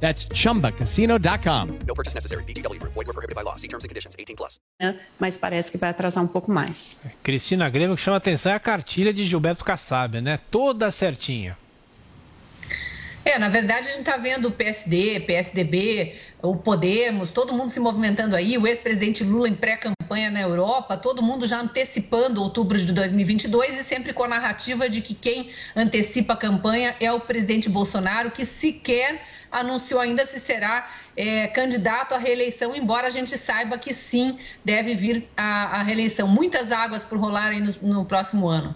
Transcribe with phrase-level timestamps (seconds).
[0.00, 1.78] That's chumbacasino.com.
[1.86, 2.44] No purchase necessary.
[2.44, 2.92] Group.
[2.94, 3.56] Void were prohibited by law.
[3.56, 4.14] See terms and conditions.
[4.18, 4.60] 18 plus.
[5.18, 6.96] mas parece que vai atrasar um pouco mais.
[7.22, 10.38] Cristina Grêmio, o que chama atenção é a cartilha de Gilberto Kassab, né?
[10.50, 11.56] Toda certinha.
[13.24, 17.80] É, na verdade, a gente está vendo o PSD, PSDB, o Podemos, todo mundo se
[17.80, 22.92] movimentando aí, o ex-presidente Lula em pré-campanha na Europa, todo mundo já antecipando outubro de
[22.92, 27.68] 2022 e sempre com a narrativa de que quem antecipa a campanha é o presidente
[27.68, 33.78] Bolsonaro, que sequer anunciou ainda se será é, candidato à reeleição, embora a gente saiba
[33.78, 36.28] que sim, deve vir a, a reeleição.
[36.28, 38.74] Muitas águas por rolar aí no, no próximo ano.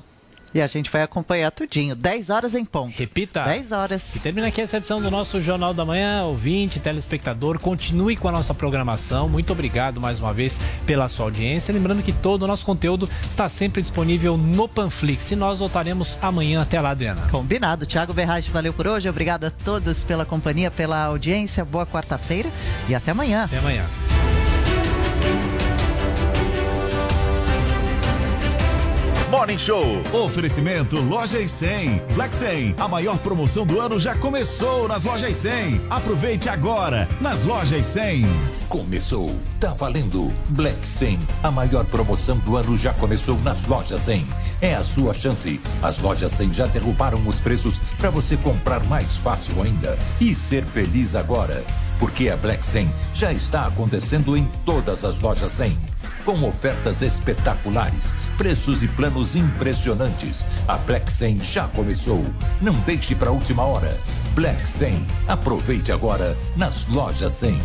[0.52, 1.94] E a gente vai acompanhar tudinho.
[1.94, 2.96] 10 horas em ponto.
[2.96, 3.44] Repita.
[3.44, 4.16] 10 horas.
[4.16, 6.24] E termina aqui essa edição do nosso Jornal da Manhã.
[6.24, 9.28] Ouvinte, telespectador, continue com a nossa programação.
[9.28, 11.72] Muito obrigado mais uma vez pela sua audiência.
[11.72, 15.30] Lembrando que todo o nosso conteúdo está sempre disponível no Panflix.
[15.30, 16.62] E nós voltaremos amanhã.
[16.62, 17.28] Até lá, Adriana.
[17.30, 17.86] Combinado.
[17.86, 19.08] Tiago Berrage, valeu por hoje.
[19.08, 21.64] Obrigado a todos pela companhia, pela audiência.
[21.64, 22.50] Boa quarta-feira
[22.88, 23.44] e até amanhã.
[23.44, 23.84] Até amanhã.
[29.30, 30.02] Morning Show.
[30.12, 32.02] Oferecimento Lojas 100.
[32.14, 32.74] Black 100.
[32.76, 35.82] A maior promoção do ano já começou nas Lojas 100.
[35.88, 38.26] Aproveite agora nas Lojas 100.
[38.68, 40.32] Começou, tá valendo.
[40.48, 44.26] Black 100, a maior promoção do ano já começou nas lojas 100.
[44.60, 45.60] É a sua chance.
[45.80, 50.64] As lojas 100 já derrubaram os preços para você comprar mais fácil ainda e ser
[50.64, 51.64] feliz agora.
[51.98, 55.89] Porque a Black 100 já está acontecendo em todas as lojas 100
[56.24, 60.44] com ofertas espetaculares, preços e planos impressionantes.
[60.66, 62.24] A Black 100 já começou.
[62.60, 63.98] Não deixe para última hora.
[64.34, 65.06] Black 100.
[65.28, 67.60] Aproveite agora nas lojas 100.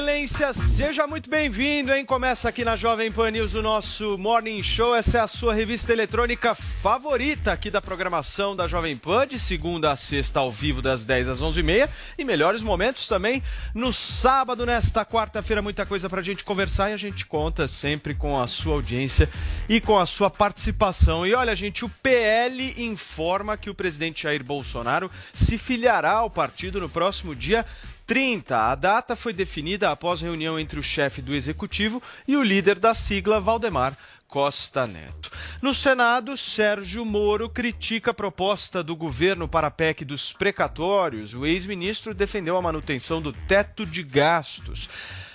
[0.00, 0.52] Excelência.
[0.54, 2.06] Seja muito bem-vindo, hein?
[2.06, 4.96] Começa aqui na Jovem Pan News o nosso Morning Show.
[4.96, 9.92] Essa é a sua revista eletrônica favorita aqui da programação da Jovem Pan, de segunda
[9.92, 13.42] a sexta ao vivo das 10 às 11h30 e melhores momentos também
[13.74, 15.60] no sábado, nesta quarta-feira.
[15.60, 19.28] Muita coisa pra gente conversar e a gente conta sempre com a sua audiência
[19.68, 21.26] e com a sua participação.
[21.26, 26.80] E olha, gente, o PL informa que o presidente Jair Bolsonaro se filiará ao partido
[26.80, 27.66] no próximo dia
[28.10, 28.72] 30.
[28.72, 32.92] A data foi definida após reunião entre o chefe do executivo e o líder da
[32.92, 35.30] sigla, Valdemar Costa Neto.
[35.62, 41.34] No Senado, Sérgio Moro critica a proposta do governo para a PEC dos precatórios.
[41.34, 44.88] O ex-ministro defendeu a manutenção do teto de gastos.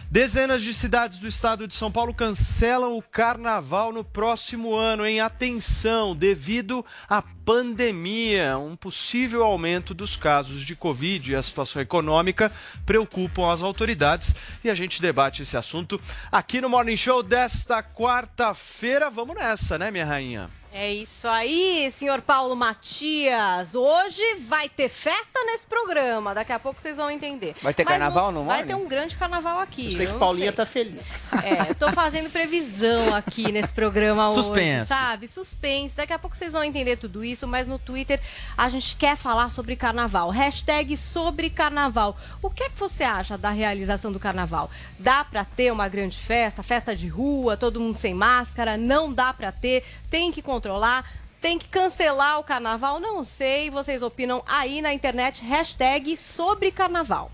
[0.09, 5.19] Dezenas de cidades do estado de São Paulo cancelam o carnaval no próximo ano, em
[5.19, 8.57] atenção, devido à pandemia.
[8.57, 12.51] Um possível aumento dos casos de Covid e a situação econômica
[12.85, 15.99] preocupam as autoridades e a gente debate esse assunto
[16.31, 19.09] aqui no Morning Show desta quarta-feira.
[19.09, 20.47] Vamos nessa, né, minha rainha?
[20.78, 23.74] É isso aí, senhor Paulo Matias.
[23.74, 26.36] Hoje vai ter festa nesse programa.
[26.36, 27.56] Daqui a pouco vocês vão entender.
[27.62, 28.68] Vai ter Mas carnaval no Vai Morning?
[28.68, 29.94] ter um grande carnaval aqui.
[29.94, 30.52] Eu sei que não Paulinha sei.
[30.52, 31.34] tá feliz.
[31.46, 34.88] É, eu tô fazendo previsão aqui nesse programa hoje, Suspense.
[34.88, 35.28] sabe?
[35.30, 35.96] Suspense.
[35.96, 38.19] Daqui a pouco vocês vão entender tudo isso, mas no Twitter
[38.57, 40.30] a gente quer falar sobre carnaval.
[40.30, 42.18] Hashtag sobre carnaval.
[42.42, 44.69] O que é que você acha da realização do carnaval?
[45.00, 48.75] Dá pra ter uma grande festa, festa de rua, todo mundo sem máscara?
[48.75, 49.86] Não dá pra ter?
[50.09, 51.11] Tem que controlar?
[51.39, 52.99] Tem que cancelar o carnaval?
[52.99, 53.69] Não sei.
[53.69, 55.43] Vocês opinam aí na internet.
[55.43, 57.31] Hashtag sobre carnaval.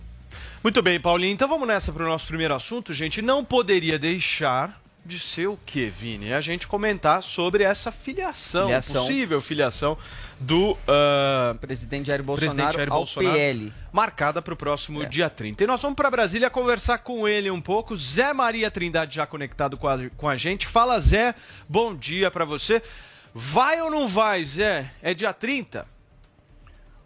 [0.62, 1.32] Muito bem, Paulinho.
[1.32, 3.22] Então vamos nessa para o nosso primeiro assunto, gente.
[3.22, 6.32] Não poderia deixar de ser o que, Vini?
[6.32, 9.02] A gente comentar sobre essa filiação, Filiação.
[9.02, 9.98] possível filiação
[10.40, 13.74] do ah, presidente Jair presidente Bolsonaro Jair ao Bolsonaro, PL.
[13.92, 15.64] marcada para o próximo dia 30.
[15.64, 17.98] E nós vamos para Brasília conversar com ele um pouco.
[17.98, 20.68] Zé Maria Trindade já conectado com a, com a gente.
[20.68, 21.34] Fala, Zé.
[21.68, 22.84] Bom dia para você.
[23.34, 24.92] Vai ou não vai, Zé?
[25.02, 25.88] É dia 30?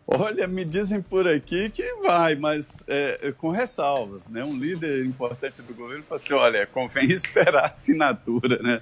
[0.07, 4.43] Olha, me dizem por aqui que vai, mas é, é, com ressalvas, né?
[4.43, 8.81] Um líder importante do governo falou assim, olha, convém esperar a assinatura, né?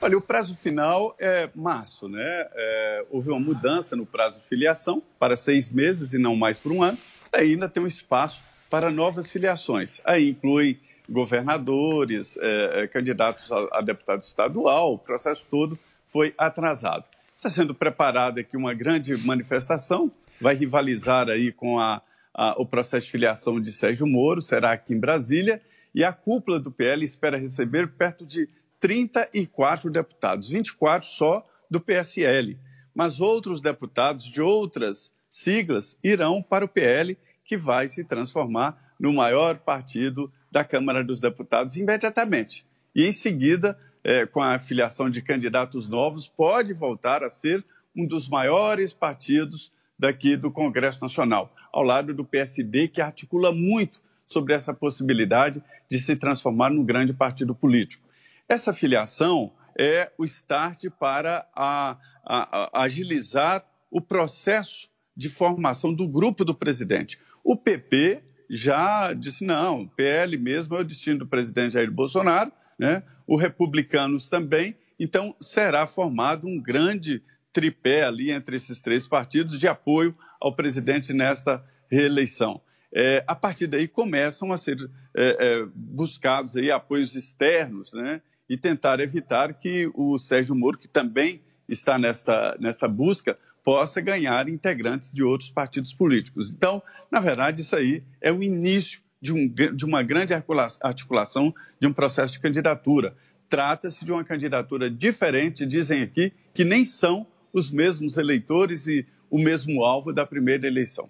[0.00, 2.22] Olha, o prazo final é março, né?
[2.22, 6.70] É, houve uma mudança no prazo de filiação para seis meses e não mais por
[6.70, 6.98] um ano.
[7.32, 8.40] ainda tem um espaço
[8.70, 10.00] para novas filiações.
[10.04, 17.08] Aí inclui governadores, eh, candidatos a, a deputado estadual, o processo todo foi atrasado.
[17.36, 20.10] Está sendo preparada aqui uma grande manifestação,
[20.40, 22.00] vai rivalizar aí com a,
[22.32, 25.60] a, o processo de filiação de Sérgio Moro, será aqui em Brasília,
[25.94, 28.48] e a cúpula do PL espera receber perto de
[28.80, 32.58] 34 deputados, 24 só do PSL.
[32.94, 39.12] Mas outros deputados de outras siglas irão para o PL, que vai se transformar no
[39.12, 42.64] maior partido da Câmara dos Deputados imediatamente.
[42.94, 47.64] E em seguida, é, com a filiação de candidatos novos, pode voltar a ser
[47.96, 54.02] um dos maiores partidos daqui do Congresso Nacional, ao lado do PSD, que articula muito
[54.26, 58.06] sobre essa possibilidade de se transformar num grande partido político.
[58.48, 66.06] Essa filiação é o start para a, a, a agilizar o processo de formação do
[66.06, 67.18] grupo do presidente.
[67.42, 73.02] O PP já disse: não, PL mesmo é o destino do presidente Jair Bolsonaro, né?
[73.26, 74.76] o Republicanos também.
[74.98, 77.22] Então, será formado um grande
[77.52, 82.60] tripé ali entre esses três partidos de apoio ao presidente nesta reeleição.
[82.92, 84.78] É, a partir daí começam a ser
[85.16, 88.20] é, é, buscados aí apoios externos, né?
[88.48, 94.48] E tentar evitar que o Sérgio Moro, que também está nesta, nesta busca, possa ganhar
[94.48, 96.52] integrantes de outros partidos políticos.
[96.52, 101.86] Então, na verdade, isso aí é o início de, um, de uma grande articulação de
[101.86, 103.16] um processo de candidatura.
[103.48, 109.38] Trata-se de uma candidatura diferente, dizem aqui, que nem são os mesmos eleitores e o
[109.38, 111.08] mesmo alvo da primeira eleição.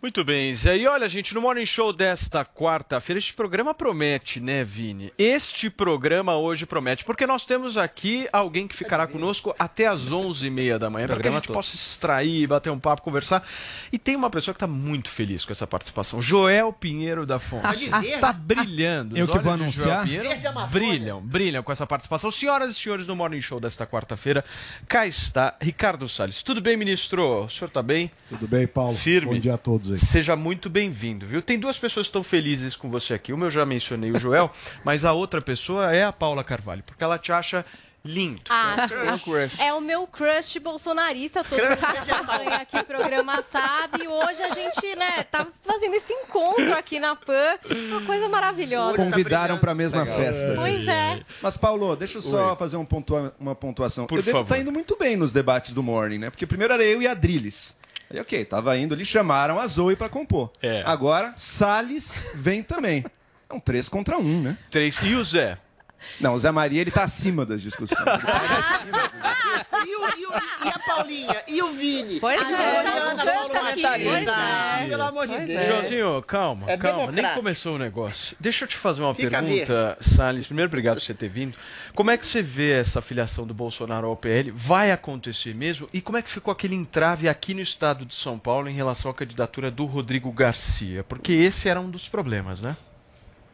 [0.00, 0.78] Muito bem, Zé.
[0.78, 5.12] E olha, gente, no Morning Show desta quarta-feira, este programa promete, né, Vini?
[5.18, 10.78] Este programa hoje promete, porque nós temos aqui alguém que ficará conosco até às 11h30
[10.78, 11.54] da manhã, para que a gente todo.
[11.54, 13.44] possa extrair, bater um papo, conversar.
[13.92, 17.90] E tem uma pessoa que está muito feliz com essa participação, Joel Pinheiro da Fonte.
[18.04, 19.18] Está brilhando.
[19.18, 20.04] Eu que vou anunciar.
[20.04, 20.28] Pinheiro
[20.70, 22.30] brilham, brilham com essa participação.
[22.30, 24.44] Senhoras e senhores, no Morning Show desta quarta-feira,
[24.86, 26.40] cá está Ricardo Salles.
[26.44, 27.46] Tudo bem, ministro?
[27.46, 28.12] O senhor está bem?
[28.28, 28.96] Tudo bem, Paulo.
[28.96, 29.34] Firme.
[29.34, 29.98] Bom dia a todos aí.
[29.98, 31.42] Seja muito bem-vindo, viu?
[31.42, 33.32] Tem duas pessoas que estão felizes com você aqui.
[33.32, 34.50] Uma eu já mencionei, o Joel,
[34.84, 37.64] mas a outra pessoa é a Paula Carvalho, porque ela te acha
[38.04, 38.40] lindo.
[38.48, 38.94] Acho.
[39.60, 41.44] É o meu crush bolsonarista.
[41.44, 44.04] Todo mundo que acompanha aqui o programa sabe.
[44.04, 47.58] E hoje a gente, né, tá fazendo esse encontro aqui na PAN.
[47.88, 48.96] Uma coisa maravilhosa.
[48.96, 50.16] Convidaram para a mesma Legal.
[50.18, 50.52] festa.
[50.54, 51.20] Pois é.
[51.42, 52.56] Mas, Paulo, deixa eu só Oi.
[52.56, 54.06] fazer um pontua uma pontuação.
[54.06, 56.30] Por eu tá indo muito bem nos debates do Morning, né?
[56.30, 57.76] Porque primeiro era eu e a Drilis.
[58.10, 60.50] Aí, ok, tava indo ali, chamaram a Zoe para compor.
[60.62, 60.82] É.
[60.86, 63.04] Agora, Salles vem também.
[63.48, 64.56] É um 3 contra 1, né?
[64.70, 64.96] Três.
[65.02, 65.58] E o Zé?
[66.20, 68.00] Não, o Zé Maria, ele tá acima das discussões.
[68.06, 70.30] Ele tá acima das e, o, e, o,
[70.64, 71.42] e, a Paulinha?
[71.46, 72.20] E o Vini?
[72.20, 72.82] Pois a é.
[74.24, 75.66] Tá Pelo amor de Deus.
[75.66, 77.12] Joãozinho, calma, é calma.
[77.12, 78.36] Nem começou o negócio.
[78.40, 80.46] Deixa eu te fazer uma Fica pergunta, Salles.
[80.46, 81.56] Primeiro, obrigado por você ter vindo.
[81.94, 84.50] Como é que você vê essa filiação do Bolsonaro ao PL?
[84.50, 85.88] Vai acontecer mesmo?
[85.92, 89.10] E como é que ficou aquele entrave aqui no estado de São Paulo em relação
[89.10, 91.04] à candidatura do Rodrigo Garcia?
[91.04, 92.76] Porque esse era um dos problemas, né?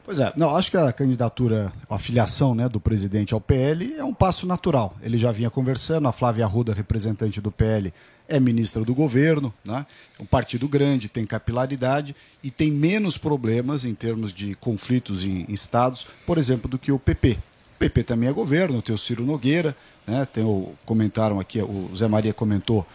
[0.05, 4.05] Pois é, não, acho que a candidatura, a filiação né, do presidente ao PL é
[4.05, 4.95] um passo natural.
[5.03, 7.91] Ele já vinha conversando, a Flávia Arruda, representante do PL,
[8.29, 9.87] é ministra do governo, né?
[10.19, 15.47] É um partido grande, tem capilaridade e tem menos problemas em termos de conflitos em,
[15.49, 17.39] em estados, por exemplo, do que o PP.
[17.77, 19.75] O PP também é governo, tem o Ciro Nogueira,
[20.07, 20.27] né?
[20.31, 22.87] tem o, comentaram aqui, o Zé Maria comentou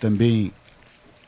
[0.00, 0.50] também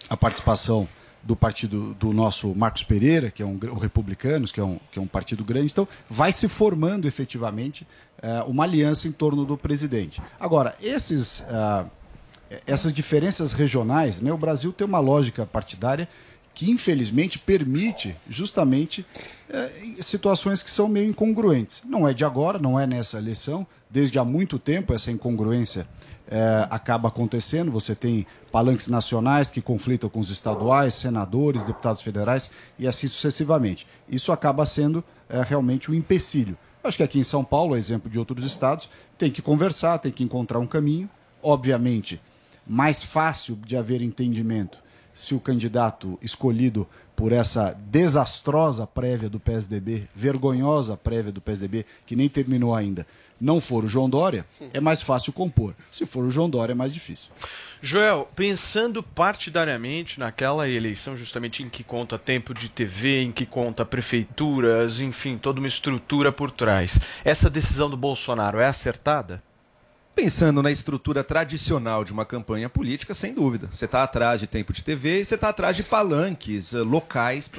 [0.09, 0.89] a participação
[1.27, 4.99] do partido do nosso Marcos Pereira, que é um o Republicanos, que é um, que
[4.99, 5.73] é um partido grande.
[5.73, 7.87] Então, vai se formando efetivamente
[8.23, 10.23] uh, uma aliança em torno do presidente.
[10.39, 11.91] Agora, esses, uh,
[12.67, 16.09] essas diferenças regionais, né, o Brasil tem uma lógica partidária
[16.57, 21.83] que infelizmente permite justamente uh, situações que são meio incongruentes.
[21.85, 25.87] Não é de agora, não é nessa eleição, desde há muito tempo essa incongruência
[26.27, 27.71] é, acaba acontecendo.
[27.71, 33.87] Você tem palanques nacionais que conflitam com os estaduais, senadores, deputados federais e assim sucessivamente.
[34.09, 36.57] Isso acaba sendo é, realmente um empecilho.
[36.83, 40.25] Acho que aqui em São Paulo, exemplo de outros estados, tem que conversar, tem que
[40.25, 41.09] encontrar um caminho.
[41.43, 42.19] Obviamente,
[42.67, 44.86] mais fácil de haver entendimento
[45.17, 52.15] se o candidato escolhido por essa desastrosa prévia do PSDB, vergonhosa prévia do PSDB, que
[52.15, 53.07] nem terminou ainda,
[53.41, 54.45] não for o João Dória,
[54.75, 55.75] é mais fácil compor.
[55.91, 57.31] Se for o João Dória, é mais difícil.
[57.81, 63.87] Joel, pensando partidariamente naquela eleição justamente em que conta tempo de TV, em que conta
[63.87, 69.43] prefeituras, enfim, toda uma estrutura por trás, essa decisão do Bolsonaro é acertada?
[70.17, 73.69] Pensando na estrutura tradicional de uma campanha política, sem dúvida.
[73.71, 77.51] Você está atrás de tempo de TV e você está atrás de palanques eh, locais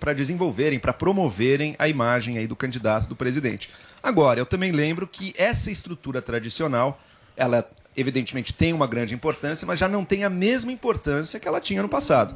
[0.00, 3.70] para desenvolverem, para promoverem a imagem aí do candidato, do presidente.
[4.02, 7.00] Agora, eu também lembro que essa estrutura tradicional,
[7.36, 7.64] ela
[7.96, 11.84] evidentemente tem uma grande importância, mas já não tem a mesma importância que ela tinha
[11.84, 12.34] no passado.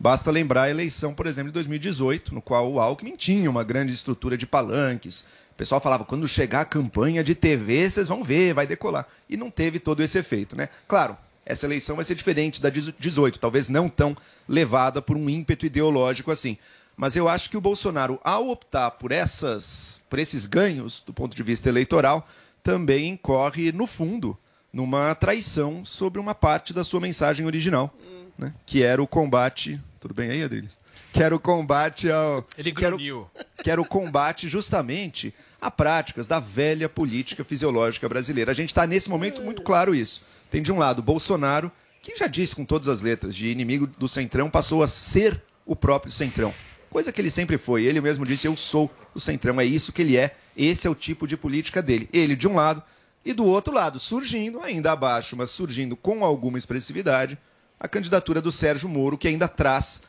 [0.00, 3.92] Basta lembrar a eleição, por exemplo, de 2018, no qual o Alckmin tinha uma grande
[3.92, 5.26] estrutura de palanques,
[5.58, 9.06] pessoal falava, quando chegar a campanha de TV, vocês vão ver, vai decolar.
[9.28, 10.68] E não teve todo esse efeito, né?
[10.86, 14.16] Claro, essa eleição vai ser diferente da 18, talvez não tão
[14.48, 16.56] levada por um ímpeto ideológico assim.
[16.96, 21.36] Mas eu acho que o Bolsonaro, ao optar por, essas, por esses ganhos do ponto
[21.36, 22.26] de vista eleitoral,
[22.62, 24.38] também incorre, no fundo,
[24.72, 27.92] numa traição sobre uma parte da sua mensagem original,
[28.38, 28.52] né?
[28.64, 29.80] que era o combate.
[29.98, 30.78] Tudo bem aí, Adriles?
[31.12, 32.46] Que era o combate ao.
[32.56, 33.30] Ele que era o- grunhiu.
[33.62, 38.50] que era o combate justamente a práticas da velha política fisiológica brasileira.
[38.50, 40.22] A gente está nesse momento muito claro isso.
[40.50, 44.08] Tem de um lado Bolsonaro, que já disse com todas as letras, de inimigo do
[44.08, 46.54] Centrão, passou a ser o próprio Centrão.
[46.88, 47.84] Coisa que ele sempre foi.
[47.84, 50.94] Ele mesmo disse: Eu sou o Centrão, é isso que ele é, esse é o
[50.94, 52.08] tipo de política dele.
[52.12, 52.82] Ele de um lado,
[53.24, 57.36] e do outro lado, surgindo, ainda abaixo, mas surgindo com alguma expressividade,
[57.78, 60.00] a candidatura do Sérgio Moro, que ainda traz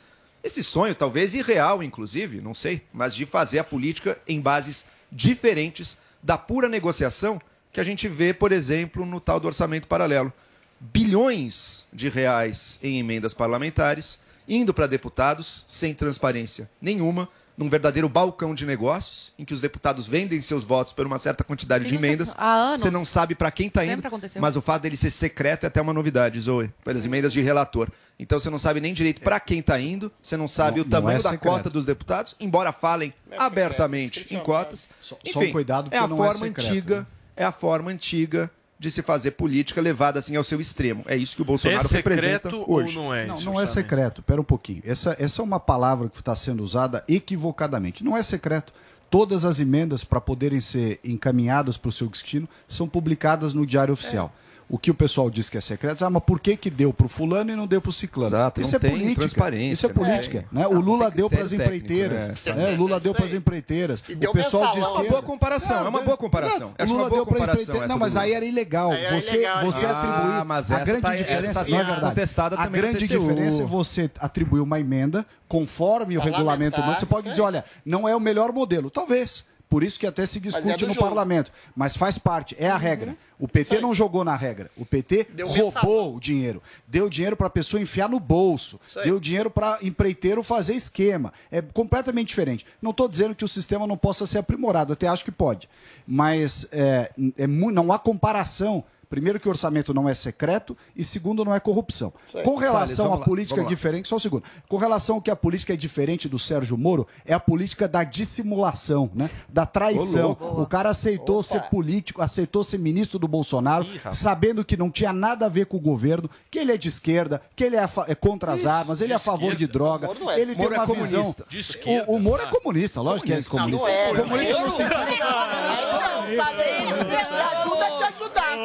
[0.44, 5.98] esse sonho, talvez irreal, inclusive, não sei, mas de fazer a política em bases diferentes
[6.24, 7.42] da pura negociação
[7.72, 10.32] que a gente vê, por exemplo, no tal do orçamento paralelo.
[10.80, 14.18] Bilhões de reais em emendas parlamentares
[14.50, 17.30] indo para deputados sem transparência nenhuma,
[17.60, 21.44] num verdadeiro balcão de negócios, em que os deputados vendem seus votos por uma certa
[21.44, 22.34] quantidade de emendas.
[22.38, 22.82] há anos.
[22.82, 24.02] Você não sabe para quem está indo,
[24.40, 27.90] mas o fato dele ser secreto é até uma novidade, Zoe, pelas emendas de relator.
[28.18, 30.90] Então você não sabe nem direito para quem está indo, você não sabe Não- o
[30.90, 31.54] tamanho é da secreto.
[31.54, 34.88] cota dos deputados, embora falem abertamente em cotas.
[35.02, 37.06] Só- só um cuidado, é a não é forma secreto, antiga, né?
[37.36, 41.04] é a forma antiga de se fazer política levada assim ao seu extremo.
[41.06, 42.96] É isso que o Bolsonaro representa hoje.
[42.96, 44.24] Não, não é secreto.
[44.24, 44.82] Pera um pouquinho.
[44.86, 48.06] Essa, essa é uma palavra que está sendo usada equivocadamente.
[48.06, 48.72] Não é secreto.
[49.10, 53.94] Todas as emendas, para poderem ser encaminhadas para o seu destino, são publicadas no Diário
[53.94, 54.32] Oficial.
[54.70, 57.08] O que o pessoal diz que é secreto, ah, mas por que, que deu para
[57.08, 58.30] o fulano e não deu para o ciclano?
[58.30, 59.56] Exato, isso não é tem política.
[59.56, 59.96] Isso é né?
[59.96, 60.38] política.
[60.38, 60.56] É.
[60.56, 60.64] Né?
[60.64, 62.28] Ah, O Lula deu para as empreiteiras.
[62.46, 62.54] né?
[62.54, 62.74] né?
[62.74, 64.02] O Lula deu para as empreiteiras.
[64.02, 64.82] deu O pessoal de mensalão.
[64.82, 65.00] esquerda.
[65.00, 66.74] É uma boa comparação, é uma boa comparação.
[66.78, 67.80] Acho O Lula deu pra comparação empreiteira.
[67.80, 68.92] essa Não, do mas aí era ilegal.
[68.92, 69.92] Aí era você ilegal, você né?
[69.92, 70.32] atribuiu.
[70.34, 72.56] Ah, mas a grande tá- diferença tá é verdade.
[72.58, 76.80] A grande diferença é você atribuir uma emenda conforme o regulamento.
[76.84, 78.92] Você pode dizer, olha, não é o melhor modelo.
[78.92, 79.49] Talvez.
[79.70, 81.06] Por isso que até se é discute do no jogo.
[81.06, 81.52] parlamento.
[81.76, 83.16] Mas faz parte, é a regra.
[83.38, 84.72] O PT não jogou na regra.
[84.76, 86.62] O PT Deu roubou o dinheiro.
[86.88, 88.80] Deu dinheiro para a pessoa enfiar no bolso.
[89.04, 91.32] Deu dinheiro para empreiteiro fazer esquema.
[91.52, 92.66] É completamente diferente.
[92.82, 95.70] Não estou dizendo que o sistema não possa ser aprimorado, até acho que pode.
[96.06, 98.84] Mas é, é não há comparação.
[99.10, 102.14] Primeiro que o orçamento não é secreto e segundo não é corrupção.
[102.44, 104.44] Com relação Salles, à política diferente, só um segundo.
[104.68, 108.04] Com relação ao que a política é diferente do Sérgio Moro, é a política da
[108.04, 109.30] dissimulação, né?
[109.50, 110.38] Da traição.
[110.40, 115.12] Ô, o cara aceitou ser político, aceitou ser ministro do Bolsonaro, sabendo que não tinha
[115.12, 118.14] nada a ver com o governo, que ele é de esquerda, que ele é, é
[118.14, 120.40] contra as armas, ele é a favor de droga, Moro não é.
[120.40, 121.20] ele Moro tem é uma visão.
[121.22, 121.46] comunista.
[121.50, 123.88] De esquerda, O, o Moro é comunista, lógico que é Não, comunista.
[123.88, 124.14] não é.
[124.22, 126.80] Comunista Eu no não sentido- Aí não, falei.
[127.10, 128.58] Me ajuda a te ajudar,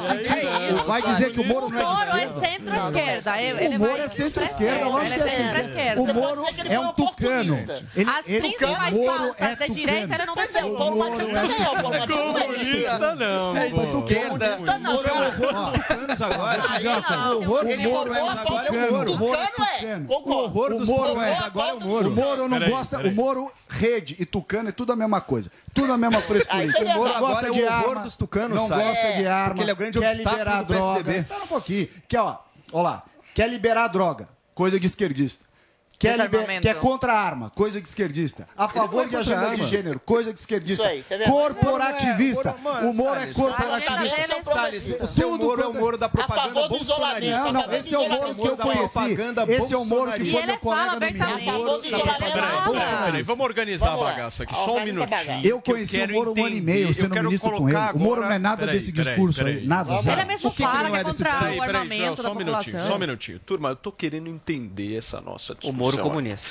[0.00, 2.40] sentido- Vai dizer que o Moro não é de Moro é esquerda?
[2.46, 3.42] centro-esquerda.
[3.42, 6.00] Ele- O Moro vai é centro-esquerda, centro-esquerda, lógico que é é centro-esquerda.
[6.02, 7.54] O Moro é foi um tucano.
[8.18, 9.74] As ele, principais o Moro pautas é da tucano.
[9.74, 10.76] direita ele não Pois é, o.
[10.76, 13.16] Paulo é o Paulo Matias não é esquerda.
[13.56, 14.14] É, o quê?
[14.16, 14.96] Comunista não.
[14.96, 16.62] Tucanos agora.
[16.66, 17.38] Uma não.
[17.38, 19.68] o Moro- o Moro é roubou um a pauta tucano, do o Moro é Tucano
[19.68, 19.78] é.
[19.78, 20.06] tucano.
[20.08, 22.10] O horror dos O Moro tucanos é- agora é o O Moro.
[22.10, 22.98] Moro não gosta.
[22.98, 25.50] O Moro, rede e tucano é tudo a mesma coisa.
[25.76, 26.64] Tudo a mesma frescura.
[26.64, 28.82] O Moro Agora é de o horror arma, dos tucanos, Não sabe?
[28.82, 29.48] gosta de É, arma.
[29.48, 30.94] porque ele é o grande quer obstáculo liberar do droga.
[31.04, 31.18] PSDB.
[31.20, 31.88] Espera um pouquinho.
[32.08, 32.38] Quer, ó,
[32.72, 33.04] ó lá.
[33.34, 34.28] Quer liberar droga.
[34.54, 35.44] Coisa de esquerdista.
[35.98, 36.28] Quer, liber...
[36.28, 36.62] Desarmamento.
[36.62, 38.46] quer contra a arma, coisa de esquerdista.
[38.56, 40.82] A favor é de agenda de gênero, coisa de esquerdista.
[40.82, 41.30] Isso aí, isso é.
[41.30, 42.54] Corporativista.
[42.82, 44.44] O O Moro é Salles, corporativista.
[44.44, 47.40] Salles, O seu Moro é o Moro da propaganda bolsonarista.
[47.40, 48.92] Não, não, esse é o Moro que eu conheci.
[48.92, 51.00] propaganda Esse é o Moro que foi meu colega no.
[53.06, 55.40] Peraí, vamos organizar a bagaça aqui, só um minutinho.
[55.44, 57.98] Eu conheci o Moro um ano e meio, sendo ministro com colocar ele.
[57.98, 59.66] O Moro não é nada desse discurso aí.
[59.66, 59.94] Nada.
[59.94, 60.20] Ele zero.
[60.20, 61.58] é mesmo que que ele fala não que é é desse contra discurso?
[61.58, 62.86] o armamento da só um minutinho, população.
[62.86, 63.38] só um minutinho.
[63.40, 65.72] Turma, eu tô querendo entender essa nossa discussão.
[65.86, 66.48] Moro comunista.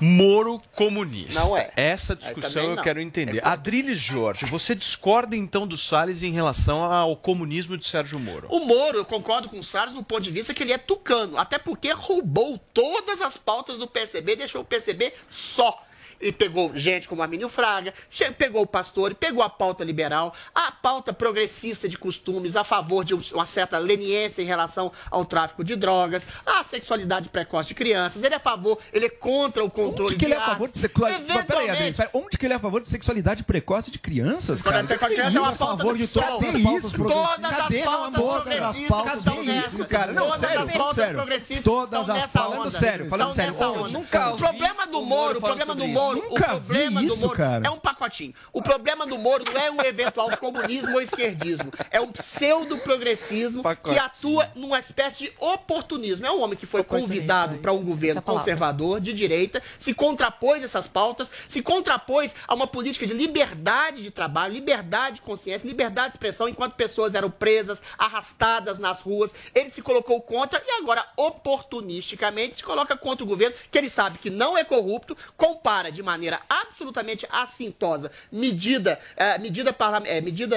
[0.00, 1.40] Moro comunista.
[1.40, 1.70] Não é.
[1.76, 3.44] Essa discussão eu quero entender.
[3.46, 8.48] Adriles Jorge, você discorda então do Salles em relação ao comunismo de Sérgio Moro?
[8.50, 11.38] O Moro, eu concordo com o Salles no ponto de vista que ele é tucano,
[11.38, 15.84] até porque roubou todas as pautas do PSDB e deixou o PSDB só.
[16.20, 17.94] E pegou gente como Arminio Fraga,
[18.36, 23.14] pegou o Pastor, pegou a pauta liberal, a pauta progressista de costumes a favor de
[23.14, 28.22] uma certa leniência em relação ao tráfico de drogas, a sexualidade precoce de crianças.
[28.22, 30.70] Ele é a favor, ele é contra o controle Onde que ele é a favor
[30.70, 31.24] de sexualidade?
[31.24, 34.62] Peraí, Eventualmente, Adriano, pera, onde que ele é a favor de sexualidade precoce de crianças,
[34.62, 34.78] cara?
[34.78, 36.92] Sexualidade precoce de crianças é uma pauta favor de todas as pautas isso?
[36.94, 37.02] progressistas.
[37.08, 40.12] Todas as Cadê, progressistas As pautas progressistas, cara.
[40.12, 41.14] Não, Todas sério, as pautas sério.
[41.14, 42.70] progressistas Todas estão as nessa pautas onda.
[42.78, 43.54] sério, falando sério.
[43.54, 46.26] o problema do Moro, Moro o problema falando do sobre Moro, isso.
[46.26, 47.66] o Nunca problema vi do isso, Moro cara.
[47.66, 48.34] é um pacotinho.
[48.52, 53.98] O problema do Moro não é um eventual comunismo ou esquerdismo, é um pseudo-progressismo que
[53.98, 56.26] atua numa espécie de oportunismo.
[56.26, 60.64] É um homem que foi convidado para um governo conservador, de direita, se contrapôs a
[60.64, 66.08] essas pautas, se contrapôs a uma política de liberdade de trabalho, liberdade de consciência, liberdade
[66.08, 69.34] de expressão, enquanto pessoas eram presas, arrastadas nas ruas.
[69.54, 74.18] Ele se colocou contra e agora, oportunisticamente, se coloca contra o governo, que ele sabe
[74.18, 80.56] que não é corrupto, compara de maneira absolutamente assintosa medida, eh, medida, parla- eh, medida,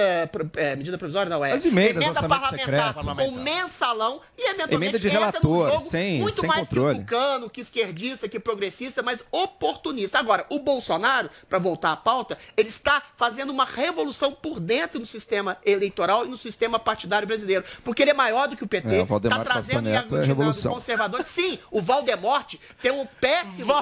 [0.56, 1.50] eh, medida provisória, não é?
[1.52, 3.16] As emendas emenda parlamentar secreto.
[3.16, 6.98] com mensalão e eventualmente Emenda de entra num relator, jogo sem- muito sem mais controle.
[6.98, 10.18] que tucano, que esquerdista, que progressista, mas oportunista.
[10.20, 15.06] Agora, o Bolsonaro, para voltar à pauta, ele está fazendo uma revolução por dentro do
[15.06, 18.88] sistema eleitoral e no sistema partidário brasileiro, porque ele é maior do que o PT,
[18.88, 20.72] É, está trazendo e é aglutinando revolução.
[20.74, 21.26] conservadores.
[21.26, 23.72] Sim, o Valdemorte tem um péssimo...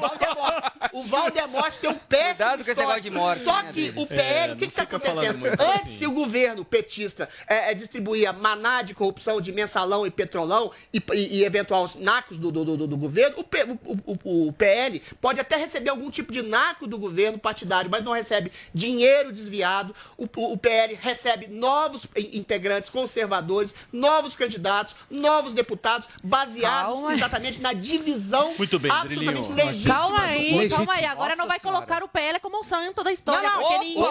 [0.00, 0.71] Valdemorte.
[0.92, 4.06] O Valdemorte tem um péssimo Cuidado com esse negócio de morte, Só né, que o
[4.06, 5.38] PL, É, o que está acontecendo?
[5.38, 5.98] muito Antes, assim.
[5.98, 11.02] se o governo petista é, é, distribuía maná de corrupção de mensalão e petrolão e,
[11.14, 13.78] e, e eventuais nacos do, do, do, do governo, o, P- o,
[14.24, 18.12] o- o PL pode até receber algum tipo de naco do governo partidário, mas não
[18.12, 19.94] recebe dinheiro desviado.
[20.16, 27.14] O, o- o PL recebe novos in- integrantes conservadores, novos candidatos, novos deputados, baseados Calma.
[27.14, 29.66] exatamente na divisão Muito bem, absolutamente Drilinho.
[29.66, 29.94] legítima.
[29.94, 30.86] Calma aí, Legítimo.
[30.86, 31.06] calma aí.
[31.06, 33.48] Agora não vai colocar o PL como o santo da história.
[33.48, 34.02] Não, não, porque o ninguém...
[34.02, 34.10] É o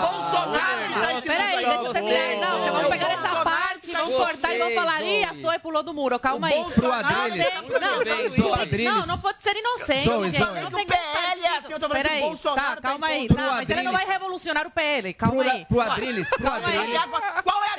[0.00, 2.50] Bolsonaro tá ensinando Peraí, deixa eu terminar.
[2.50, 5.02] Não, que vamos pegar essa Bolsonaro parte, vamos cortar e vamos falar.
[5.02, 6.18] Ih, a Zoe pulou do muro.
[6.18, 6.64] Calma aí.
[6.74, 7.46] Pro Adriles.
[7.54, 8.38] Não, não, Zoe.
[8.38, 8.94] não, Adriles.
[8.94, 10.44] não, não pode ser inocente, Zoe, gente.
[10.44, 10.60] Zoe.
[10.60, 13.06] Não O tem PL é assim, eu tô falando que Peraí, o Bolsonaro tá, calma
[13.06, 13.28] aí.
[13.28, 15.14] Tá, mas ele não vai revolucionar o PL.
[15.14, 15.64] Calma aí.
[15.66, 16.78] pro Adriles, pro Calma aí.
[16.78, 17.00] Adriles.
[17.44, 17.74] Qual é a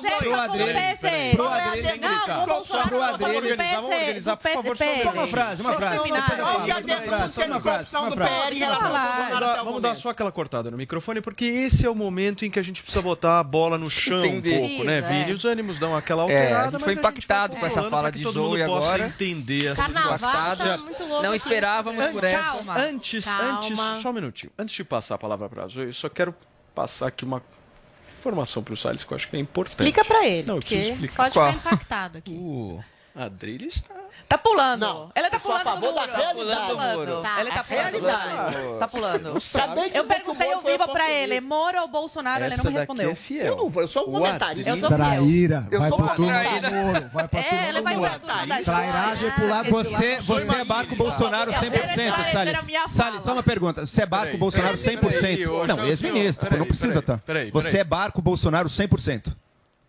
[0.00, 1.36] certo Pro Adriles, PSE.
[1.36, 2.00] Pro Adriles.
[2.00, 4.76] Não, o Bolsonaro do Organizar, vamos organizar, por favor.
[4.76, 5.96] Só uma frase, uma frase.
[5.96, 8.16] Qual é a frase, uma frase, definição só uma de frase, corrupção do.
[8.16, 9.04] PL em relação ao.
[9.04, 12.50] Bolsonaro Vamos até dar, só aquela cortada no microfone, porque esse é o momento em
[12.50, 15.30] que a gente precisa botar a bola no chão um pouco, né, Vini?
[15.30, 15.34] é.
[15.34, 18.22] Os ânimos dão aquela É, alterada, a gente mas foi impactado com essa fala de
[18.24, 19.06] Zoe agora.
[19.06, 20.56] entender essa Carnaval situação.
[20.56, 21.36] tá muito louco Não aqui.
[21.36, 22.42] esperávamos por essa.
[22.42, 22.78] Calma.
[22.78, 23.50] Antes, Calma.
[23.56, 24.52] antes, só um minutinho.
[24.58, 26.34] Antes de passar a palavra para a Zoe, eu só quero
[26.74, 27.42] passar aqui uma
[28.20, 29.72] informação para o Salles que eu acho que é importante.
[29.80, 31.16] Explica pra ele, Não, eu preciso porque explicar.
[31.16, 31.52] Pode Qual?
[31.52, 32.32] ficar impactado aqui.
[33.16, 33.94] O Adriles está...
[34.26, 34.80] Tá pulando.
[34.80, 35.94] Não, Ela tá a pulando do favor muro.
[35.94, 36.66] da Tá realidade.
[36.70, 37.22] pulando.
[37.22, 37.66] Tá, tá é pulando.
[37.68, 38.78] realidade.
[38.80, 39.38] Tá pulando.
[39.54, 42.44] Acabei de Eu perguntei ao vivo pra ele, Moro ou Bolsonaro?
[42.44, 43.16] Ele não me respondeu.
[43.30, 44.70] Eu não vou, eu sou um O comentarista.
[44.70, 44.98] Eu sou fiel.
[44.98, 46.70] Traíra, Eu vai sou turno traíra.
[46.70, 50.64] do Moro, vai pra É, do vai pra da Trairagem pro lado Você, você é
[50.64, 52.92] barco Bolsonaro 100%, Salles.
[52.92, 53.86] Salles, só uma pergunta.
[53.86, 55.48] Você é barco Bolsonaro peraí, peraí, 100%?
[55.48, 57.20] ô, Não, ex-ministro, não precisa, tá?
[57.52, 59.36] Você é barco Bolsonaro 100%.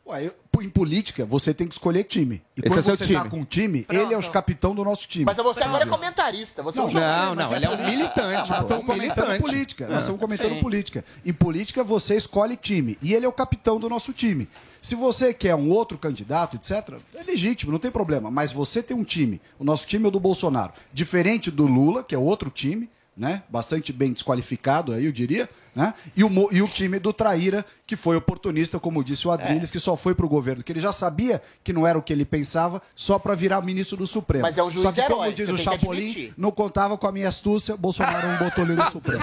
[0.07, 2.35] Ué, eu- em política, você tem que escolher time.
[2.55, 3.19] E Esse quando é seu você time.
[3.23, 5.25] tá com um time, ele é o capitão do nosso time.
[5.25, 6.61] Mas você agora é comentarista.
[6.63, 7.25] Você Não, é um jornalista.
[7.25, 9.87] não, mas ele é um militante, Nós estamos um comentando política.
[9.87, 9.99] Nós É.
[9.99, 10.61] estamos comentando Sim.
[10.61, 11.03] política.
[11.25, 12.97] Em política, você escolhe time.
[13.01, 14.47] E ele é o capitão do nosso time.
[14.79, 18.29] Se você quer um outro candidato, etc., é legítimo, não tem problema.
[18.31, 19.41] Mas você tem um time.
[19.59, 20.71] O nosso time é o do Bolsonaro.
[20.93, 23.43] Diferente do Lula, que é outro time, né?
[23.49, 25.49] Bastante bem desqualificado aí, eu diria.
[25.75, 25.93] Né?
[26.15, 29.79] E, o, e o time do Traíra, que foi oportunista, como disse o Adriles, que
[29.79, 32.81] só foi pro governo, que ele já sabia que não era o que ele pensava,
[32.95, 34.43] só para virar ministro do Supremo.
[34.43, 37.05] Mas é um juiz só que, como herói, diz você o Chapolin, não contava com
[37.05, 39.21] a minha astúcia, Bolsonaro não botou ele no Supremo.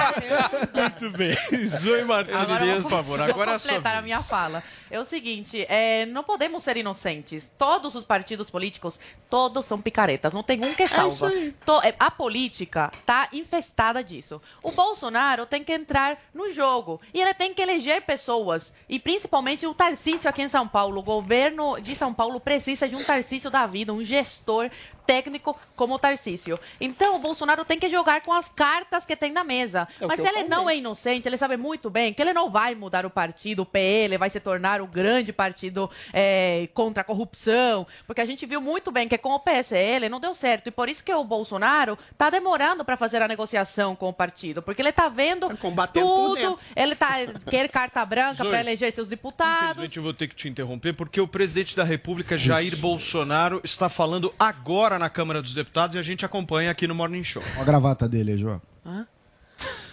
[0.75, 1.37] Muito bem.
[1.69, 3.23] Zoe Martins, Agora por favor.
[3.23, 4.63] Agora é sua completar a minha fala.
[4.93, 7.51] É o seguinte, é, não podemos ser inocentes.
[7.57, 9.01] Todos os partidos políticos,
[9.31, 10.35] todos são picaretas.
[10.35, 11.33] Não tem um que salva.
[11.65, 14.39] To- é, a política tá infestada disso.
[14.63, 17.01] O Bolsonaro tem que entrar no jogo.
[17.15, 18.71] E ele tem que eleger pessoas.
[18.87, 20.99] E principalmente o Tarcísio aqui em São Paulo.
[21.01, 24.71] O governo de São Paulo precisa de um Tarcísio da vida, um gestor
[25.07, 26.59] técnico como o Tarcísio.
[26.81, 29.89] Então, o Bolsonaro tem que jogar com as cartas que tem na mesa.
[30.01, 30.77] É Mas se ele não falei.
[30.77, 34.17] é inocente, ele sabe muito bem que ele não vai mudar o partido, o PL
[34.17, 38.91] vai se tornar o grande partido é, contra a corrupção, porque a gente viu muito
[38.91, 42.31] bem que com o PSL não deu certo, e por isso que o Bolsonaro está
[42.31, 46.95] demorando para fazer a negociação com o partido, porque ele está vendo por tudo, ele
[46.95, 47.11] tá,
[47.49, 49.71] quer carta branca para eleger seus deputados.
[49.71, 53.89] Infelizmente eu vou ter que te interromper, porque o presidente da República, Jair Bolsonaro, está
[53.89, 57.43] falando agora agora na Câmara dos Deputados e a gente acompanha aqui no Morning Show.
[57.55, 58.61] Olha a gravata dele João.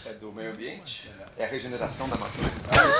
[0.05, 1.09] É do meio ambiente?
[1.37, 2.41] É a regeneração da maçã.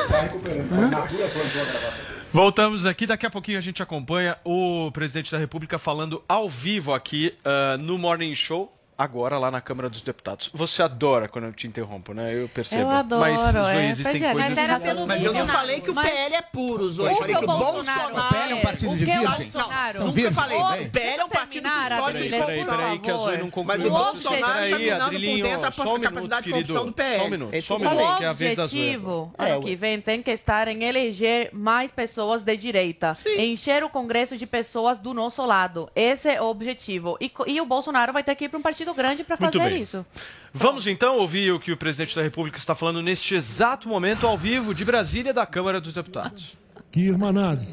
[0.09, 0.73] Vai recuperando.
[0.73, 2.19] A Natura plantou a gravata dele.
[2.31, 6.93] Voltamos aqui, daqui a pouquinho a gente acompanha o presidente da República falando ao vivo
[6.93, 8.73] aqui ah, no Morning Show.
[8.99, 10.49] Agora lá na Câmara dos Deputados.
[10.53, 12.27] Você adora quando eu te interrompo, né?
[12.33, 12.81] Eu percebo.
[12.81, 13.88] Eu adoro, Mas Zoe, é.
[13.88, 14.57] existem é, coisas.
[14.57, 17.05] mas pelo Mas eu não falei que o PL é puro, Zoe.
[17.05, 18.09] O Eu falei que que o o Bolsonaro.
[18.17, 19.53] O PL é um partido O de que o virgens?
[19.53, 19.63] São
[20.07, 20.35] Nunca virgens?
[20.35, 20.57] falei.
[20.57, 22.03] O PL é um partido histórico.
[22.03, 23.65] Adriles, Peraí, peraí, que a Zoe não concluiu.
[23.65, 27.19] Mas o Bolsonaro tá Peraí, minando por dentro a capacidade de corrupção do PL.
[27.19, 28.79] Só um minuto, Esse só um que minuto, que é a vez da Zoe.
[28.79, 33.81] objetivo É, ano que vem tem que estar em eleger mais pessoas de direita, encher
[33.81, 35.89] o Congresso de pessoas do nosso lado.
[35.95, 37.17] Esse é o objetivo.
[37.21, 39.69] E, e o Bolsonaro vai ter que ir para um partido grande para Muito fazer
[39.73, 39.82] bem.
[39.82, 40.06] isso.
[40.54, 44.38] Vamos então ouvir o que o presidente da República está falando neste exato momento, ao
[44.38, 46.58] vivo, de Brasília, da Câmara dos Deputados.
[46.91, 47.67] que, irmanados,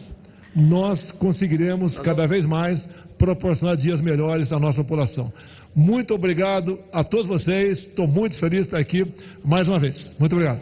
[0.54, 2.82] nós conseguiremos cada vez mais
[3.18, 5.32] proporcionar dias melhores à nossa população.
[5.74, 9.06] Muito obrigado a todos vocês, estou muito feliz de estar aqui
[9.44, 10.10] mais uma vez.
[10.18, 10.60] Muito obrigado.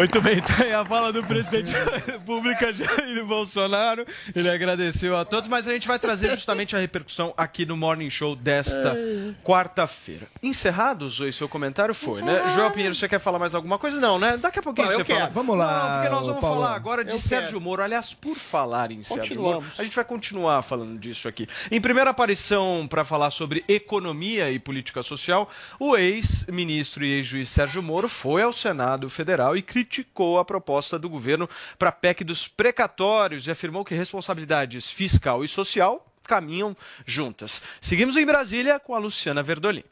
[0.00, 4.06] Muito bem, tá aí a fala do presidente da República, Jair Bolsonaro.
[4.34, 8.08] Ele agradeceu a todos, mas a gente vai trazer justamente a repercussão aqui no Morning
[8.08, 8.96] Show desta
[9.44, 10.26] quarta-feira.
[10.42, 12.48] Encerrado, Zoe, seu comentário foi, né?
[12.54, 14.00] Joel Pinheiro, você quer falar mais alguma coisa?
[14.00, 14.38] Não, né?
[14.38, 15.18] Daqui a pouquinho Não, você quero.
[15.18, 15.32] fala.
[15.34, 16.60] Vamos lá, Não, porque nós vamos Paulo.
[16.62, 17.60] falar agora de Eu Sérgio quero.
[17.60, 17.82] Moro.
[17.82, 19.38] Aliás, por falar em Sérgio.
[19.38, 21.46] Moro, a gente vai continuar falando disso aqui.
[21.70, 27.82] Em primeira aparição para falar sobre economia e política social, o ex-ministro e ex-juiz Sérgio
[27.82, 29.89] Moro foi ao Senado Federal e criticou
[30.38, 31.48] a proposta do governo
[31.78, 37.60] para a PEC dos precatórios e afirmou que responsabilidades fiscal e social caminham juntas.
[37.80, 39.84] Seguimos em Brasília com a Luciana Verdolim.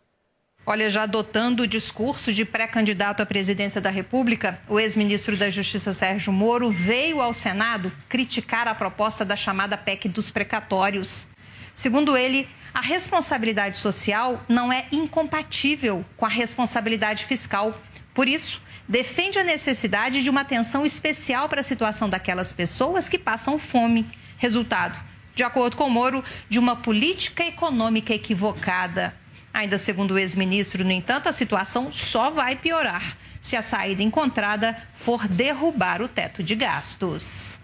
[0.65, 5.95] Olha, já adotando o discurso de pré-candidato à presidência da República, o ex-ministro da Justiça
[5.95, 11.27] Sérgio Moro veio ao Senado criticar a proposta da chamada PEC dos precatórios.
[11.75, 17.81] Segundo ele, a responsabilidade social não é incompatível com a responsabilidade fiscal.
[18.13, 23.19] Por isso, defende a necessidade de uma atenção especial para a situação daquelas pessoas que
[23.19, 24.09] passam fome.
[24.39, 24.99] Resultado,
[25.35, 29.15] de acordo com Moro, de uma política econômica equivocada.
[29.53, 34.77] Ainda segundo o ex-ministro, no entanto, a situação só vai piorar se a saída encontrada
[34.95, 37.59] for derrubar o teto de gastos.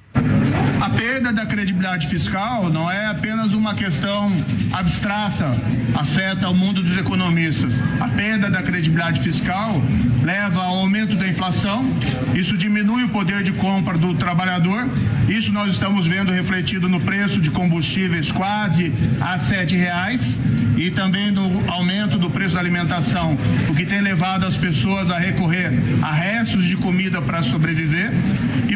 [0.85, 4.31] A perda da credibilidade fiscal não é apenas uma questão
[4.70, 5.59] abstrata,
[5.94, 7.73] afeta o mundo dos economistas.
[7.99, 9.83] A perda da credibilidade fiscal
[10.23, 11.90] leva ao aumento da inflação,
[12.35, 14.87] isso diminui o poder de compra do trabalhador.
[15.27, 18.92] Isso nós estamos vendo refletido no preço de combustíveis quase
[19.23, 20.38] a 7 reais
[20.77, 23.38] e também no aumento do preço da alimentação,
[23.70, 28.12] o que tem levado as pessoas a recorrer a restos de comida para sobreviver.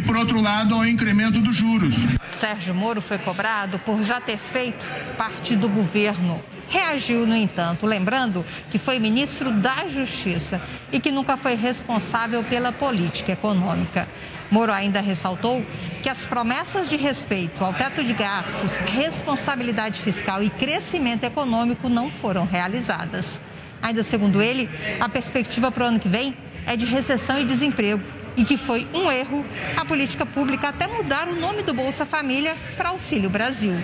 [0.09, 1.94] Por outro lado, ao incremento dos juros.
[2.35, 4.87] Sérgio Moro foi cobrado por já ter feito
[5.18, 6.42] parte do governo.
[6.66, 12.73] Reagiu, no entanto, lembrando que foi ministro da Justiça e que nunca foi responsável pela
[12.73, 14.09] política econômica.
[14.51, 15.62] Moro ainda ressaltou
[16.03, 22.11] que as promessas de respeito ao teto de gastos, responsabilidade fiscal e crescimento econômico não
[22.11, 23.42] foram realizadas.
[23.83, 28.03] Ainda segundo ele, a perspectiva para o ano que vem é de recessão e desemprego
[28.38, 29.44] e que foi um erro
[29.77, 33.74] a política pública até mudar o nome do Bolsa Família para Auxílio Brasil.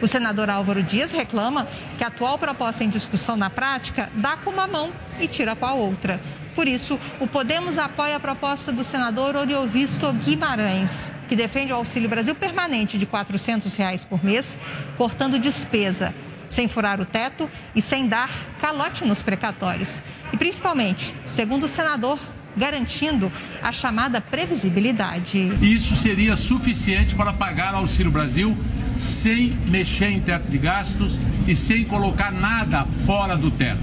[0.00, 1.66] O senador Álvaro Dias reclama
[1.98, 5.66] que a atual proposta em discussão na prática dá com uma mão e tira com
[5.66, 6.20] a outra.
[6.54, 12.08] Por isso, o Podemos apoia a proposta do senador Oriovisto Guimarães, que defende o Auxílio
[12.08, 14.56] Brasil permanente de 400 reais por mês,
[14.96, 16.14] cortando despesa,
[16.48, 20.00] sem furar o teto e sem dar calote nos precatórios.
[20.32, 22.18] E, principalmente, segundo o senador,
[22.56, 23.30] garantindo
[23.62, 25.38] a chamada previsibilidade.
[25.60, 28.56] Isso seria suficiente para pagar Auxílio Brasil
[29.00, 33.82] sem mexer em teto de gastos e sem colocar nada fora do teto.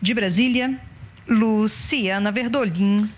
[0.00, 0.78] De Brasília,
[1.28, 3.08] Luciana Verdolim.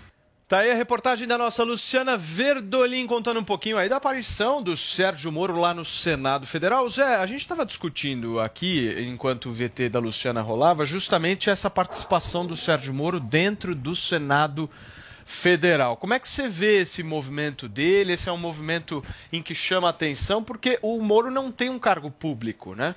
[0.51, 4.75] Tá aí a reportagem da nossa Luciana Verdolim contando um pouquinho aí da aparição do
[4.75, 6.89] Sérgio Moro lá no Senado Federal.
[6.89, 12.45] Zé, a gente estava discutindo aqui, enquanto o VT da Luciana rolava, justamente essa participação
[12.45, 14.69] do Sérgio Moro dentro do Senado
[15.25, 15.95] Federal.
[15.95, 18.11] Como é que você vê esse movimento dele?
[18.11, 22.11] Esse é um movimento em que chama atenção, porque o Moro não tem um cargo
[22.11, 22.93] público, né?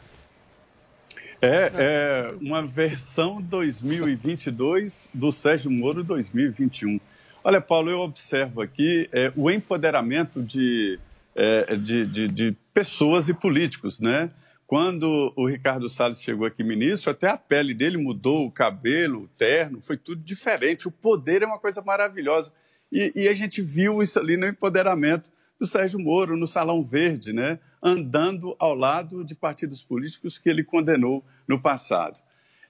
[1.40, 6.98] É, é uma versão 2022 do Sérgio Moro 2021.
[7.46, 10.98] Olha, Paulo, eu observo aqui é, o empoderamento de,
[11.34, 14.30] é, de, de, de pessoas e políticos, né?
[14.66, 19.28] Quando o Ricardo Salles chegou aqui ministro, até a pele dele mudou, o cabelo, o
[19.28, 20.88] terno, foi tudo diferente.
[20.88, 22.50] O poder é uma coisa maravilhosa.
[22.90, 25.28] E, e a gente viu isso ali no empoderamento
[25.60, 27.58] do Sérgio Moro, no Salão Verde, né?
[27.82, 32.18] andando ao lado de partidos políticos que ele condenou no passado.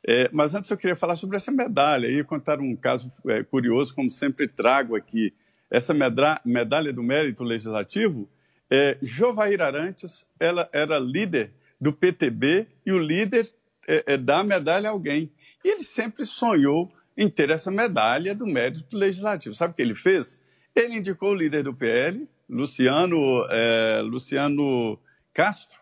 [0.06, 3.94] É, mas antes eu queria falar sobre essa medalha e contar um caso é, curioso,
[3.94, 5.32] como sempre trago aqui.
[5.70, 8.28] Essa medalha, medalha do mérito legislativo,
[8.70, 13.48] é, Jovair Arantes, ela era líder do PTB e o líder
[13.88, 15.32] é, é, dá a medalha a alguém.
[15.64, 19.54] E ele sempre sonhou em ter essa medalha do mérito legislativo.
[19.54, 20.38] Sabe o que ele fez?
[20.74, 24.98] Ele indicou o líder do PL, Luciano, é, Luciano
[25.32, 25.78] Castro,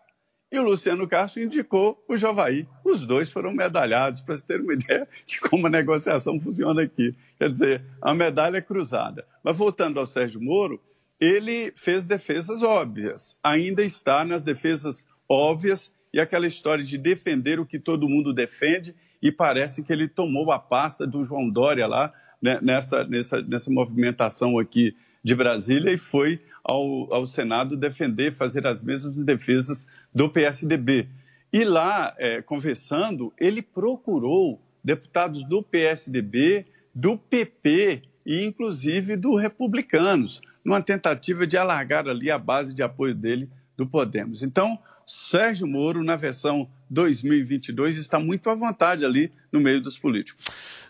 [0.53, 2.69] e o Luciano Castro indicou o Jovaí.
[2.85, 7.15] Os dois foram medalhados, para você ter uma ideia de como a negociação funciona aqui.
[7.39, 9.27] Quer dizer, a medalha é cruzada.
[9.43, 10.79] Mas voltando ao Sérgio Moro,
[11.19, 17.65] ele fez defesas óbvias, ainda está nas defesas óbvias e aquela história de defender o
[17.65, 22.13] que todo mundo defende, e parece que ele tomou a pasta do João Dória lá,
[22.43, 28.67] né, nessa, nessa, nessa movimentação aqui de Brasília, e foi ao, ao Senado defender, fazer
[28.67, 31.09] as mesmas defesas do PSDB.
[31.53, 40.41] E lá, é, conversando, ele procurou deputados do PSDB, do PP e inclusive do Republicanos,
[40.65, 44.43] numa tentativa de alargar ali a base de apoio dele do Podemos.
[44.43, 44.79] Então,
[45.13, 50.43] Sérgio Moro, na versão 2022, está muito à vontade ali no meio dos políticos.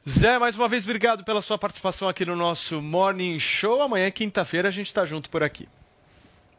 [0.08, 3.82] Zé, mais uma vez, obrigado pela sua participação aqui no nosso Morning Show.
[3.82, 5.68] Amanhã, quinta-feira, a gente está junto por aqui.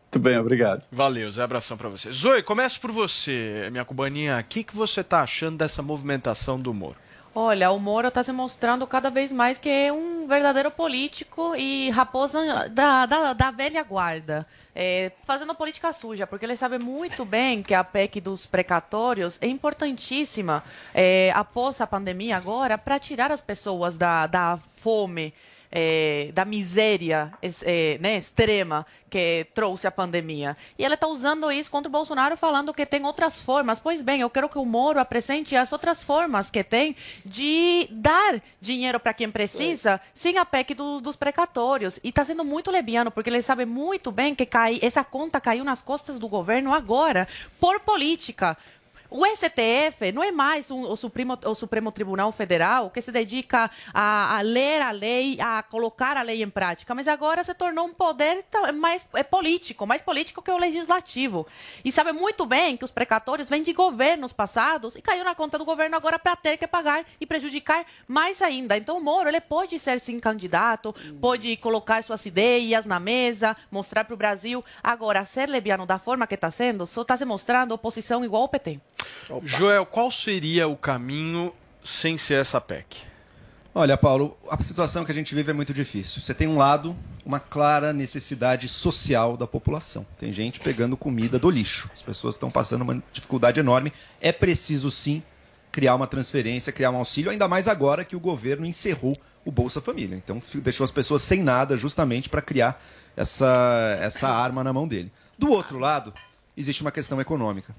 [0.04, 0.86] Muito bem, obrigado.
[0.92, 2.12] Valeu, Zé, abração para você.
[2.12, 4.38] Zoe, começo por você, minha cubaninha.
[4.40, 6.98] O que, que você está achando dessa movimentação do Moro?
[7.36, 11.90] Olha, o Moro está se mostrando cada vez mais que é um verdadeiro político e
[11.90, 14.46] raposa da, da, da velha guarda.
[14.76, 19.48] É, fazendo política suja, porque ele sabe muito bem que a PEC dos precatórios é
[19.48, 25.34] importantíssima é, após a pandemia agora para tirar as pessoas da, da fome
[25.76, 30.56] é, da miséria é, né, extrema que trouxe a pandemia.
[30.78, 33.80] E ela está usando isso contra o Bolsonaro, falando que tem outras formas.
[33.80, 38.40] Pois bem, eu quero que o Moro apresente as outras formas que tem de dar
[38.62, 42.00] dinheiro para quem precisa, sem a PEC do, dos precatórios.
[42.04, 45.64] E está sendo muito lebiano, porque ele sabe muito bem que cai, essa conta caiu
[45.64, 47.28] nas costas do governo agora,
[47.60, 48.56] por política.
[49.16, 53.70] O STF não é mais um, o, Supremo, o Supremo Tribunal Federal que se dedica
[53.94, 57.86] a, a, ler a lei, a colocar a lei em prática, mas agora se tornou
[57.86, 61.46] um poder mais é político, mais político que o legislativo.
[61.86, 65.60] E sabe muito bem que os precatórios vêm de governos passados e caiu na conta
[65.60, 68.76] do governo agora para ter que pagar e prejudicar mais ainda.
[68.76, 74.06] Então o Moro ele pode ser sim candidato, pode colocar suas ideias na mesa, mostrar
[74.06, 74.66] para o Brasil.
[74.82, 78.50] Agora, ser lebiano da forma que está sendo, só está se mostrando oposição igual ao
[78.50, 78.82] PT.
[79.30, 79.46] Opa.
[79.46, 82.98] Joel, qual seria o caminho sem ser essa PEC?
[83.76, 86.22] Olha, Paulo, a situação que a gente vive é muito difícil.
[86.22, 90.06] Você tem um lado uma clara necessidade social da população.
[90.20, 91.90] Tem gente pegando comida do lixo.
[91.94, 93.92] As pessoas estão passando uma dificuldade enorme.
[94.22, 95.24] É preciso sim
[95.72, 99.82] criar uma transferência, criar um auxílio, ainda mais agora que o governo encerrou o Bolsa
[99.82, 100.16] Família.
[100.16, 102.80] Então deixou as pessoas sem nada justamente para criar
[103.18, 105.12] essa, essa arma na mão dele.
[105.38, 106.14] Do outro lado,
[106.56, 107.74] existe uma questão econômica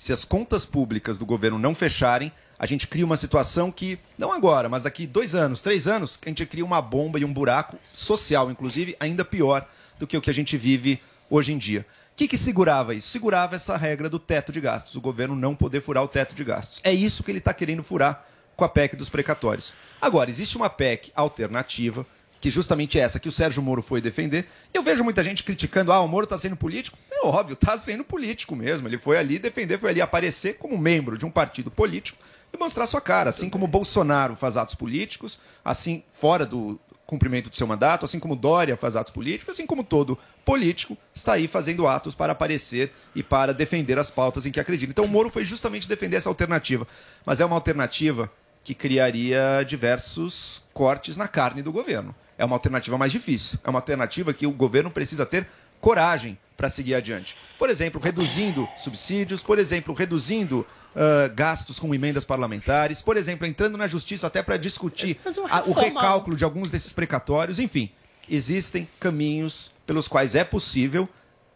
[0.00, 4.32] se as contas públicas do governo não fecharem, a gente cria uma situação que, não
[4.32, 7.78] agora, mas daqui dois anos, três anos, a gente cria uma bomba e um buraco
[7.92, 11.84] social, inclusive, ainda pior do que o que a gente vive hoje em dia.
[12.14, 13.08] O que, que segurava isso?
[13.08, 16.44] Segurava essa regra do teto de gastos, o governo não poder furar o teto de
[16.44, 16.80] gastos.
[16.82, 18.24] É isso que ele está querendo furar
[18.56, 19.74] com a PEC dos precatórios.
[20.00, 22.06] Agora, existe uma PEC alternativa
[22.40, 24.46] que justamente é essa que o Sérgio Moro foi defender.
[24.72, 26.96] Eu vejo muita gente criticando, ah, o Moro está sendo político.
[27.12, 28.88] É óbvio, está sendo político mesmo.
[28.88, 32.18] Ele foi ali defender, foi ali aparecer como membro de um partido político
[32.52, 37.56] e mostrar sua cara, assim como Bolsonaro faz atos políticos, assim fora do cumprimento do
[37.56, 41.86] seu mandato, assim como Dória faz atos políticos, assim como todo político está aí fazendo
[41.86, 44.92] atos para aparecer e para defender as pautas em que acredita.
[44.92, 46.86] Então o Moro foi justamente defender essa alternativa,
[47.26, 48.30] mas é uma alternativa
[48.62, 53.58] que criaria diversos cortes na carne do governo é uma alternativa mais difícil.
[53.62, 55.46] É uma alternativa que o governo precisa ter
[55.78, 57.36] coragem para seguir adiante.
[57.58, 63.76] Por exemplo, reduzindo subsídios, por exemplo, reduzindo uh, gastos com emendas parlamentares, por exemplo, entrando
[63.76, 67.58] na justiça até para discutir a, o recálculo de alguns desses precatórios.
[67.58, 67.90] Enfim,
[68.26, 71.06] existem caminhos pelos quais é possível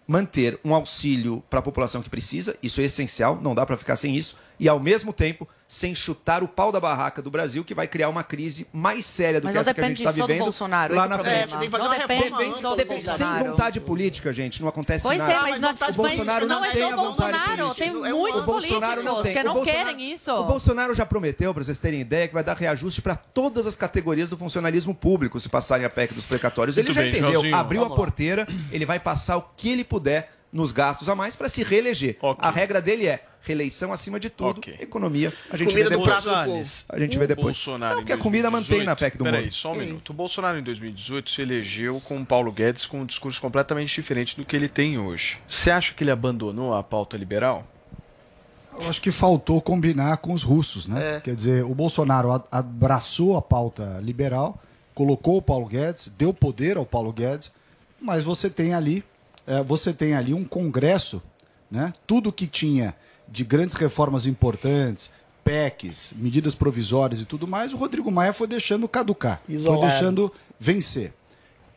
[0.07, 3.97] manter um auxílio para a população que precisa, isso é essencial, não dá para ficar
[3.97, 7.74] sem isso, e ao mesmo tempo sem chutar o pau da barraca do Brasil, que
[7.74, 10.44] vai criar uma crise mais séria do Mas que essa que a gente está vivendo
[10.44, 11.55] Bolsonaro, lá na frente.
[11.55, 13.42] É, não depende só do Bolsonaro.
[13.42, 15.33] Sem vontade política, gente, não acontece pois nada.
[15.33, 17.85] É, mas não, o Bolsonaro não, não é tem a vontade Bolsonaro, política.
[17.85, 19.35] Tem muitos o Bolsonaro não tem.
[19.35, 20.33] que não querem isso.
[20.33, 23.74] O Bolsonaro já prometeu, para vocês terem ideia, que vai dar reajuste para todas as
[23.74, 26.77] categorias do funcionalismo público se passarem a PEC dos precatórios.
[26.77, 30.34] Ele Muito já bem, entendeu, abriu a porteira, ele vai passar o que ele puder
[30.55, 32.17] nos gastos a mais para se reeleger.
[32.38, 35.31] A regra dele é reeleição acima de tudo, economia.
[35.51, 36.87] A gente Comida vê depois.
[36.88, 37.57] A gente vê depois.
[37.57, 39.53] Bolsonaro Não, porque a comida 2018, mantém na PEC do Peraí, mundo.
[39.53, 40.11] só um minuto.
[40.11, 44.37] O Bolsonaro em 2018 se elegeu com o Paulo Guedes com um discurso completamente diferente
[44.37, 45.38] do que ele tem hoje.
[45.47, 47.67] Você acha que ele abandonou a pauta liberal?
[48.81, 51.21] Eu acho que faltou combinar com os russos, né?
[51.23, 54.61] Quer dizer, o Bolsonaro abraçou a pauta liberal,
[54.95, 57.53] colocou o Paulo Guedes, deu poder ao Paulo Guedes,
[58.01, 59.05] mas você tem ali,
[59.66, 61.22] você tem ali um congresso,
[61.70, 61.92] né?
[62.07, 62.94] Tudo que tinha
[63.28, 65.11] de grandes reformas importantes,
[65.44, 69.83] PECs, medidas provisórias e tudo mais, o Rodrigo Maia foi deixando caducar, Isolado.
[69.83, 71.12] foi deixando vencer.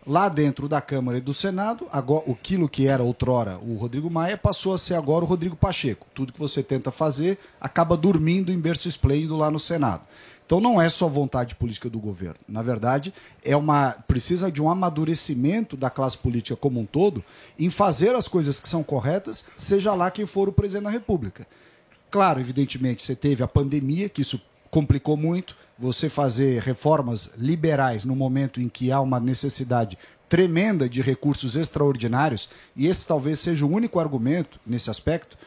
[0.05, 4.37] Lá dentro da Câmara e do Senado, agora, aquilo que era outrora o Rodrigo Maia
[4.37, 6.07] passou a ser agora o Rodrigo Pacheco.
[6.13, 10.03] Tudo que você tenta fazer acaba dormindo em berço esplêndido lá no Senado.
[10.47, 12.39] Então não é só vontade política do governo.
[12.47, 17.21] Na verdade, é uma precisa de um amadurecimento da classe política como um todo
[17.59, 21.45] em fazer as coisas que são corretas, seja lá quem for o presidente da República.
[22.09, 25.53] Claro, evidentemente, você teve a pandemia, que isso complicou muito.
[25.77, 29.97] Você fazer reformas liberais no momento em que há uma necessidade
[30.29, 35.37] tremenda de recursos extraordinários, e esse talvez seja o único argumento nesse aspecto,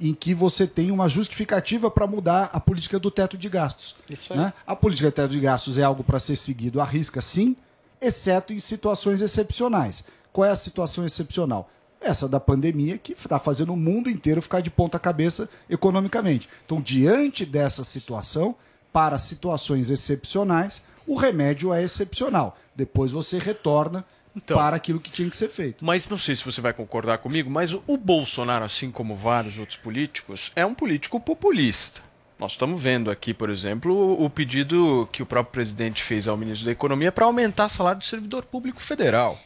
[0.00, 3.94] em que você tem uma justificativa para mudar a política do teto de gastos.
[4.08, 4.38] Isso aí.
[4.38, 4.52] né?
[4.66, 7.54] A política do teto de gastos é algo para ser seguido à risca, sim,
[8.00, 10.02] exceto em situações excepcionais.
[10.32, 11.70] Qual é a situação excepcional?
[12.00, 16.48] Essa da pandemia que está fazendo o mundo inteiro ficar de ponta cabeça economicamente.
[16.64, 18.54] Então, diante dessa situação,
[18.90, 22.56] para situações excepcionais, o remédio é excepcional.
[22.74, 24.04] Depois você retorna
[24.46, 25.84] para aquilo que tinha que ser feito.
[25.84, 29.78] Mas não sei se você vai concordar comigo, mas o Bolsonaro, assim como vários outros
[29.78, 32.00] políticos, é um político populista.
[32.38, 36.36] Nós estamos vendo aqui, por exemplo, o o pedido que o próprio presidente fez ao
[36.36, 39.38] ministro da Economia para aumentar o salário do servidor público federal.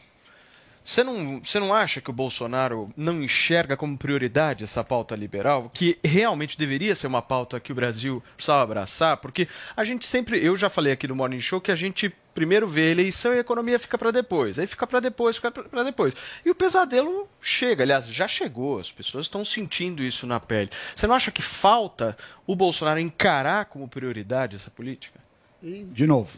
[0.85, 5.71] Você não, você não acha que o Bolsonaro não enxerga como prioridade essa pauta liberal,
[5.73, 9.17] que realmente deveria ser uma pauta que o Brasil precisava abraçar?
[9.17, 12.67] Porque a gente sempre, eu já falei aqui no Morning Show que a gente primeiro
[12.67, 15.83] vê a eleição e a economia fica para depois, aí fica para depois, fica para
[15.83, 16.13] depois.
[16.45, 20.69] E o pesadelo chega, aliás, já chegou, as pessoas estão sentindo isso na pele.
[20.95, 25.19] Você não acha que falta o Bolsonaro encarar como prioridade essa política?
[25.63, 26.37] De novo,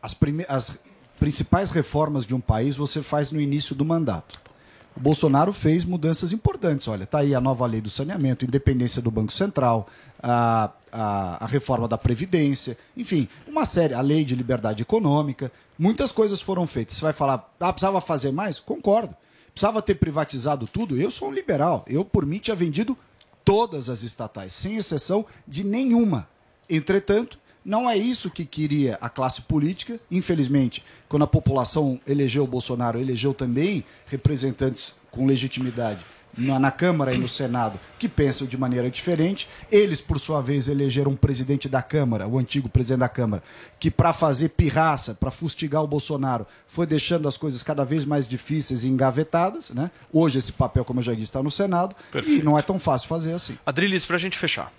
[0.00, 0.78] as, prime- as
[1.18, 4.40] principais reformas de um país você faz no início do mandato.
[4.96, 6.88] O Bolsonaro fez mudanças importantes.
[6.88, 9.86] Olha, está aí a nova lei do saneamento, independência do Banco Central,
[10.22, 15.52] a, a, a reforma da Previdência, enfim, uma série, a lei de liberdade econômica.
[15.78, 16.96] Muitas coisas foram feitas.
[16.96, 18.58] Você vai falar, ah, precisava fazer mais?
[18.58, 19.14] Concordo.
[19.52, 20.96] Precisava ter privatizado tudo?
[20.96, 21.84] Eu sou um liberal.
[21.86, 22.96] Eu, por mim, tinha vendido
[23.44, 26.28] todas as estatais, sem exceção de nenhuma.
[26.68, 30.00] Entretanto, não é isso que queria a classe política.
[30.10, 36.04] Infelizmente, quando a população elegeu o Bolsonaro, elegeu também representantes com legitimidade
[36.36, 39.48] na, na Câmara e no Senado que pensam de maneira diferente.
[39.70, 43.42] Eles, por sua vez, elegeram um presidente da Câmara, o antigo presidente da Câmara,
[43.78, 48.26] que para fazer pirraça, para fustigar o Bolsonaro, foi deixando as coisas cada vez mais
[48.26, 49.70] difíceis e engavetadas.
[49.70, 49.90] Né?
[50.12, 51.94] Hoje esse papel, como eu já disse, está no Senado
[52.26, 53.58] e não é tão fácil fazer assim.
[53.64, 54.72] Adrilis, para a gente fechar.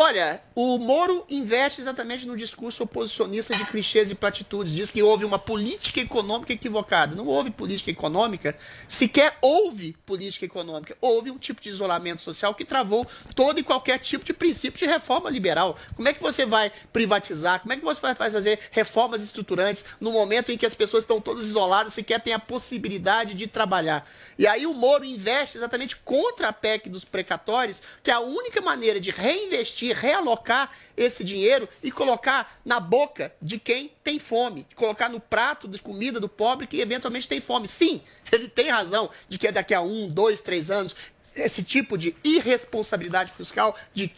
[0.00, 4.72] Olha, o Moro investe exatamente no discurso oposicionista de clichês e platitudes.
[4.72, 7.16] Diz que houve uma política econômica equivocada.
[7.16, 8.56] Não houve política econômica,
[8.88, 10.96] sequer houve política econômica.
[11.00, 14.86] Houve um tipo de isolamento social que travou todo e qualquer tipo de princípio de
[14.86, 15.76] reforma liberal.
[15.96, 17.58] Como é que você vai privatizar?
[17.58, 21.20] Como é que você vai fazer reformas estruturantes no momento em que as pessoas estão
[21.20, 24.08] todas isoladas, sequer têm a possibilidade de trabalhar?
[24.38, 28.60] E aí o Moro investe exatamente contra a PEC dos precatórios, que é a única
[28.60, 35.08] maneira de reinvestir, realocar esse dinheiro e colocar na boca de quem tem fome, colocar
[35.08, 37.66] no prato de comida do pobre que eventualmente tem fome.
[37.66, 40.94] Sim, ele tem razão de que daqui a um, dois, três anos
[41.34, 44.08] esse tipo de irresponsabilidade fiscal, de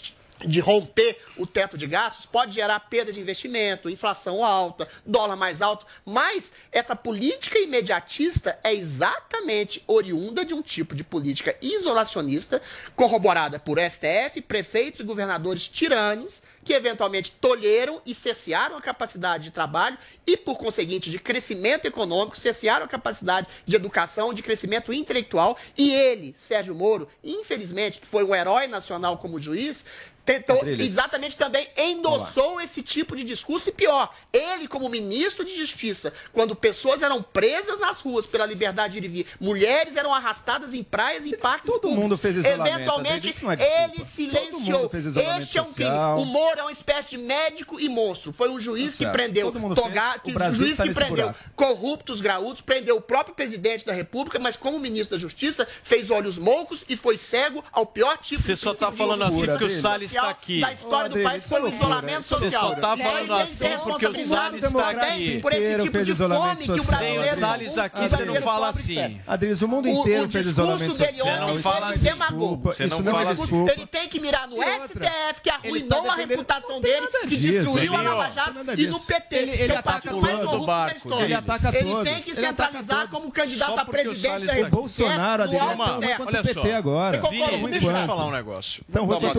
[0.45, 5.61] de romper o teto de gastos pode gerar perda de investimento, inflação alta, dólar mais
[5.63, 12.61] alto, mas essa política imediatista é exatamente oriunda de um tipo de política isolacionista
[12.97, 19.51] corroborada por STF, prefeitos e governadores tiranos que eventualmente tolheram e cessearam a capacidade de
[19.51, 25.57] trabalho e, por conseguinte, de crescimento econômico, cessearam a capacidade de educação, de crescimento intelectual.
[25.77, 29.85] E ele, Sérgio Moro, infelizmente, que foi um herói nacional como juiz,
[30.25, 30.87] tentou Adriles.
[30.87, 36.55] exatamente também endossou esse tipo de discurso e pior, ele como ministro de justiça, quando
[36.55, 40.83] pessoas eram presas nas ruas pela liberdade de ir e vir, mulheres eram arrastadas em
[40.83, 44.91] praias em parques todo mundo fez isolamento, eventualmente é ele silenciou.
[45.39, 45.91] Este é um crime.
[45.91, 46.19] social.
[46.21, 48.33] O Moro é uma espécie de médico e monstro.
[48.33, 51.51] Foi um juiz Tá que prendeu Togato, um juiz tá que nesse prendeu buraco.
[51.55, 56.37] corruptos graúdos, prendeu o próprio presidente da República, mas como ministro da Justiça, fez olhos
[56.37, 59.65] moucos e foi cego ao pior tipo Você de só tá princípio falando assim porque
[59.65, 60.61] o Salles aqui.
[60.61, 62.69] Da história do país foi o é isolamento Você social.
[62.69, 65.39] só tá falando ele tem assim porque o responsabilidade Salles tá também aqui.
[65.41, 66.99] por esse tipo de isolamento fome que o social.
[67.01, 67.25] brasileiro...
[67.25, 69.21] Sem o Salles aqui, o você não fala assim.
[69.27, 71.27] Adriles, o mundo O- inteiro o fez discurso isolamento dele social.
[71.27, 71.47] foi
[71.81, 72.41] não é de demagogo.
[72.41, 72.75] desculpa.
[72.75, 73.73] Você Isso não é fala-.
[73.73, 74.57] Ele tem que mirar no?
[74.57, 78.03] STF, que Ele arruinou tá a reputação dele, que destruiu a.
[78.03, 79.01] Lava Jato, e no.
[79.01, 80.47] PT, Ele- ele ataca partido mais todos.
[80.51, 81.25] corrupto da barco história.
[81.25, 82.05] Ele ataca Ele todos.
[82.13, 84.71] tem que Ele centralizar como candidato a o presidente da tá O aqui.
[84.71, 86.77] Bolsonaro, É, Adriles, o Olha PT só.
[86.77, 87.21] agora.
[87.21, 88.85] Você concorda ruim deixa eu falar um negócio.
[88.89, 89.33] Então, vou te uma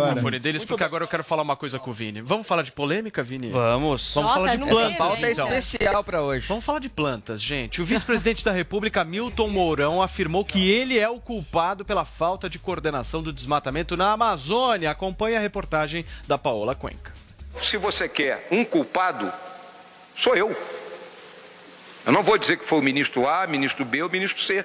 [0.00, 0.14] agora.
[0.14, 2.20] microfone deles, porque agora eu quero falar uma coisa com o Vini.
[2.20, 3.50] Vamos falar de polêmica, Vini?
[3.50, 4.12] Vamos.
[4.14, 5.46] Vamos Nossa, falar de plantas, Pauta é então.
[5.46, 6.46] especial pra hoje.
[6.46, 7.80] Vamos falar de plantas, gente.
[7.80, 12.58] O vice-presidente da República, Milton Mourão, afirmou que ele é o culpado pela falta de
[12.58, 14.90] coordenação do desmatamento na Amazônia.
[14.90, 17.12] Acompanhe a reportagem da Paola Cuenca.
[17.62, 19.30] Se você quer um culpado,
[20.16, 20.56] sou eu.
[22.06, 24.64] Eu não vou dizer que foi o ministro A, ministro B ou ministro C.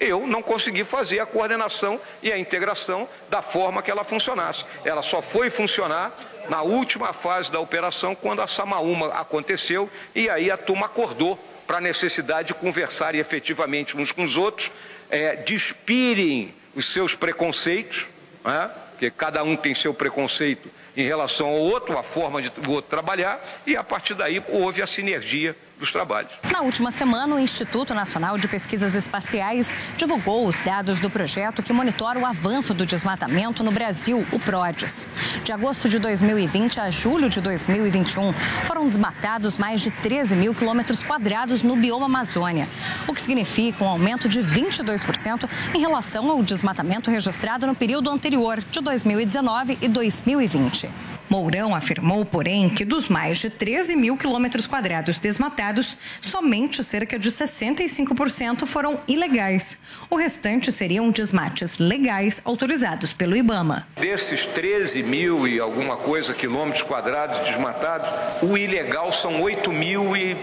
[0.00, 4.64] Eu não consegui fazer a coordenação e a integração da forma que ela funcionasse.
[4.82, 6.10] Ela só foi funcionar
[6.48, 11.78] na última fase da operação, quando a Samaúma aconteceu, e aí a turma acordou para
[11.78, 14.72] a necessidade de conversar efetivamente uns com os outros,
[15.10, 18.06] é, despirem os seus preconceitos,
[18.44, 18.70] né?
[18.90, 22.90] porque cada um tem seu preconceito em relação ao outro, a forma de o outro
[22.90, 26.30] trabalhar, e a partir daí houve a sinergia dos trabalhos.
[26.52, 29.66] Na última semana, o Instituto Nacional de Pesquisas Espaciais
[29.96, 35.06] divulgou os dados do projeto que monitora o avanço do desmatamento no Brasil, o PRODES.
[35.42, 38.32] De agosto de 2020 a julho de 2021,
[38.64, 42.68] foram desmatados mais de 13 mil quilômetros quadrados no bioma Amazônia,
[43.08, 48.62] o que significa um aumento de 22% em relação ao desmatamento registrado no período anterior,
[48.70, 51.09] de 2019 e 2020.
[51.30, 57.30] Mourão afirmou, porém, que dos mais de 13 mil quilômetros quadrados desmatados, somente cerca de
[57.30, 59.78] 65% foram ilegais.
[60.10, 63.86] O restante seriam desmates legais autorizados pelo Ibama.
[64.00, 68.08] Desses 13 mil e alguma coisa quilômetros quadrados desmatados,
[68.42, 70.36] o ilegal são 8 mil e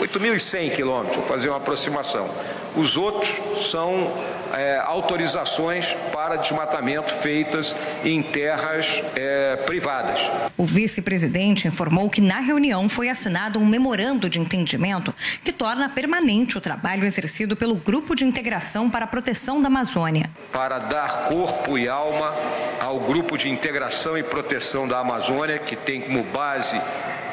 [0.00, 2.28] 8.100 quilômetros, fazer uma aproximação.
[2.76, 3.30] Os outros
[3.70, 4.12] são
[4.52, 7.74] é, autorizações para desmatamento feitas
[8.04, 10.20] em terras é, privadas.
[10.56, 16.58] O vice-presidente informou que na reunião foi assinado um memorando de entendimento que torna permanente
[16.58, 20.30] o trabalho exercido pelo Grupo de Integração para a Proteção da Amazônia.
[20.52, 22.34] Para dar corpo e alma
[22.80, 26.78] ao Grupo de Integração e Proteção da Amazônia, que tem como base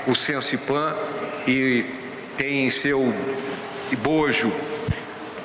[0.07, 0.95] o Sensipan
[1.47, 1.85] e
[2.37, 3.13] tem em seu
[4.01, 4.51] bojo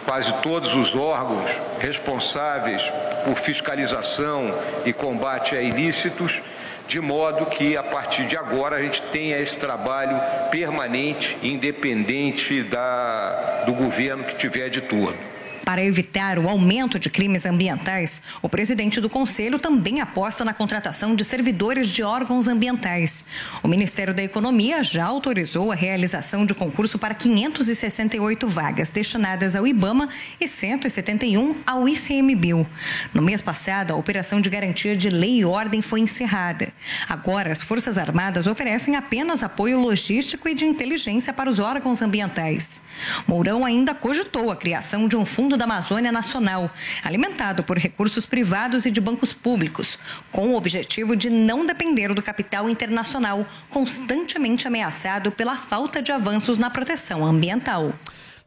[0.08, 2.80] quase todos os órgãos responsáveis
[3.26, 4.54] por fiscalização
[4.86, 6.40] e combate a ilícitos,
[6.86, 10.18] de modo que a partir de agora a gente tenha esse trabalho
[10.50, 15.37] permanente, independente da, do governo que tiver de turno.
[15.68, 21.14] Para evitar o aumento de crimes ambientais, o presidente do Conselho também aposta na contratação
[21.14, 23.22] de servidores de órgãos ambientais.
[23.62, 29.66] O Ministério da Economia já autorizou a realização de concurso para 568 vagas destinadas ao
[29.66, 30.08] IBAMA
[30.40, 32.66] e 171 ao ICMBio.
[33.12, 36.72] No mês passado, a operação de garantia de lei e ordem foi encerrada.
[37.06, 42.82] Agora, as Forças Armadas oferecem apenas apoio logístico e de inteligência para os órgãos ambientais.
[43.26, 46.70] Mourão ainda cogitou a criação de um fundo da Amazônia Nacional,
[47.04, 49.98] alimentado por recursos privados e de bancos públicos,
[50.32, 56.56] com o objetivo de não depender do capital internacional, constantemente ameaçado pela falta de avanços
[56.56, 57.92] na proteção ambiental.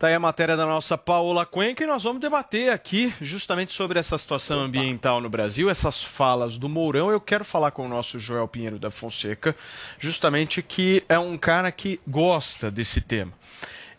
[0.02, 4.00] Tá aí a matéria da nossa Paola Cuenca e nós vamos debater aqui justamente sobre
[4.00, 7.12] essa situação ambiental no Brasil, essas falas do Mourão.
[7.12, 9.56] Eu quero falar com o nosso Joel Pinheiro da Fonseca,
[10.00, 13.32] justamente que é um cara que gosta desse tema.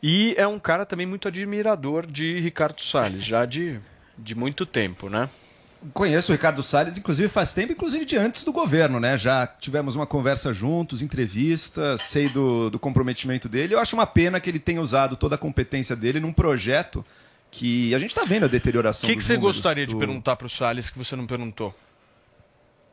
[0.03, 3.79] E é um cara também muito admirador de Ricardo Salles, já de,
[4.19, 5.29] de muito tempo, né?
[5.93, 9.17] Conheço o Ricardo Salles, inclusive faz tempo, inclusive de antes do governo, né?
[9.19, 13.75] Já tivemos uma conversa juntos, entrevista, sei do, do comprometimento dele.
[13.75, 17.05] Eu acho uma pena que ele tenha usado toda a competência dele num projeto
[17.51, 19.99] que a gente está vendo a O deterioração que, que dos você gostaria de do-
[19.99, 21.75] perguntar para o Salles que você não perguntou?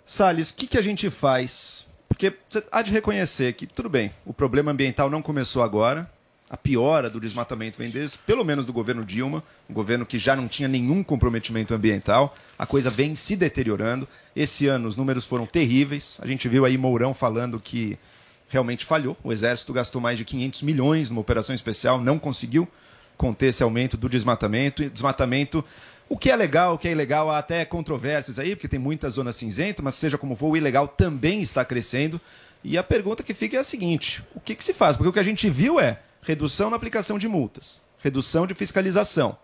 [0.05, 1.85] Salles, o que, que a gente faz?
[2.07, 6.09] Porque você há de reconhecer que, tudo bem, o problema ambiental não começou agora.
[6.49, 10.35] A piora do desmatamento vem desde, pelo menos, do governo Dilma, um governo que já
[10.35, 12.35] não tinha nenhum comprometimento ambiental.
[12.57, 14.07] A coisa vem se deteriorando.
[14.35, 16.17] Esse ano os números foram terríveis.
[16.19, 17.99] A gente viu aí Mourão falando que
[18.47, 19.15] realmente falhou.
[19.23, 22.67] O Exército gastou mais de 500 milhões numa operação especial, não conseguiu
[23.15, 24.81] conter esse aumento do desmatamento.
[24.81, 25.63] E desmatamento
[26.09, 29.07] O que é legal, o que é ilegal, há até controvérsias aí, porque tem muita
[29.11, 32.19] zona cinzenta, mas seja como for, o ilegal também está crescendo.
[32.63, 34.97] E a pergunta que fica é a seguinte: o que, que se faz?
[34.97, 39.37] Porque o que a gente viu é redução na aplicação de multas, redução de fiscalização.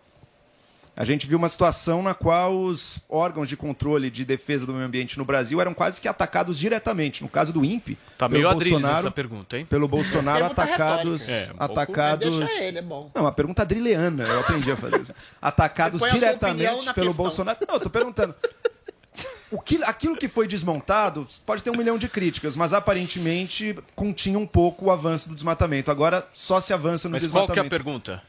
[0.98, 4.86] A gente viu uma situação na qual os órgãos de controle de defesa do meio
[4.86, 7.22] ambiente no Brasil eram quase que atacados diretamente.
[7.22, 9.66] No caso do INPE, Tá pelo meio Bolsonaro, essa pergunta, hein?
[9.66, 11.28] Pelo Bolsonaro, atacados.
[11.28, 12.40] É, um atacados.
[12.40, 13.12] Deixa ele, é bom.
[13.14, 15.14] Não, uma pergunta adrileana, eu aprendi a fazer isso.
[15.42, 17.14] Atacados diretamente pelo questão.
[17.14, 17.58] Bolsonaro.
[17.68, 18.34] Não, eu tô perguntando.
[19.56, 24.38] O que, aquilo que foi desmontado pode ter um milhão de críticas, mas aparentemente continha
[24.38, 25.89] um pouco o avanço do desmatamento.
[25.89, 27.53] Agora só se avança no Mas qual desmatamento.
[27.53, 28.24] que é a pergunta?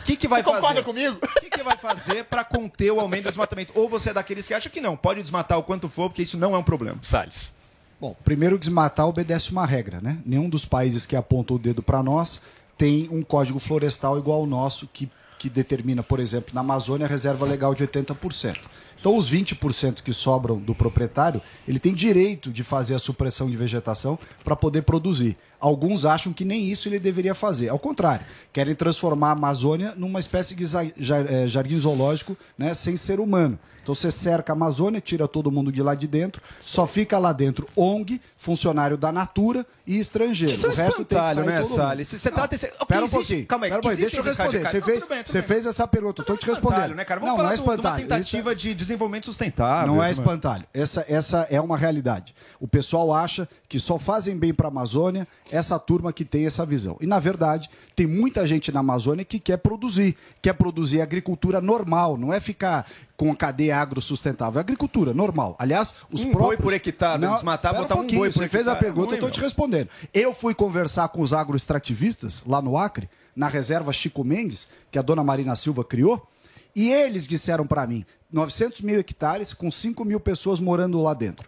[0.00, 0.82] O que, que vai Você concorda fazer?
[0.82, 1.18] comigo?
[1.22, 3.72] O que, que vai fazer para conter o aumento do desmatamento?
[3.76, 6.36] Ou você é daqueles que acha que não, pode desmatar o quanto for, porque isso
[6.36, 6.98] não é um problema.
[7.02, 7.52] Salles.
[8.00, 10.18] Bom, primeiro desmatar obedece uma regra, né?
[10.26, 12.42] Nenhum dos países que apontam o dedo para nós
[12.76, 15.08] tem um código florestal igual ao nosso que,
[15.38, 18.58] que determina, por exemplo, na Amazônia a reserva legal de 80%.
[19.02, 23.56] Então, os 20% que sobram do proprietário, ele tem direito de fazer a supressão de
[23.56, 25.36] vegetação para poder produzir.
[25.58, 27.68] Alguns acham que nem isso ele deveria fazer.
[27.68, 33.18] Ao contrário, querem transformar a Amazônia numa espécie de eh, jardim zoológico né, sem ser
[33.18, 33.58] humano.
[33.82, 37.32] Então você cerca a Amazônia, tira todo mundo de lá de dentro, só fica lá
[37.32, 40.54] dentro ONG, funcionário da Natura e estrangeiro.
[40.54, 41.64] Isso é um o resto tem que espantalho, sair né.
[41.64, 42.08] Salles?
[42.08, 43.46] Você Não, trata esse- Ok, Pera um pouquinho.
[43.46, 44.66] calma aí, Pera um deixa eu responder.
[44.66, 46.72] Você fez, Não, você fez essa pergunta, eu estou te respondendo.
[46.78, 47.20] Espantalho, né, cara?
[47.20, 48.08] Vamos não, não é de uma- de uma espantalho.
[48.08, 49.94] tentativa de desenvolvimento sustentável.
[49.94, 50.64] Não é espantalho.
[50.74, 52.34] Essa, essa é uma realidade.
[52.58, 56.66] O pessoal acha que só fazem bem para a Amazônia essa turma que tem essa
[56.66, 56.96] visão.
[57.00, 60.16] E, na verdade, tem muita gente na Amazônia que quer produzir.
[60.42, 62.86] Quer produzir agricultura normal, não é ficar
[63.16, 64.58] com a cadeia agrosustentável.
[64.58, 65.54] É agricultura normal.
[65.58, 66.48] Aliás, os Um próprios...
[66.48, 69.26] boi por hectare, desmatar, pera botar um pouquinho, boi Você fez a pergunta, ruim, eu
[69.26, 69.88] estou te respondendo.
[70.12, 75.02] Eu fui conversar com os agroextrativistas lá no Acre, na reserva Chico Mendes, que a
[75.02, 76.26] dona Marina Silva criou,
[76.74, 81.46] e eles disseram para mim, 900 mil hectares com 5 mil pessoas morando lá dentro.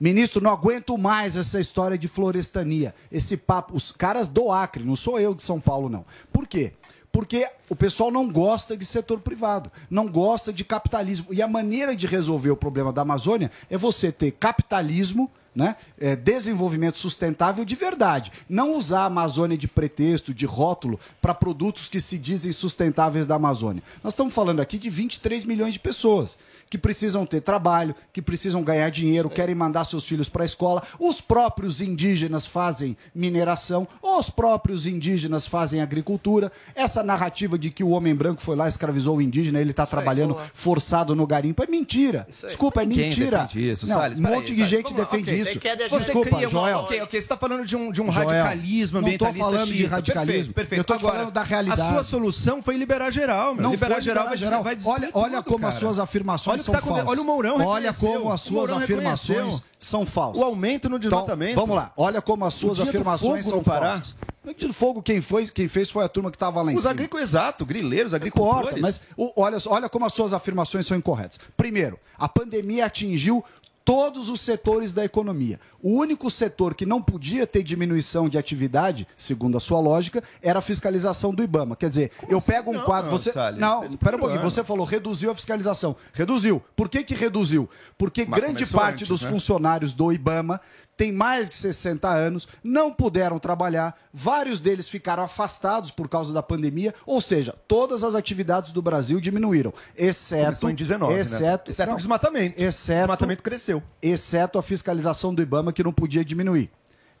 [0.00, 2.94] Ministro, não aguento mais essa história de florestania.
[3.10, 6.04] Esse papo, os caras do Acre, não sou eu de São Paulo, não.
[6.32, 6.72] Por quê?
[7.10, 11.32] Porque o pessoal não gosta de setor privado, não gosta de capitalismo.
[11.32, 15.74] E a maneira de resolver o problema da Amazônia é você ter capitalismo, né?
[16.00, 18.30] é, desenvolvimento sustentável de verdade.
[18.48, 23.34] Não usar a Amazônia de pretexto, de rótulo, para produtos que se dizem sustentáveis da
[23.34, 23.82] Amazônia.
[24.04, 26.36] Nós estamos falando aqui de 23 milhões de pessoas
[26.70, 30.82] que precisam ter trabalho, que precisam ganhar dinheiro, querem mandar seus filhos para a escola.
[30.98, 36.52] Os próprios indígenas fazem mineração, os próprios indígenas fazem agricultura.
[36.74, 40.34] Essa narrativa de que o homem branco foi lá, escravizou o indígena, ele está trabalhando
[40.34, 40.50] boa.
[40.52, 42.28] forçado no garimpo, é mentira.
[42.46, 43.48] Desculpa, é mentira.
[43.54, 44.20] isso, Não, Salles?
[44.20, 45.40] um monte de Salles, gente vamos defende ok.
[45.40, 45.47] isso.
[45.52, 46.48] Você quer de- Você Desculpa, cria uma...
[46.48, 46.78] Joel.
[46.78, 49.86] Ok, ok, você está falando de um, de um Joel, radicalismo não ambientalista falando de
[49.86, 50.54] radicalismo.
[50.54, 50.92] Perfeito, perfeito.
[50.92, 51.80] Eu Agora, falando da realidade.
[51.80, 53.62] A sua solução foi liberar geral, meu.
[53.62, 54.62] Não liberar foi geral, liberar vai, geral.
[54.62, 55.80] vai destruir olha, olha como as cara.
[55.86, 57.06] suas afirmações Olha o que são tá falsas.
[57.08, 59.62] Olha o Mourão Olha como as suas afirmações reconheceu.
[59.78, 60.42] são falsas.
[60.42, 61.52] O aumento no desmatamento.
[61.52, 61.92] Então, vamos lá.
[61.96, 64.14] Olha como as suas afirmações são no falsas.
[64.44, 66.74] O dia do fogo quem foi, quem fez foi a turma que estava lá em
[66.74, 66.92] Os cima.
[66.92, 68.68] agricultores, exato, grileiros, agricultores.
[68.68, 71.38] importa, mas o- olha, olha como as suas afirmações são incorretas.
[71.54, 73.44] Primeiro, a pandemia atingiu
[73.88, 75.58] todos os setores da economia.
[75.82, 80.58] O único setor que não podia ter diminuição de atividade, segundo a sua lógica, era
[80.58, 81.74] a fiscalização do IBAMA.
[81.74, 83.10] Quer dizer, eu pego um Não, quadro.
[83.10, 84.42] Você, Salles, não, espera um pouquinho.
[84.42, 84.50] ano.
[84.50, 85.96] Você falou reduziu a fiscalização.
[86.12, 86.62] Reduziu.
[86.76, 87.66] Por que, que reduziu?
[87.96, 89.30] Porque Mas grande parte antes, dos né?
[89.30, 90.60] funcionários do IBAMA
[90.98, 96.42] têm mais de 60 anos, não puderam trabalhar, vários deles ficaram afastados por causa da
[96.42, 101.20] pandemia, ou seja, todas as atividades do Brasil diminuíram, exceto Começou em 19, né?
[101.20, 102.60] exceto, Exceto não, o desmatamento.
[102.60, 103.82] exceto, O desmatamento cresceu.
[104.02, 106.68] exceto a fiscalização do IBAMA que não podia diminuir.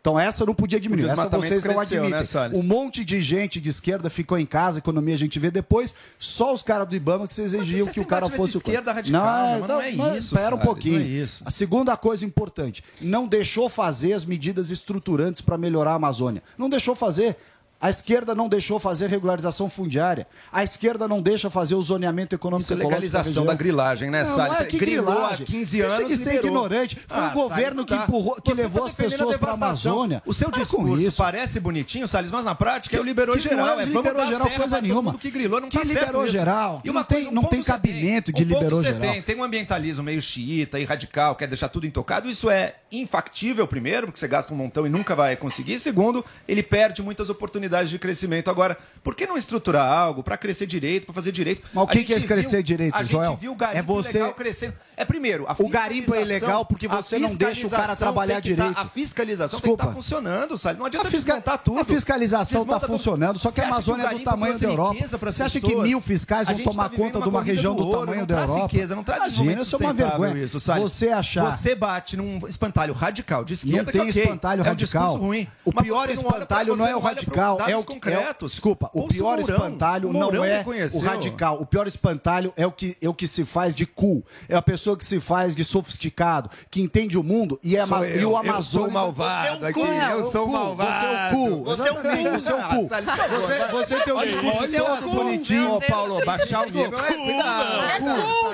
[0.00, 2.10] Então essa não podia diminuir, essa vocês não cresceu, admitem.
[2.10, 2.58] né, Salles?
[2.58, 5.94] um monte de gente de esquerda ficou em casa, a economia a gente vê depois,
[6.18, 9.20] só os caras do IBAMA que vocês exigiam que o cara fosse o esquerda radical,
[9.20, 11.00] não, mas não é então, isso, Espera um Salles, pouquinho.
[11.00, 11.28] não é.
[11.44, 16.42] A segunda coisa importante, não deixou fazer as medidas estruturantes para melhorar a Amazônia.
[16.56, 17.36] Não deixou fazer.
[17.80, 20.26] A esquerda não deixou fazer regularização fundiária.
[20.52, 23.46] A esquerda não deixa fazer o zoneamento econômico Isso é legalização região.
[23.46, 24.54] da grilagem, né, Não, Salles?
[24.58, 25.46] Não é que Grilou há grilagem.
[25.46, 26.48] 15 Deixa anos, de ser liberou.
[26.48, 26.98] ignorante.
[27.06, 28.02] Foi Ah, o governo Salles, que dá.
[28.02, 29.54] empurrou, que Você levou tá as pessoas para a.
[29.54, 30.22] Amazônia.
[30.26, 33.58] O seu discurso parece bonitinho, Salles, mas na prática é o liberou que geral.
[33.66, 35.14] Não é vamos liberou geral coisa nenhuma.
[35.14, 36.82] que grilou, não que tá liberou geral.
[36.84, 39.00] E não tem, coisa, não tem cabimento de liberou geral.
[39.00, 42.28] Tem, tem um ambientalismo meio xiita e radical, quer deixar tudo intocado.
[42.28, 45.78] Isso é infactível, primeiro, porque você gasta um montão e nunca vai conseguir.
[45.78, 48.50] Segundo, ele perde muitas oportunidades de crescimento.
[48.50, 51.62] Agora, por que não estruturar algo para crescer direito, para fazer direito?
[51.72, 53.30] Mas o A que, que é crescer direito, a Joel?
[53.32, 54.74] gente viu o garimpo É você- legal crescendo.
[55.00, 58.50] É primeiro, a O garimpo é ilegal porque você não deixa o cara trabalhar que
[58.56, 58.78] tá- direito.
[58.78, 59.84] a fiscalização Desculpa.
[59.84, 60.78] tem que estar funcionando, Salles.
[60.78, 61.78] Não adianta A, fisca- tudo.
[61.78, 65.06] a fiscalização está funcionando, só que a Amazônia o é do tamanho da Europa.
[65.20, 65.84] Você acha que pessoas?
[65.86, 68.62] mil fiscais vão tá tomar vivendo conta de uma região do, ouro, tamanho da Europa?
[68.62, 70.44] riqueza, não traz Imagina, isso é uma vergonha.
[70.44, 70.58] Isso.
[70.60, 71.56] Você achar...
[71.56, 75.14] Você bate num espantalho radical de esquerda Não tem que, espantalho é radical.
[75.16, 75.46] ruim.
[75.64, 78.52] O pior espantalho não é o radical, é o que é o- concretos.
[78.52, 81.60] Desculpa, o pior espantalho não é o radical.
[81.60, 84.24] O pior espantalho é o que é que se faz de cool.
[84.48, 87.96] É a pessoa que se faz de sofisticado, que entende o mundo e é Sou
[87.96, 88.62] ama- eu, e o eu Amazônia.
[88.62, 90.90] sou malvado aqui, eu sou malvado.
[90.90, 91.64] Você é o cool.
[91.64, 92.88] Você é o cool.
[92.88, 93.08] Você é.
[93.08, 95.74] Ah, Você, tem um discurso todo bonitinho.
[95.74, 96.98] Ô, Paulo, baixar o nível.
[96.98, 97.80] É, cuidado.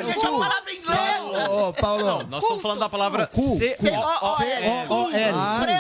[0.01, 1.49] É gente, é uma palavra em inglês.
[1.51, 2.26] Ô, Paulo.
[2.28, 3.59] Nós estamos falando da palavra Cool.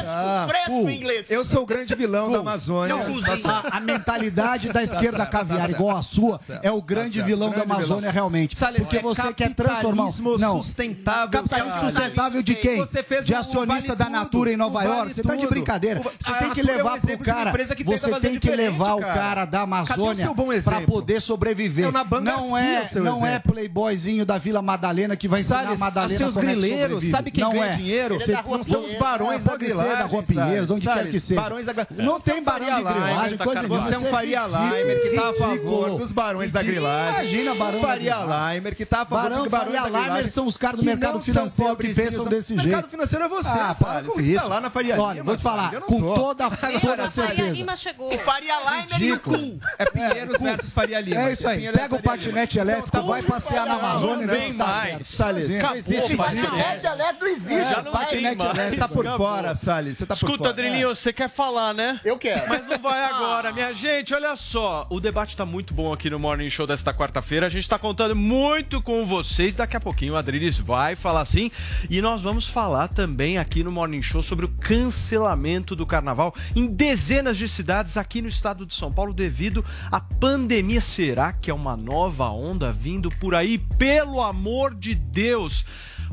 [0.06, 0.90] Ah, Fresco cool.
[0.90, 1.30] em inglês.
[1.30, 2.94] Eu sou o grande vilão da Amazônia.
[3.42, 7.22] Tá a, mentalidade da esquerda caviar tá igual a sua Tá é o tá grande
[7.22, 8.56] vilão da Amazônia realmente.
[8.56, 10.10] Porque é você quer transformar.
[10.44, 10.62] Não.
[10.62, 12.84] sustentável, Capitalismo sustentável de quem?
[13.24, 15.14] De acionista Vale da Tudo, Natura em Nova Vale York?
[15.14, 16.00] Você tá de brincadeira.
[16.00, 17.52] O- Você a tem que Natura é um levar pro de uma cara.
[17.74, 19.44] que Você tem que levar o cara.
[19.44, 20.28] da Amazônia
[20.64, 21.86] para poder sobreviver.
[21.88, 25.80] É Não é, o seu não é playboyzinho da Vila Madalena que vai ensinar Salles,
[25.80, 27.10] a Madalena os seus como é que grileiros, sobrevive.
[27.12, 27.68] sabe quem não ganha é.
[27.70, 28.14] dinheiro?
[28.20, 31.40] Você- Não são os barões É, da da grilagem, Rua Pinheiros, onde quer que seja.
[31.40, 33.62] barões da- Não é tem barão de grilagem, coisa.
[33.68, 37.14] Você é um Faria Limer que tá a favor dos barões da grilagem.
[37.14, 38.16] Imagina, barão da Faria.
[38.54, 40.26] Limer que tá a favor barões da grilagem.
[40.34, 42.88] São os caras do que mercado financeiro que pensam desse Mercado jeito.
[42.88, 44.42] financeiro é você, Ah, para com isso.
[44.42, 46.14] tá lá na Faria Olha, Lima, vou te falar, com tô.
[46.14, 47.50] toda, toda Faria certeza.
[47.50, 48.12] Lima chegou.
[48.12, 49.60] O Faria Limer e o Cool.
[49.78, 51.20] É Pinheiros versus Faria Lima.
[51.20, 51.60] É isso aí.
[51.70, 52.02] Pega o Lima.
[52.02, 54.82] patinete elétrico, vai passear na Amazônia e vê se mais.
[54.82, 55.04] certo.
[55.04, 56.86] Salles, não Acabou existe o patinete.
[56.86, 57.70] Elétrico não existe.
[57.70, 58.76] Já não patinete elétrico.
[58.78, 59.98] Tá por fora, Salles.
[59.98, 60.48] Você tá por Escuta.
[60.48, 62.00] Adrilinho, você quer falar, né?
[62.04, 62.48] Eu quero.
[62.48, 64.12] Mas não vai agora, minha gente.
[64.12, 67.46] Olha só, o debate tá muito bom aqui no Morning Show desta quarta-feira.
[67.46, 69.54] A gente tá contando muito com vocês.
[69.54, 71.50] Daqui a pouquinho o Adrilis vai falar assim.
[71.90, 76.66] E nós vamos falar também aqui no Morning Show sobre o cancelamento do carnaval em
[76.66, 79.62] dezenas de cidades aqui no estado de São Paulo devido
[79.92, 80.80] à pandemia.
[80.80, 83.58] Será que é uma nova onda vindo por aí?
[83.58, 85.64] Pelo amor de Deus!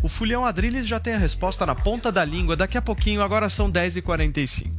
[0.04, 2.56] O Fulhão Adriles já tem a resposta na ponta da língua.
[2.56, 4.72] Daqui a pouquinho, agora são 10h45.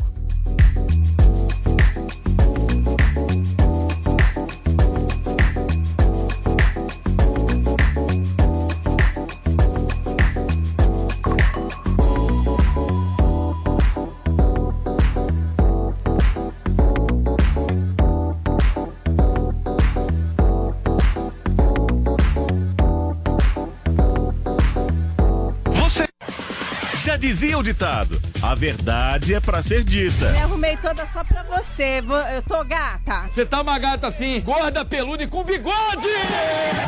[27.22, 30.30] Dizia o ditado: a verdade é pra ser dita.
[30.32, 32.02] Me arrumei toda só pra você.
[32.34, 33.28] Eu tô gata.
[33.32, 36.08] Você tá uma gata assim, gorda, peluda e com bigode!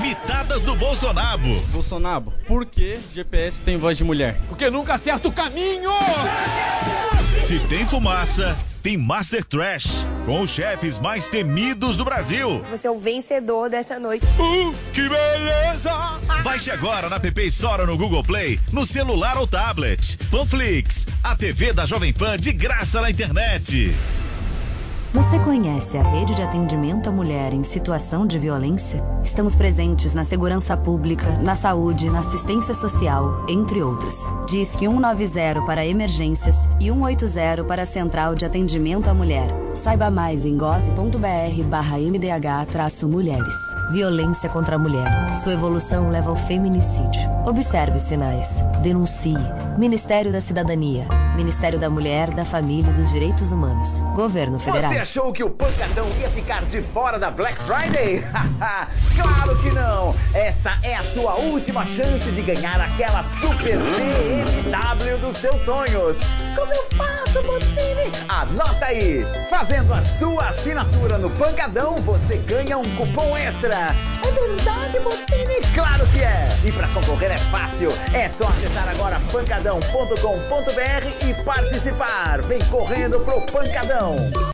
[0.00, 1.60] Mitadas do Bolsonaro.
[1.68, 4.36] Bolsonaro, por que GPS tem voz de mulher?
[4.48, 5.90] Porque nunca acerta o caminho!
[7.40, 10.04] Se tem fumaça, tem Master Trash.
[10.26, 12.62] Com os chefes mais temidos do Brasil.
[12.70, 14.26] Você é o vencedor dessa noite.
[14.38, 16.20] Uh, que beleza!
[16.42, 20.18] Baixe agora na PP Store ou no Google Play, no celular ou tablet.
[20.30, 23.94] Panflix, a TV da Jovem Pan de graça na internet.
[25.14, 29.00] Você conhece a rede de atendimento à mulher em situação de violência?
[29.22, 34.16] Estamos presentes na segurança pública, na saúde, na assistência social, entre outros.
[34.48, 39.46] Disque 190 para emergências e 180 para a Central de Atendimento à Mulher.
[39.72, 43.54] Saiba mais em gov.br barra mdh-mulheres.
[43.92, 45.38] Violência contra a mulher.
[45.44, 47.22] Sua evolução leva ao feminicídio.
[47.46, 48.48] Observe sinais.
[48.82, 49.36] Denuncie.
[49.78, 51.06] Ministério da Cidadania.
[51.34, 54.00] Ministério da Mulher, da Família e dos Direitos Humanos.
[54.14, 54.92] Governo Federal.
[54.92, 58.22] Você achou que o Pancadão ia ficar de fora da Black Friday?
[59.20, 60.14] claro que não!
[60.32, 66.18] Esta é a sua última chance de ganhar aquela super BMW dos seus sonhos.
[66.56, 67.13] Como eu faço?
[68.28, 69.24] Anota aí!
[69.48, 73.94] Fazendo a sua assinatura no Pancadão, você ganha um cupom extra.
[74.26, 75.60] É verdade, Botini?
[75.74, 76.48] Claro que é!
[76.64, 77.90] E para concorrer é fácil.
[78.12, 82.42] É só acessar agora pancadão.com.br e participar.
[82.42, 84.53] Vem correndo pro Pancadão.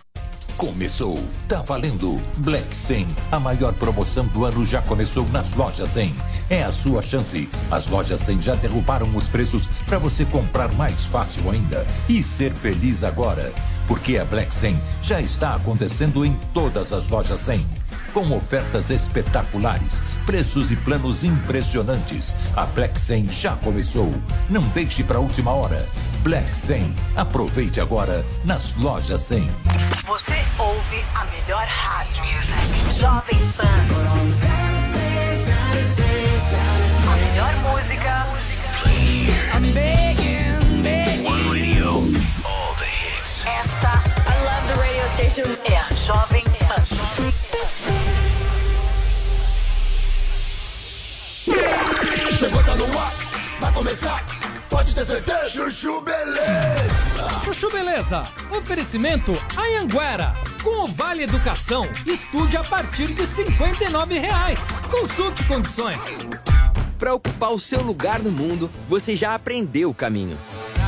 [0.60, 2.20] Começou, tá valendo.
[2.36, 6.14] Black 100, a maior promoção do ano já começou nas lojas 100.
[6.50, 7.48] É a sua chance.
[7.70, 12.52] As lojas 100 já derrubaram os preços para você comprar mais fácil ainda e ser
[12.52, 13.50] feliz agora.
[13.88, 17.66] Porque a Black 100 já está acontecendo em todas as lojas 100.
[18.12, 22.34] Com ofertas espetaculares, preços e planos impressionantes.
[22.54, 24.12] A Black 100 já começou.
[24.50, 25.88] Não deixe para a última hora.
[26.22, 26.94] Black 100.
[27.16, 29.48] Aproveite agora nas lojas 100.
[30.06, 32.24] Você ouve a melhor rádio.
[32.98, 33.66] Jovem Pan.
[37.06, 38.26] A melhor música
[39.52, 41.24] I'm begging, begging.
[41.24, 41.88] One radio,
[42.46, 43.44] all the hits.
[43.44, 45.56] Esta, I love the radio station.
[45.64, 46.84] É a Jovem Pan.
[52.36, 53.12] Chegou, tá no ar,
[53.60, 54.39] vai começar.
[54.80, 55.50] Pode ter certeza.
[55.50, 57.40] Chuchu Beleza.
[57.44, 58.26] Chuchu Beleza.
[58.50, 60.34] Oferecimento Anhanguera.
[60.62, 64.58] Com o Vale Educação, estude a partir de 59 reais.
[64.90, 66.02] Consulte condições.
[66.98, 70.38] Para ocupar o seu lugar no mundo, você já aprendeu o caminho.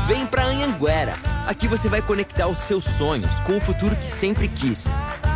[0.06, 1.18] Vem pra Anhanguera.
[1.46, 4.86] Aqui você vai conectar os seus sonhos com o futuro que sempre quis.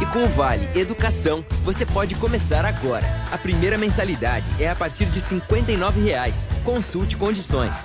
[0.01, 3.07] E com o Vale Educação, você pode começar agora.
[3.31, 6.47] A primeira mensalidade é a partir de 59 reais.
[6.65, 7.85] Consulte condições.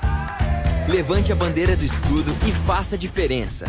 [0.88, 3.66] Levante a bandeira do estudo e faça a diferença.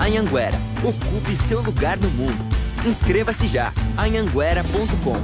[0.00, 2.38] Anhanguera, ocupe seu lugar no mundo.
[2.86, 3.72] Inscreva-se já.
[3.96, 5.18] anhanguera.com.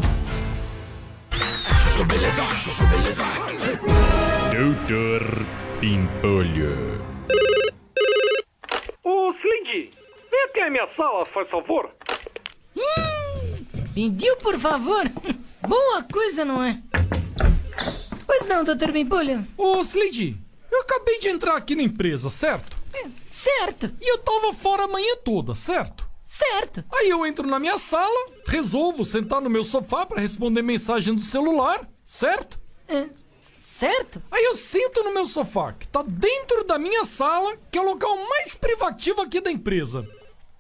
[4.51, 5.47] Doutor
[5.81, 7.03] Pimpolho.
[9.03, 9.91] Ô, Slindy,
[10.31, 11.91] vem até a minha sala, faz favor.
[13.95, 15.05] Pediu por favor?
[15.67, 16.79] Boa coisa, não é?
[18.27, 19.47] Pois não, doutor Bimpolho.
[19.57, 20.37] Ô, Slade,
[20.71, 22.77] eu acabei de entrar aqui na empresa, certo?
[23.25, 23.93] Certo.
[24.01, 26.09] E eu tava fora a manhã toda, certo?
[26.23, 26.85] Certo.
[26.91, 31.21] Aí eu entro na minha sala, resolvo sentar no meu sofá para responder mensagem do
[31.21, 32.59] celular, certo?
[32.89, 33.09] É,
[33.59, 34.23] certo.
[34.31, 37.85] Aí eu sento no meu sofá, que tá dentro da minha sala, que é o
[37.85, 40.09] local mais privativo aqui da empresa.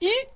[0.00, 0.28] E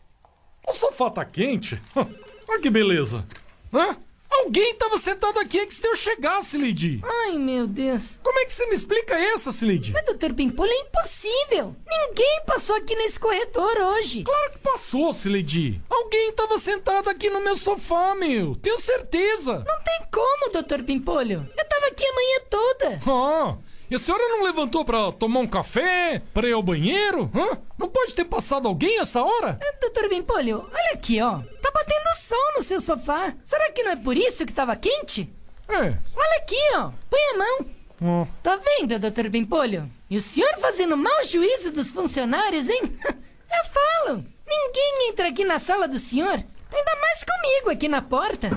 [0.67, 1.81] o sofá tá quente.
[2.49, 3.27] Olha que beleza.
[3.73, 3.97] Hã?
[4.31, 7.01] Alguém tava sentado aqui antes de eu chegar, Slade.
[7.03, 8.19] Ai, meu Deus.
[8.23, 9.93] Como é que você me explica essa, Slade?
[9.93, 11.75] Mas, doutor Pimpolho, é impossível.
[11.89, 14.23] Ninguém passou aqui nesse corredor hoje.
[14.25, 15.83] Claro que passou, Slade.
[15.89, 18.55] Alguém tava sentado aqui no meu sofá, meu.
[18.57, 19.65] Tenho certeza.
[19.67, 21.49] Não tem como, doutor Pimpolho.
[21.57, 23.01] Eu tava aqui a manhã toda.
[23.07, 23.57] Ah,
[23.91, 26.23] e a senhora não levantou pra tomar um café?
[26.35, 27.31] Pra ir ao banheiro?
[27.35, 27.59] Hã?
[27.79, 29.59] Não pode ter passado alguém essa hora?
[29.63, 31.39] É, doutor Pimpolho, olha aqui, ó.
[31.63, 33.35] Tá batendo sol no seu sofá.
[33.45, 35.33] Será que não é por isso que tava quente?
[35.69, 35.97] É.
[36.17, 36.91] Olha aqui, ó.
[37.09, 37.67] Põe a mão.
[38.03, 38.27] Ó.
[38.43, 39.91] Tá vendo, doutor Pimpolho?
[40.11, 42.83] E o senhor fazendo mau juízo dos funcionários, hein?
[43.05, 44.25] Eu falo.
[44.47, 46.43] Ninguém entra aqui na sala do senhor.
[46.73, 48.49] Ainda mais comigo aqui na porta.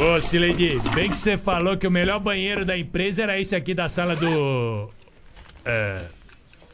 [0.00, 3.74] Ô, Sileidi, bem que você falou que o melhor banheiro da empresa era esse aqui
[3.74, 4.88] da sala do.
[5.62, 6.06] É.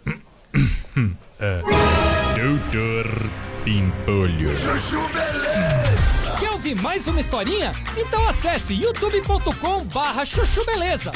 [1.41, 1.62] é.
[2.41, 3.31] Doutor
[3.64, 4.57] Pimpolho.
[4.57, 6.37] Chuchu Beleza.
[6.39, 7.72] Quer ouvir mais uma historinha?
[7.97, 11.11] Então acesse youtube.com barra chuchu beleza.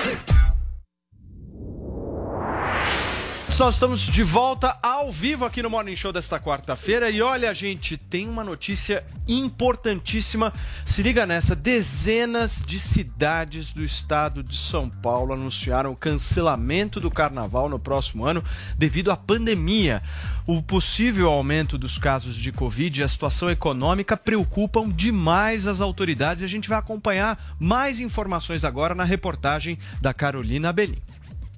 [3.61, 7.11] Nós estamos de volta ao vivo aqui no Morning Show desta quarta-feira.
[7.11, 10.50] E olha, gente, tem uma notícia importantíssima.
[10.82, 17.11] Se liga nessa: dezenas de cidades do estado de São Paulo anunciaram o cancelamento do
[17.11, 18.42] carnaval no próximo ano
[18.78, 20.00] devido à pandemia.
[20.46, 26.40] O possível aumento dos casos de Covid e a situação econômica preocupam demais as autoridades.
[26.40, 30.96] E a gente vai acompanhar mais informações agora na reportagem da Carolina Belim.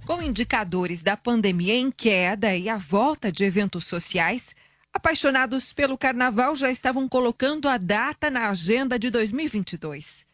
[0.04, 4.54] Com indicadores da pandemia em queda e a volta de eventos sociais,
[4.92, 10.26] apaixonados pelo carnaval já estavam colocando a data na agenda de 2022.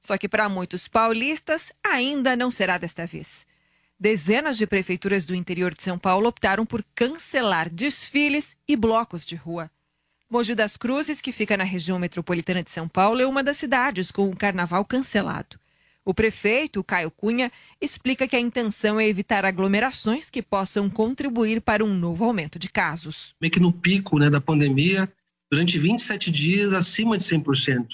[0.00, 3.46] Só que para muitos paulistas ainda não será desta vez.
[3.98, 9.36] Dezenas de prefeituras do interior de São Paulo optaram por cancelar desfiles e blocos de
[9.36, 9.70] rua.
[10.28, 14.10] Mogi das Cruzes, que fica na região metropolitana de São Paulo, é uma das cidades
[14.10, 15.61] com o carnaval cancelado.
[16.04, 17.50] O prefeito, Caio Cunha,
[17.80, 22.68] explica que a intenção é evitar aglomerações que possam contribuir para um novo aumento de
[22.68, 23.34] casos.
[23.40, 25.10] Meio que no pico né, da pandemia,
[25.50, 27.86] durante 27 dias, acima de 100%.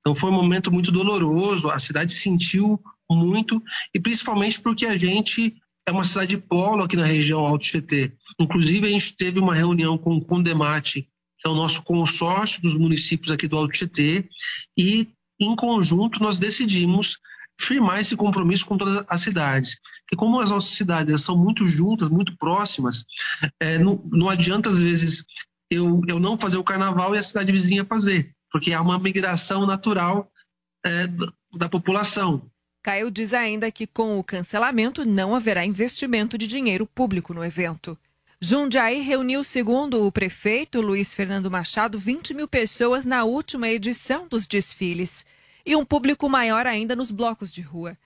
[0.00, 2.78] Então foi um momento muito doloroso, a cidade sentiu
[3.10, 3.62] muito,
[3.94, 5.56] e principalmente porque a gente
[5.86, 8.12] é uma cidade polo aqui na região Alto Tietê.
[8.38, 11.02] Inclusive, a gente teve uma reunião com o Condemate,
[11.38, 14.28] que é o nosso consórcio dos municípios aqui do Alto Tietê,
[14.76, 15.08] e
[15.40, 17.18] em conjunto nós decidimos
[17.60, 19.76] firmar esse compromisso com todas as cidades.
[20.02, 23.04] Porque como as nossas cidades são muito juntas, muito próximas,
[23.58, 25.24] é, não, não adianta às vezes
[25.70, 29.66] eu, eu não fazer o carnaval e a cidade vizinha fazer, porque há uma migração
[29.66, 30.30] natural
[30.84, 31.06] é,
[31.54, 32.50] da população.
[32.82, 37.98] Caio diz ainda que com o cancelamento não haverá investimento de dinheiro público no evento.
[38.38, 44.46] Jundiaí reuniu, segundo o prefeito Luiz Fernando Machado, 20 mil pessoas na última edição dos
[44.46, 45.24] desfiles
[45.64, 47.96] e um público maior ainda nos blocos de rua.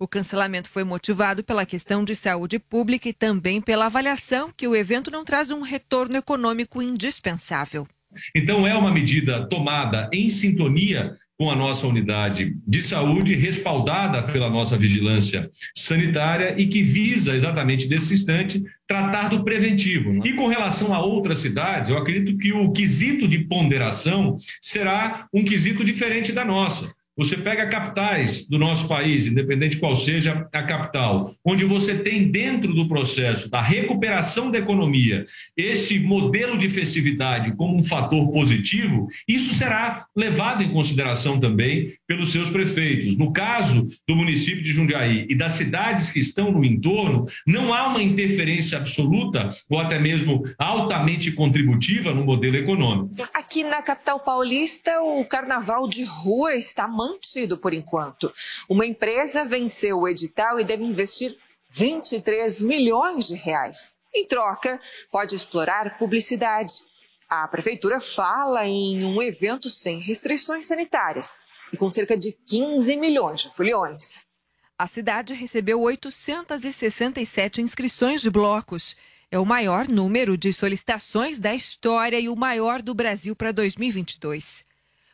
[0.00, 4.76] O cancelamento foi motivado pela questão de saúde pública e também pela avaliação que o
[4.76, 7.86] evento não traz um retorno econômico indispensável.
[8.34, 14.50] Então, é uma medida tomada em sintonia com a nossa unidade de saúde, respaldada pela
[14.50, 20.12] nossa vigilância sanitária e que visa exatamente nesse instante tratar do preventivo.
[20.12, 20.20] né?
[20.24, 25.44] E com relação a outras cidades, eu acredito que o quesito de ponderação será um
[25.44, 26.92] quesito diferente da nossa.
[27.18, 32.72] Você pega capitais do nosso país, independente qual seja a capital, onde você tem dentro
[32.72, 39.52] do processo da recuperação da economia esse modelo de festividade como um fator positivo, isso
[39.56, 43.16] será levado em consideração também pelos seus prefeitos.
[43.16, 47.88] No caso do município de Jundiaí e das cidades que estão no entorno, não há
[47.88, 53.12] uma interferência absoluta ou até mesmo altamente contributiva no modelo econômico.
[53.34, 58.32] Aqui na capital paulista, o carnaval de rua está mantido por enquanto.
[58.68, 61.36] Uma empresa venceu o edital e deve investir
[61.70, 63.94] 23 milhões de reais.
[64.14, 64.80] Em troca,
[65.10, 66.74] pode explorar publicidade.
[67.28, 71.38] A prefeitura fala em um evento sem restrições sanitárias
[71.72, 74.26] e com cerca de 15 milhões de foliões.
[74.78, 78.96] A cidade recebeu 867 inscrições de blocos.
[79.30, 84.67] É o maior número de solicitações da história e o maior do Brasil para 2022.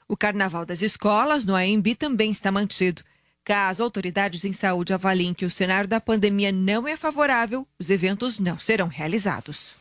[0.06, 3.02] O Carnaval das Escolas no AMB também está mantido.
[3.42, 8.38] Caso autoridades em saúde avaliem que o cenário da pandemia não é favorável, os eventos
[8.38, 9.74] não serão realizados.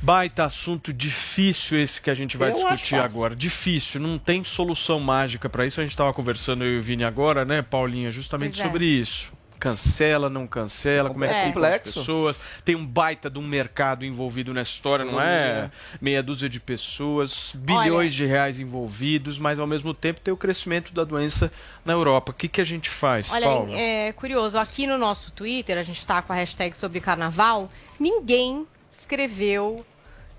[0.00, 3.02] Baita assunto difícil esse que a gente vai Eu discutir fácil.
[3.02, 3.34] agora.
[3.34, 5.80] Difícil, não tem solução mágica para isso.
[5.80, 8.64] A gente estava conversando eu e o Vini agora, né, Paulinha, justamente é.
[8.64, 9.32] sobre isso.
[9.58, 11.46] Cancela, não cancela, como é que É.
[11.46, 12.40] ficam as pessoas.
[12.64, 17.52] Tem um baita de um mercado envolvido nessa história, não é meia dúzia de pessoas,
[17.54, 21.50] bilhões de reais envolvidos, mas ao mesmo tempo tem o crescimento da doença
[21.84, 22.32] na Europa.
[22.32, 23.74] O que, que a gente faz, Olha, Paula?
[23.74, 28.66] é curioso, aqui no nosso Twitter, a gente tá com a hashtag sobre carnaval, ninguém
[28.90, 29.84] escreveu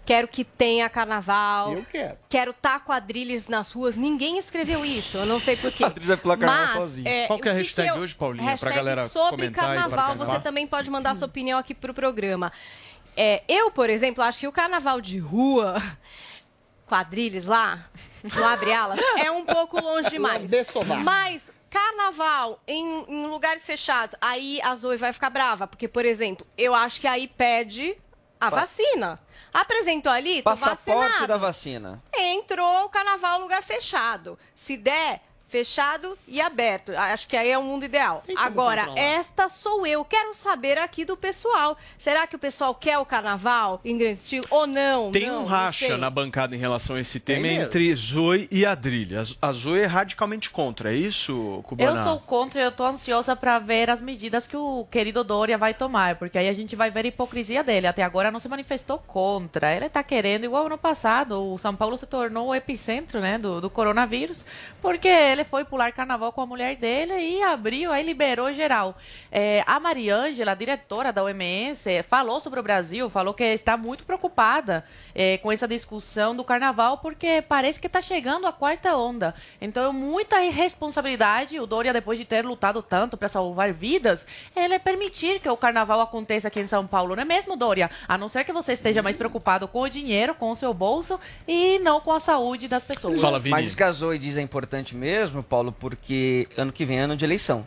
[0.09, 1.71] quero que tenha carnaval.
[1.73, 2.17] Eu quero.
[2.27, 3.95] Quero tá quadrilhas nas ruas.
[3.95, 5.83] Ninguém escreveu isso, eu não sei porquê.
[5.85, 7.07] Quadrilhas vai pular carnaval Mas, sozinho.
[7.07, 10.15] é, Qual que é a o hashtag eu- hoje, Paulinha, pra hashtag galera sobre carnaval,
[10.15, 12.51] você também pode mandar sua opinião aqui pro programa.
[13.15, 15.75] É, eu, por exemplo, acho que o carnaval de rua,
[16.87, 17.87] quadrilhas lá,
[18.35, 20.49] não abre alas, é um pouco longe demais.
[21.03, 26.47] Mas carnaval em, em lugares fechados, aí a Zoe vai ficar brava, porque, por exemplo,
[26.57, 27.95] eu acho que aí pede
[28.39, 29.19] a vacina.
[29.51, 31.27] Apresentou ali, Passaporte vacinado.
[31.27, 32.03] da vacina.
[32.13, 34.37] Entrou o carnaval lugar fechado.
[34.53, 36.91] Se der, fechado e aberto.
[36.95, 38.23] Acho que aí é o mundo ideal.
[38.35, 39.01] Agora, controlar.
[39.07, 40.05] esta sou eu.
[40.05, 41.77] Quero saber aqui do pessoal.
[41.97, 45.11] Será que o pessoal quer o carnaval em grande estilo ou não?
[45.11, 47.63] Tem Não, um racha na bancada em relação a esse tema mesmo?
[47.63, 49.23] entre Zoe e Adrilha.
[49.41, 51.89] A Zoe é radicalmente contra, é isso, Cubana?
[51.91, 55.73] Eu sou contra, eu tô ansiosa pra ver as medidas que o querido Dória vai
[55.73, 57.87] tomar, porque aí a gente vai ver a hipocrisia dele.
[57.87, 59.75] Até agora não se manifestou contra.
[59.75, 63.59] Ele tá querendo, igual ano passado, o São Paulo se tornou o epicentro, né, do,
[63.59, 64.43] do coronavírus,
[64.81, 68.97] porque ele foi pular carnaval com a mulher dele e abriu, aí liberou geral.
[69.31, 74.83] É, a Mariângela, diretora da OMS, falou sobre o Brasil, falou que está muito preocupada
[75.13, 79.35] é, com essa discussão do carnaval, porque parece que está chegando a quarta onda.
[79.61, 81.59] Então, é muita irresponsabilidade.
[81.59, 84.25] O Dória, depois de ter lutado tanto para salvar vidas,
[84.55, 87.89] ele é permitir que o carnaval aconteça aqui em São Paulo, não é mesmo, Dória?
[88.07, 91.19] A não ser que você esteja mais preocupado com o dinheiro, com o seu bolso
[91.47, 93.21] e não com a saúde das pessoas.
[93.49, 97.01] Mas isso que a Zoe diz é importante mesmo, Paulo, porque ano que vem é
[97.01, 97.65] ano de eleição.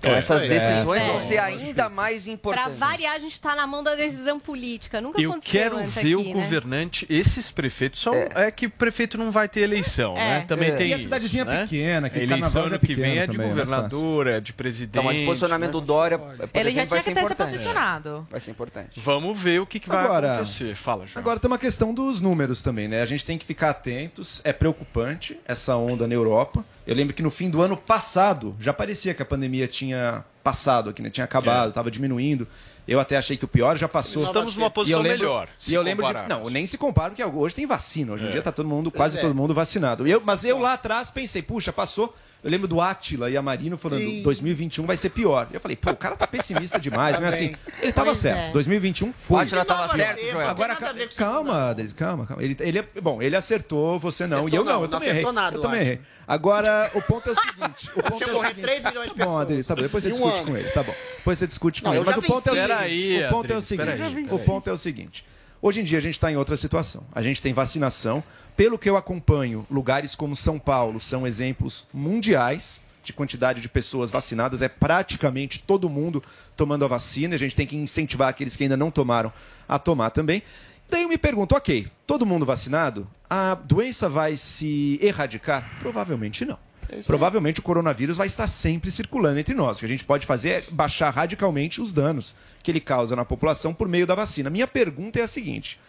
[0.00, 0.18] Então É.
[0.18, 0.48] essas É.
[0.48, 1.06] decisões É.
[1.06, 2.78] vão ser ainda mais Pra importantes.
[2.78, 5.00] variar, a gente tá na mão da decisão política.
[5.00, 6.32] Nunca Eu aconteceu quero antes ver aqui, o né?
[6.34, 8.12] governante, esses prefeitos são.
[8.12, 8.50] É.
[8.50, 10.40] que o prefeito não vai ter eleição, É.
[10.40, 10.44] né?
[10.46, 10.72] Também É.
[10.72, 11.62] tem E a isso, cidadezinha né?
[11.62, 14.90] pequena, que a eleição ano é que vem é de é governador, é de presidente.
[14.90, 15.72] Então, mas o posicionamento né?
[15.72, 17.50] do Dória, por Ele exemplo, já vai tinha ser que ter se importante.
[17.52, 18.28] posicionado.
[18.30, 19.00] Vai ser importante.
[19.00, 20.74] Vamos ver o que, que vai Agora- acontecer.
[20.74, 21.18] Fala, João.
[21.22, 23.00] Agora tem uma questão dos números também, né?
[23.00, 24.42] A gente tem que ficar atentos.
[24.44, 26.62] É preocupante essa onda na Europa.
[26.86, 30.90] Eu lembro que no fim do ano passado já parecia que a pandemia tinha passado
[30.90, 31.08] aqui, né?
[31.08, 32.46] Tinha acabado, estava diminuindo.
[32.86, 34.22] Eu até achei que o pior já passou.
[34.22, 36.28] Estamos numa E eu posição lembro- melhor, E se eu lembro de.
[36.28, 38.12] Não, nem se compara, porque hoje tem vacina.
[38.12, 38.30] Hoje em É.
[38.32, 39.20] dia tá todo mundo, quase é.
[39.22, 40.06] todo mundo vacinado.
[40.06, 42.14] Eu, mas eu lá atrás pensei, puxa, passou.
[42.44, 44.22] Eu lembro do Átila e a Marino falando, Ih.
[44.22, 45.48] 2021 vai ser pior.
[45.50, 47.56] Eu falei, pô, o cara tá pessimista demais, não é assim?
[47.80, 48.50] Ele tava Pois certo.
[48.50, 48.52] é.
[48.52, 49.36] 2021 foi.
[49.38, 50.46] O Átila tava certo, Joel.
[50.46, 50.76] Agora,
[51.16, 52.42] calma, Adris, calma, calma.
[52.42, 54.40] Ele, ele, bom, ele acertou, você não.
[54.40, 55.22] Acertou e eu não, não, eu não também errei.
[55.22, 56.00] acertou nada, eu eu também errei.
[56.28, 57.90] Agora, o ponto é o seguinte.
[57.96, 58.60] O ponto é o seguinte.
[58.60, 59.40] 3 milhões de Bom, pessoas.
[59.42, 59.82] Adris, tá bom.
[59.82, 60.46] Depois você um discute ano.
[60.46, 60.94] com ele, tá bom.
[61.16, 62.04] Depois você discute com ele.
[62.04, 62.68] Mas o ponto é o seguinte.
[62.68, 64.34] Peraí, o ponto é o seguinte.
[64.34, 65.24] O ponto é o seguinte.
[65.62, 67.06] Hoje em dia a gente está em outra situação.
[67.14, 68.22] A gente tem vacinação.
[68.56, 74.10] Pelo que eu acompanho, lugares como São Paulo são exemplos mundiais de quantidade de pessoas
[74.10, 74.62] vacinadas.
[74.62, 76.22] É praticamente todo mundo
[76.56, 77.34] tomando a vacina.
[77.34, 79.32] A gente tem que incentivar aqueles que ainda não tomaram
[79.68, 80.42] a tomar também.
[80.88, 83.06] Daí eu me pergunto, ok, todo mundo vacinado?
[83.28, 85.78] A doença vai se erradicar?
[85.80, 86.58] Provavelmente não.
[87.06, 89.76] provavelmente o coronavírus vai estar sempre circulando entre nós.
[89.76, 93.24] O que a gente pode fazer é baixar radicalmente os danos que ele causa na
[93.24, 94.48] população por meio da vacina.
[94.48, 95.80] Minha pergunta é a seguinte: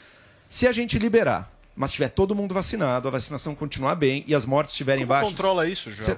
[0.50, 4.46] se a gente liberar, mas tiver todo mundo vacinado, a vacinação continuar bem e as
[4.46, 5.32] mortes estiverem Como baixas.
[5.34, 6.06] controla isso, João?
[6.06, 6.18] Cê-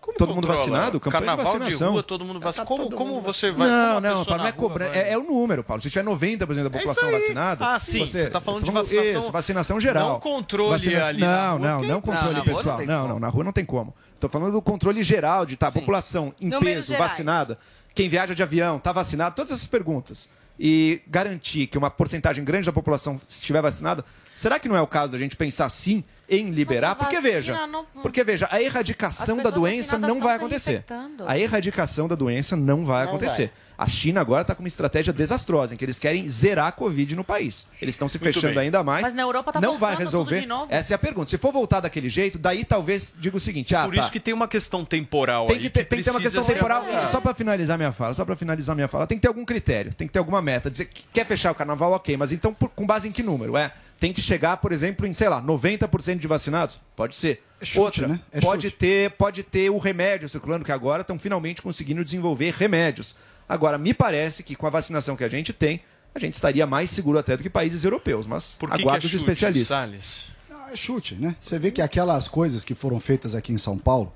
[0.00, 0.98] Como todo mundo vacinado?
[0.98, 1.86] Campanha Carnaval de vacinação.
[1.88, 2.66] de rua, todo mundo vacinado.
[2.68, 3.68] como, como você vai...
[3.68, 5.80] não, não, Paulo, não é vai- É, é o número, Paulo.
[5.80, 7.20] Se tiver 90% da população aí.
[7.20, 7.64] vacinada.
[7.66, 10.08] Ah, sim, você tá falando de vacinação- Isso, vacinação geral.
[10.14, 12.78] Não controle Vacina- ali na Não, rua, não, não controle Não, pessoal.
[12.78, 13.94] não Não, não, na rua não tem como.
[14.18, 17.10] Tô falando do controle geral de tá, a população em Números peso, gerais.
[17.12, 17.56] vacinada,
[17.94, 20.28] quem viaja de avião, tá vacinado, todas essas perguntas.
[20.58, 24.86] E garantir que uma porcentagem grande da população estiver vacinada, será que não é o
[24.86, 26.94] caso da gente pensar sim em liberar?
[26.94, 30.84] Porque veja, não- porque veja, a erradicação da doença não vai acontecer.
[31.26, 33.46] A erradicação da doença não vai Não acontecer.
[33.46, 33.71] vai.
[33.82, 37.16] A China agora está com uma estratégia desastrosa, em que eles querem zerar a Covid
[37.16, 37.66] no país.
[37.80, 38.64] Eles estão se Muito fechando bem.
[38.64, 39.02] ainda mais.
[39.02, 40.34] Mas na Europa tá não vai voltando resolver.
[40.36, 40.66] tudo de novo.
[40.72, 41.30] Essa é a pergunta.
[41.30, 44.00] Se for voltar daquele jeito, daí talvez diga o seguinte: ah, Por tá.
[44.02, 46.44] isso que tem uma questão temporal Tem aí que ter, tem que ter uma questão
[46.44, 46.82] temporal.
[46.82, 47.06] avaliada.
[47.08, 49.92] Só para finalizar minha fala, só para finalizar minha fala, tem que ter algum critério,
[49.92, 50.70] tem que ter alguma meta.
[50.70, 53.56] Dizer que quer fechar o carnaval, ok, mas então por- com base em que número?
[53.56, 56.78] É, tem que chegar, por exemplo, em, sei lá, 90% de vacinados?
[56.94, 57.42] Pode ser.
[57.62, 58.20] chute, Outra, né?
[58.32, 63.14] É pode ter, pode ter o remédio circulando que agora estão finalmente conseguindo desenvolver remédios.
[63.52, 65.82] Agora, me parece que com a vacinação que a gente tem,
[66.14, 69.04] a gente estaria mais seguro até do que países europeus, mas Por que que aguardo
[69.04, 69.68] é os chute, especialistas.
[69.68, 70.24] Salles?
[70.50, 71.36] Ah, é chute, né?
[71.38, 74.10] Você vê que aquelas coisas que foram feitas aqui em São Paulo,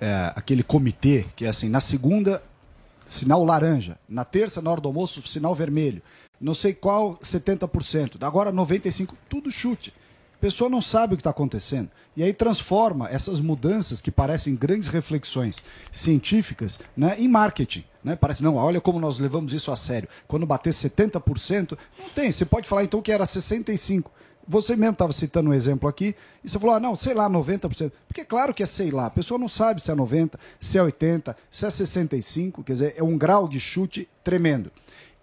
[0.00, 2.40] é, aquele comitê, que é assim, na segunda,
[3.08, 6.00] sinal laranja, na terça, na hora do almoço, sinal vermelho,
[6.40, 9.92] não sei qual, 70%, agora 95%, tudo chute.
[10.46, 11.90] Pessoa não sabe o que está acontecendo.
[12.16, 17.82] E aí transforma essas mudanças que parecem grandes reflexões científicas né, em marketing.
[18.04, 18.14] Né?
[18.14, 20.08] Parece, não, olha como nós levamos isso a sério.
[20.28, 22.30] Quando bater 70%, não tem.
[22.30, 24.04] Você pode falar então que era 65%.
[24.46, 27.90] Você mesmo estava citando um exemplo aqui, e você falou, ah, não, sei lá, 90%.
[28.06, 30.78] Porque é claro que é sei lá, a pessoa não sabe se é 90%, se
[30.78, 34.70] é 80%, se é 65%, quer dizer, é um grau de chute tremendo.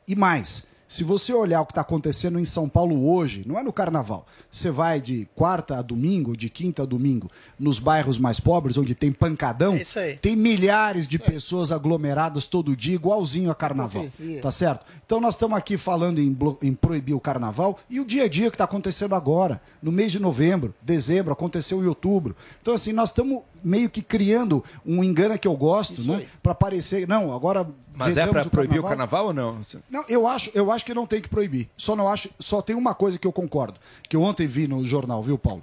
[0.05, 3.63] E mais, se você olhar o que está acontecendo em São Paulo hoje, não é
[3.63, 4.27] no carnaval.
[4.51, 8.93] Você vai de quarta a domingo, de quinta a domingo, nos bairros mais pobres, onde
[8.93, 10.17] tem pancadão, aí.
[10.17, 14.05] tem milhares de pessoas aglomeradas todo dia, igualzinho a carnaval.
[14.41, 14.85] Tá certo?
[15.13, 18.49] Então nós estamos aqui falando em, em proibir o carnaval e o dia a dia
[18.49, 22.35] que está acontecendo agora, no mês de novembro, dezembro, aconteceu em outubro.
[22.63, 26.25] Então, assim, nós estamos meio que criando um engano que eu gosto, né?
[26.41, 27.07] Para parecer.
[27.07, 27.67] Não, agora.
[27.95, 29.61] Mas é para proibir o carnaval ou não?
[29.87, 31.69] não, eu acho, eu acho que não tem que proibir.
[31.77, 34.83] Só não acho, só tem uma coisa que eu concordo, que eu ontem vi no
[34.83, 35.61] jornal, viu, Paulo?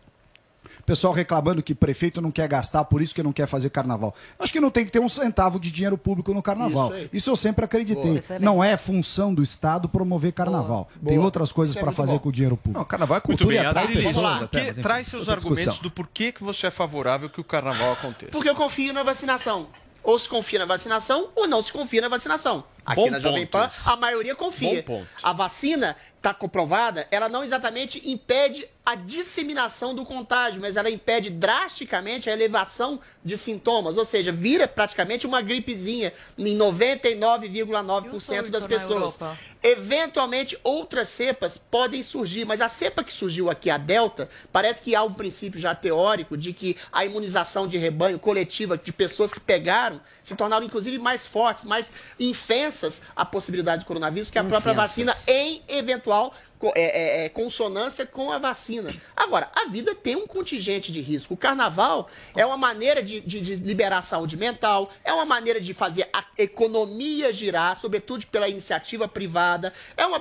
[0.91, 4.13] Pessoal reclamando que prefeito não quer gastar, por isso que não quer fazer carnaval.
[4.37, 6.93] Acho que não tem que ter um centavo de dinheiro público no carnaval.
[6.97, 7.09] Isso.
[7.13, 8.21] Isso, eu sempre acreditei.
[8.21, 8.41] Boa.
[8.41, 10.89] Não é função do Estado promover carnaval.
[11.07, 11.27] Tem Boa.
[11.27, 12.19] outras coisas é para fazer bom.
[12.19, 12.77] com o dinheiro público.
[12.81, 15.83] Não, carnaval é Muito bem, e pessoas, que- até, traz seus outra argumentos discussão.
[15.85, 18.33] do porquê que você é favorável que o carnaval aconteça.
[18.33, 19.69] Porque eu confio na vacinação.
[20.03, 22.65] Ou se confia na vacinação, ou não se confia na vacinação.
[22.85, 24.83] Aqui Bom na Jovem Pan, a maioria confia.
[24.83, 25.09] Bom ponto.
[25.23, 31.31] A vacina está comprovada, ela não exatamente impede a disseminação do contágio, mas ela impede
[31.31, 39.19] drasticamente a elevação de sintomas, ou seja, vira praticamente uma gripezinha em 99,9% das pessoas.
[39.63, 44.95] Eventualmente, outras cepas podem surgir, mas a cepa que surgiu aqui, a Delta, parece que
[44.95, 49.41] há um princípio já teórico de que a imunização de rebanho coletiva de pessoas que
[49.41, 54.73] pegaram se tornaram, inclusive, mais fortes, mais infensas a possibilidade de coronavírus que a própria
[54.73, 54.91] Infensas.
[54.91, 56.10] vacina em eventual
[56.59, 56.83] co- é,
[57.23, 58.91] é, é, consonância com a vacina.
[59.17, 61.35] Agora, a vida tem um contingente de risco.
[61.35, 65.61] O carnaval é uma maneira de, de- de liberar a saúde mental, é uma maneira
[65.61, 70.21] de fazer a economia girar, sobretudo pela iniciativa privada, é uma,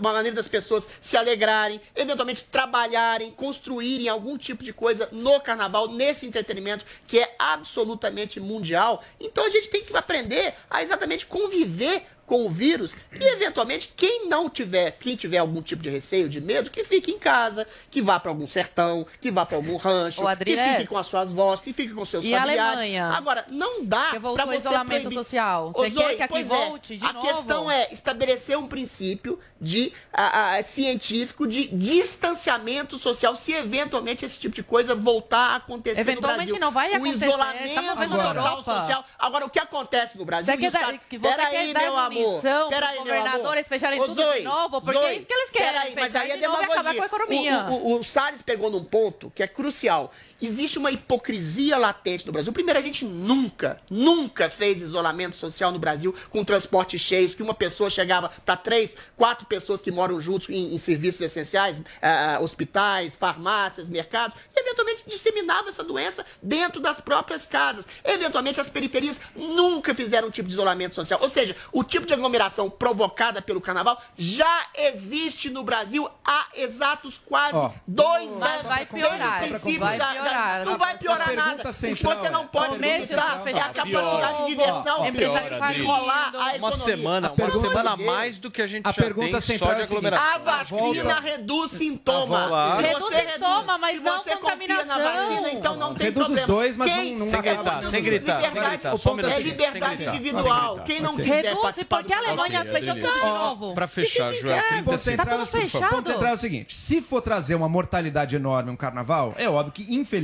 [0.00, 5.88] uma maneira das pessoas se alegrarem, eventualmente trabalharem, construírem algum tipo de coisa no carnaval,
[5.88, 9.02] nesse entretenimento que é absolutamente mundial.
[9.20, 14.28] Então a gente tem que aprender a exatamente conviver com o vírus e eventualmente quem
[14.28, 18.02] não tiver, quem tiver algum tipo de receio, de medo, que fique em casa, que
[18.02, 21.60] vá para algum sertão, que vá para algum rancho, que fique com as suas vós,
[21.60, 22.78] que fique com seus E a familiares.
[22.78, 23.04] Alemanha?
[23.10, 25.14] Agora, não dá para você isolamento proibir.
[25.14, 25.72] social.
[25.72, 27.26] Você quer Zoe, que aqui é, volte de a novo?
[27.26, 34.38] questão é estabelecer um princípio de a- a- científico de distanciamento social se eventualmente esse
[34.38, 36.60] tipo de coisa voltar a acontecer Eventualmente no Brasil.
[36.60, 38.62] não vai o acontecer, isolamento na total Europa.
[38.80, 39.04] social.
[39.18, 40.52] Agora, o que acontece no Brasil?
[40.52, 42.15] Você quer isso tá- que você Peraí, quer meu amor.
[42.22, 42.96] Pros meu amor.
[42.98, 44.80] governadores fecharem Ô, tudo Zoe, de novo?
[44.80, 46.94] Porque Zoe, é isso que eles querem Peraí, mas aí é demagogia.
[46.94, 47.64] com a economia.
[47.70, 50.10] O, o, o Salles pegou num ponto que é crucial.
[50.40, 52.52] Existe uma hipocrisia latente no Brasil.
[52.52, 57.54] Primeiro, a gente nunca, nunca fez isolamento social no Brasil com transportes cheios, que uma
[57.54, 63.16] pessoa chegava para três, quatro pessoas que moram juntos em, em serviços essenciais, ah, hospitais,
[63.16, 67.84] farmácias, mercados, e eventualmente disseminava essa doença dentro das próprias casas.
[68.04, 71.20] Eventualmente, as periferias nunca fizeram um tipo de isolamento social.
[71.22, 77.20] Ou seja, o tipo de aglomeração provocada pelo carnaval já existe no Brasil há exatos
[77.24, 77.70] quase Ó.
[77.86, 78.62] dois Mas anos.
[78.66, 80.25] vai piorar, Desde o princípio vai da-
[80.64, 81.70] não vai piorar nada.
[81.70, 85.00] O que você não é- pode limitar é a capacidade de diversão.
[85.00, 85.84] Ó, Empresário piora, vai Adri.
[85.84, 86.84] rolar a Uma economia.
[86.84, 89.58] semana, A uma pergunta- semana a mais do que a gente A já pergunta tem
[89.58, 90.42] só de é a seguinte, A aglomeração.
[90.44, 92.76] vacina reduz sintoma.
[92.76, 94.86] Se Reduz sintoma, mas não contaminação.
[94.98, 96.46] vacina, então não tem Reduz os problema.
[96.46, 98.94] dois, mas não- acaba sem gritar, sem gritar.
[98.94, 98.98] o
[99.30, 100.80] é liberdade individual.
[100.84, 103.74] Quem não quiser Reduz, porque a Alemanha fechou tudo de novo.
[103.74, 105.16] Pra fechar, Joel, 30 Ponto segundos.
[105.16, 105.90] Tá é o tudo fechado.
[105.94, 109.72] ponto central é o seguinte: se for trazer uma mortalidade enorme um carnaval, é óbvio
[109.72, 110.15] que, infelizmente,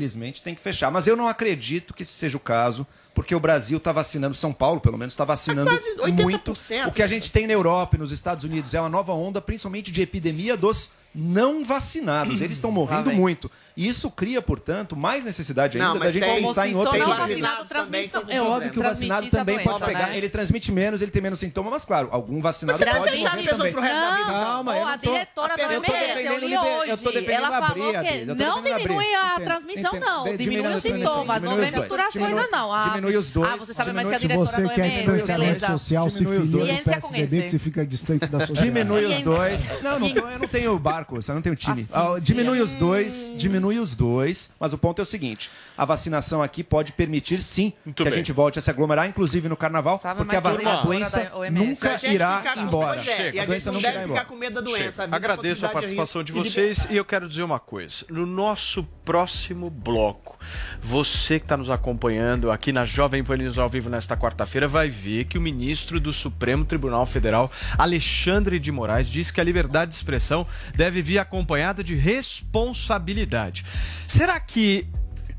[0.42, 0.90] tem que fechar.
[0.90, 4.52] Mas eu não acredito que esse seja o caso, porque o Brasil está vacinando, São
[4.52, 6.12] Paulo, pelo menos, está vacinando 80%.
[6.12, 6.52] muito.
[6.88, 9.40] O que a gente tem na Europa e nos Estados Unidos é uma nova onda,
[9.40, 12.40] principalmente de epidemia dos não vacinados.
[12.40, 13.18] Eles estão morrendo vem.
[13.18, 13.50] muito.
[13.76, 17.20] E isso cria, portanto, mais necessidade ainda Não, da gente pensar em outra não coisa.
[17.22, 20.10] vacinado também, É óbvio que o vacinado também essa pode doença, pegar.
[20.10, 20.16] né?
[20.18, 23.10] Ele transmite menos, ele tem menos sintoma, mas claro, algum vacinado pode morrer
[23.42, 23.72] pessoas também.
[23.72, 24.30] pro resto da vida.
[24.32, 25.10] Calma, Não, eu a não tô...
[25.12, 26.90] diretora da eu tô OMS, eu li hoje.
[26.90, 30.36] Eu tô defendendo Ela abrir, falou que não diminui a transmissão, não.
[30.36, 32.72] Diminui os a sintomas, não vem misturar as coisas, não.
[32.72, 33.50] Ah, Diminui os dois.
[33.52, 36.82] Ah, você sabe mais que a diretora Se você quer distanciamento social, se filia no
[36.82, 38.66] PSDB, que você fica distante da sociedade.
[38.66, 39.82] Diminui os dois.
[39.82, 41.86] Não, não, eu não tenho barco, eu não tenho time.
[41.92, 44.50] Ah, diminui os dois, diminui os dois.
[44.58, 48.14] Mas o ponto é o seguinte: a vacinação aqui pode permitir sim que a bem.
[48.14, 51.32] gente volte a se aglomerar, inclusive no carnaval, Sabe porque a, que a a doença
[51.50, 53.02] nunca a irá com- embora.
[53.02, 54.24] Pois é, e A a gente doença não deve ficar embora.
[54.24, 55.02] com medo da doença.
[55.04, 58.04] A Agradeço a participação de risco vocês e eu quero dizer uma coisa.
[58.08, 60.38] No nosso próximo bloco,
[60.80, 64.88] você que está nos acompanhando aqui na Jovem Pan News ao vivo nesta quarta-feira vai
[64.88, 69.90] ver que o ministro do Supremo Tribunal Federal, Alexandre de Moraes, disse que a liberdade
[69.90, 73.64] de expressão deve vir acompanhada de responsabilidade.
[74.06, 74.86] Será que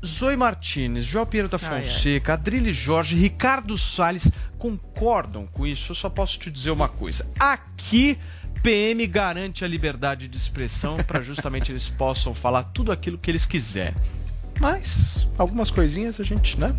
[0.04, 1.84] Zoe Martinez, João Pinheiro da Ai, ai.
[1.84, 5.92] Fonseca, Adrilho Jorge, Ricardo Salles concordam com isso?
[5.92, 7.26] Eu só posso te dizer uma coisa.
[7.38, 8.18] Aqui
[8.62, 13.44] PM garante a liberdade de expressão para justamente eles possam falar tudo aquilo que eles
[13.44, 13.94] quiserem.
[14.60, 16.74] Mas algumas coisinhas a gente, né,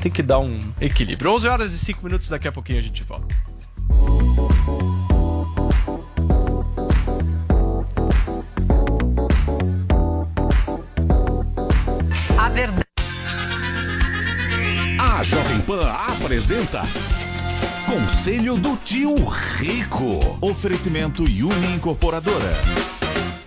[0.00, 1.30] tem que dar um equilíbrio.
[1.32, 3.36] 11 horas e 5 minutos, daqui a pouquinho a gente volta.
[15.18, 16.84] A Jovem Pan apresenta
[17.84, 20.38] Conselho do Tio Rico.
[20.40, 22.54] Oferecimento Uni Incorporadora.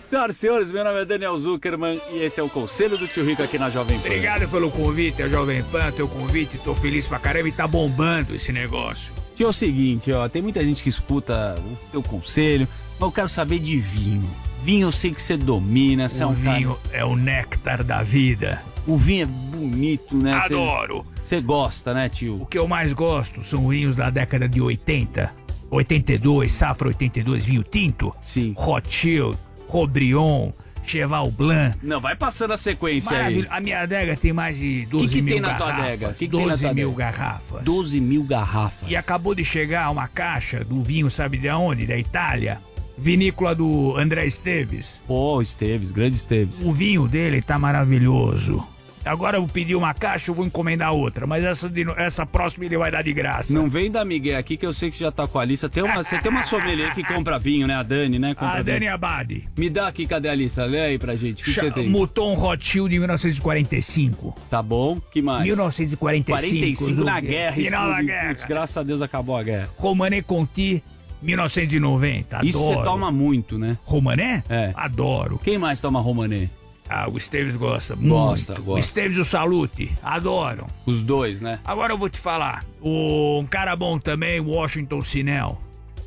[0.05, 3.23] Senhoras e senhores, meu nome é Daniel Zuckerman e esse é o Conselho do Tio
[3.23, 4.07] Rico aqui na Jovem Pan.
[4.07, 6.57] Obrigado pelo convite, a Jovem Pan, teu convite.
[6.57, 9.13] Tô feliz pra caramba e tá bombando esse negócio.
[9.33, 12.67] Que é o seguinte, ó, tem muita gente que escuta o teu conselho,
[12.99, 14.29] mas eu quero saber de vinho.
[14.61, 16.97] Vinho eu sei que você domina, você é o um vinho cara...
[16.97, 18.61] é o néctar da vida.
[18.87, 20.33] O vinho é bonito, né?
[20.33, 21.05] Adoro.
[21.21, 22.41] Você gosta, né, tio?
[22.41, 25.31] O que eu mais gosto são vinhos da década de 80,
[25.69, 28.13] 82, safra 82, vinho tinto.
[28.21, 28.53] Sim.
[28.57, 30.51] Rothschild, Robrion,
[30.83, 31.77] Cheval Blanc.
[31.83, 33.47] Não, vai passando a sequência Maravilha.
[33.51, 33.57] aí.
[33.57, 36.17] A minha adega tem mais de 12 O que, que mil tem na tua garrafas.
[36.17, 37.11] que, que tem na 12 tua mil adega?
[37.11, 37.63] garrafas.
[37.63, 38.89] 12 mil garrafas.
[38.89, 41.85] E acabou de chegar uma caixa do vinho, sabe de onde?
[41.85, 42.59] Da Itália.
[43.01, 45.01] Vinícola do André Esteves.
[45.07, 46.61] Pô, Esteves, grande Esteves.
[46.63, 48.63] O vinho dele tá maravilhoso.
[49.03, 51.25] Agora eu vou pedir uma caixa, eu vou encomendar outra.
[51.25, 53.51] Mas essa, de essa próxima ele vai dar de graça.
[53.51, 55.67] Não vem da Miguel aqui que eu sei que você já tá com a lista.
[55.67, 57.73] Tem uma, você tem uma sommelier que compra vinho, né?
[57.73, 58.35] A Dani, né?
[58.35, 58.65] Compra A vinho.
[58.65, 59.49] Dani Abadi.
[59.57, 60.63] Me dá aqui, cadê a lista?
[60.65, 61.41] Lê aí pra gente.
[61.41, 61.89] O que que você tem?
[61.89, 64.35] Muton Rothschild de 1945.
[64.47, 65.01] Tá bom.
[65.11, 65.43] que mais?
[65.43, 66.85] 1945.
[66.85, 67.55] 45 na guerra.
[67.55, 68.27] Final da guerra.
[68.27, 69.69] Putz, graças a Deus acabou a guerra.
[69.77, 70.83] Romané Conti,
[71.21, 72.35] 1990.
[72.37, 72.47] Adoro.
[72.47, 73.77] Isso você toma muito, né?
[73.83, 74.43] Romané?
[74.49, 74.71] É.
[74.75, 75.39] Adoro.
[75.43, 76.49] Quem mais toma Romané?
[76.89, 77.95] Ah, o Esteves gosta.
[77.95, 78.65] Gosta, muito.
[78.65, 78.71] gosta.
[78.75, 79.91] O Esteves e o Salute.
[80.03, 80.67] Adoram.
[80.85, 81.59] Os dois, né?
[81.63, 82.65] Agora eu vou te falar.
[82.81, 85.61] O, um cara bom também, Washington Sinel.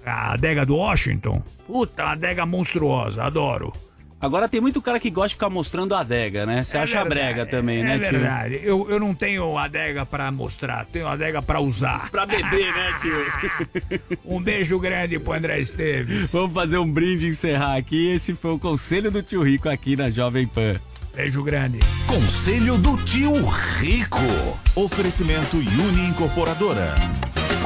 [0.05, 1.43] A adega do Washington.
[1.67, 3.25] Puta, uma adega monstruosa.
[3.25, 3.73] Adoro.
[4.25, 6.65] Agora tem muito cara que gosta de ficar mostrando a adega, né?
[6.65, 8.11] Você É acha verdade, brega também, é né, tio?
[8.19, 8.61] verdade.
[8.63, 12.11] Eu, eu não tenho adega pra mostrar, tenho adega pra usar.
[12.11, 13.15] Pra beber, né, tio?
[14.25, 16.31] Um beijo grande pro André Esteves.
[16.33, 18.11] Vamos fazer um brinde e encerrar aqui.
[18.13, 20.77] Esse foi o conselho do tio Rico aqui na Jovem Pan.
[21.15, 21.79] Beijo grande.
[22.09, 23.35] Conselho do Tio
[23.79, 24.19] Rico.
[24.75, 26.93] Oferecimento Uni Incorporadora.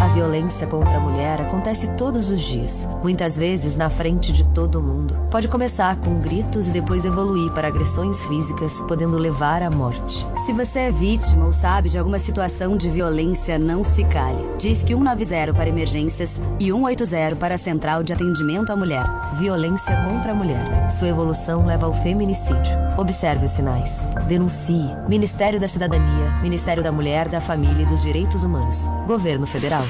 [0.01, 4.81] A violência contra a mulher acontece todos os dias, muitas vezes na frente de todo
[4.81, 5.17] mundo.
[5.29, 10.25] Pode começar com gritos e depois evoluir para agressões físicas, podendo levar à morte.
[10.47, 14.49] Se você é vítima ou sabe de alguma situação de violência, não se cale.
[14.57, 19.05] Diz que 190 para emergências e 180 para a Central de Atendimento à Mulher.
[19.35, 20.91] Violência contra a mulher.
[20.93, 22.73] Sua evolução leva ao feminicídio.
[22.97, 23.91] Observe os sinais.
[24.29, 24.89] Denuncie.
[25.09, 28.87] Ministério da Cidadania, Ministério da Mulher, da Família e dos Direitos Humanos.
[29.07, 29.88] Governo Federal.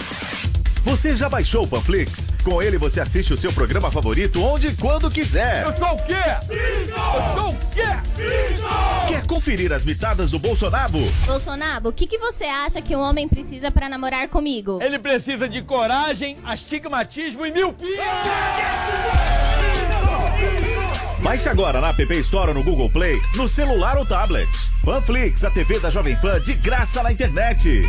[0.85, 2.31] Você já baixou o Panflix?
[2.43, 5.65] Com ele você assiste o seu programa favorito onde e quando quiser.
[5.65, 6.15] Eu sou o quê?
[6.49, 9.09] Eu sou o quê?
[9.09, 10.99] Quer conferir as mitadas do Bolsonaro?
[11.27, 14.79] Bolsonaro, o que, que você acha que um homem precisa pra namorar comigo?
[14.81, 18.05] Ele precisa de coragem, astigmatismo e miopia.
[21.21, 24.49] Baixe agora na App Store ou no Google Play, no celular ou tablet.
[24.83, 27.83] Panflix, a TV da Jovem Pan de graça na internet.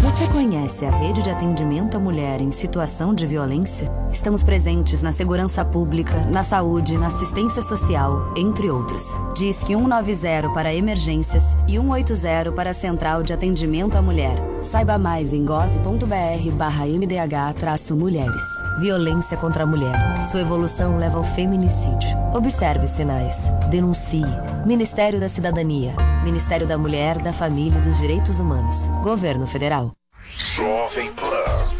[0.00, 3.90] Você conhece a rede de atendimento à mulher em situação de violência?
[4.12, 9.02] Estamos presentes na segurança pública, na saúde, na assistência social, entre outros.
[9.36, 14.38] Disque 190 para emergências e 180 para a Central de Atendimento à Mulher.
[14.62, 18.42] Saiba mais em gov.br barra mdh-mulheres.
[18.78, 20.26] Violência contra a mulher.
[20.30, 22.16] Sua evolução leva ao feminicídio.
[22.32, 23.36] Observe sinais.
[23.68, 24.22] Denuncie.
[24.64, 25.92] Ministério da Cidadania.
[26.28, 28.86] Ministério da Mulher, da Família e dos Direitos Humanos.
[29.02, 29.94] Governo Federal.
[30.36, 31.77] Jovem Pan.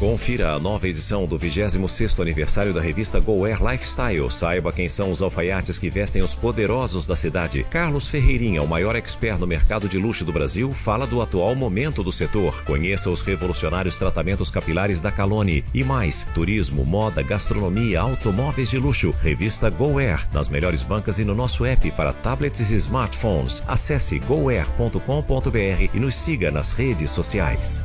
[0.00, 4.30] Confira a nova edição do 26º aniversário da revista Go Air Lifestyle.
[4.30, 7.66] Saiba quem são os alfaiates que vestem os poderosos da cidade.
[7.68, 12.02] Carlos Ferreirinha, o maior expert no mercado de luxo do Brasil, fala do atual momento
[12.02, 12.64] do setor.
[12.64, 15.62] Conheça os revolucionários tratamentos capilares da Calone.
[15.74, 19.14] E mais, turismo, moda, gastronomia, automóveis de luxo.
[19.22, 23.62] Revista Go Air, nas melhores bancas e no nosso app para tablets e smartphones.
[23.68, 27.82] Acesse goair.com.br e nos siga nas redes sociais.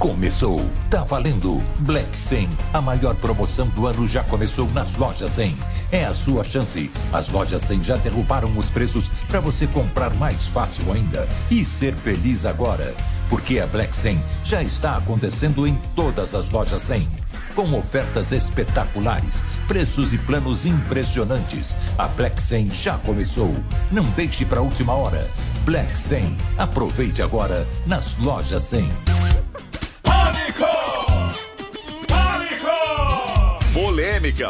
[0.00, 1.62] Começou, tá valendo.
[1.80, 5.54] Black 100, a maior promoção do ano já começou nas lojas 100.
[5.92, 6.90] É a sua chance.
[7.12, 11.92] As lojas 100 já derrubaram os preços para você comprar mais fácil ainda e ser
[11.92, 12.94] feliz agora.
[13.28, 17.06] Porque a Black 100 já está acontecendo em todas as lojas 100.
[17.54, 21.76] Com ofertas espetaculares, preços e planos impressionantes.
[21.98, 23.54] A Black 100 já começou.
[23.92, 25.30] Não deixe para última hora.
[25.66, 26.38] Black 100.
[26.56, 28.88] Aproveite agora nas lojas 100.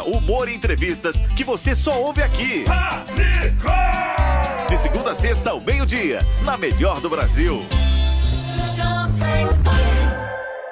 [0.03, 2.65] Humor e entrevistas que você só ouve aqui.
[4.69, 7.65] De segunda a sexta ao meio-dia, na melhor do Brasil.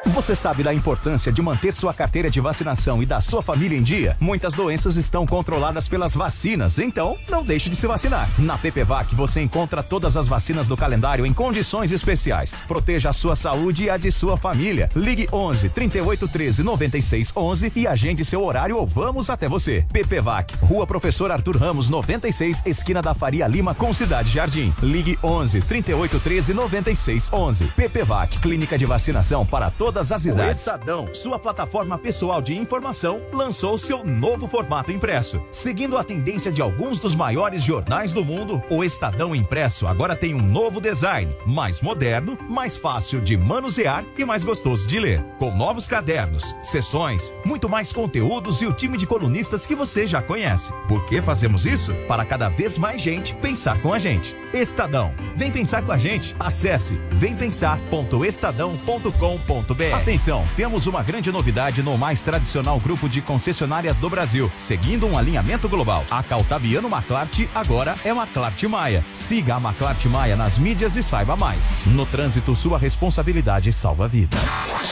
[0.09, 3.83] Você sabe da importância de manter sua carteira de vacinação e da sua família em
[3.83, 4.17] dia?
[4.19, 8.27] Muitas doenças estão controladas pelas vacinas, então não deixe de se vacinar.
[8.39, 12.63] Na PPVAC você encontra todas as vacinas do calendário em condições especiais.
[12.67, 14.89] Proteja a sua saúde e a de sua família.
[14.95, 19.85] Ligue 11 38 13 96 11 e agende seu horário ou vamos até você.
[19.93, 24.73] PPVAC, Rua Professor Arthur Ramos 96, esquina da Faria Lima com Cidade Jardim.
[24.81, 27.65] Ligue 11 38 13 96 11.
[27.75, 29.69] PPVAC, clínica de vacinação para
[29.99, 30.59] todas as O idades.
[30.59, 35.41] Estadão, sua plataforma pessoal de informação, lançou seu novo formato impresso.
[35.51, 40.33] Seguindo a tendência de alguns dos maiores jornais do mundo, o Estadão Impresso agora tem
[40.33, 45.21] um novo design, mais moderno, mais fácil de manusear e mais gostoso de ler.
[45.37, 50.21] Com novos cadernos, sessões, muito mais conteúdos e o time de colunistas que você já
[50.21, 50.71] conhece.
[50.87, 51.93] Por que fazemos isso?
[52.07, 54.33] Para cada vez mais gente pensar com a gente.
[54.53, 56.33] Estadão, vem pensar com a gente.
[56.39, 59.88] Acesse vempensar.estadão.com.br.
[59.93, 65.17] Atenção, temos uma grande novidade no mais tradicional grupo de concessionárias do Brasil, seguindo um
[65.17, 66.05] alinhamento global.
[66.11, 69.03] A Caltabiano Maclart agora é Maclart Maia.
[69.13, 71.77] Siga a Maclart Maia nas mídias e saiba mais.
[71.87, 74.39] No trânsito, sua responsabilidade salva vidas.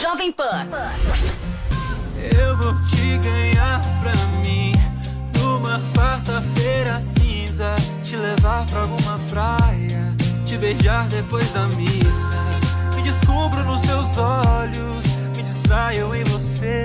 [0.02, 0.68] Jovem Pan.
[2.36, 4.72] Eu vou te ganhar pra mim
[5.38, 10.16] Numa quarta-feira cinza Te levar pra alguma praia
[10.46, 12.67] Te beijar depois da missa
[13.12, 15.06] descubro nos seus olhos
[15.36, 16.84] Me distraio em você.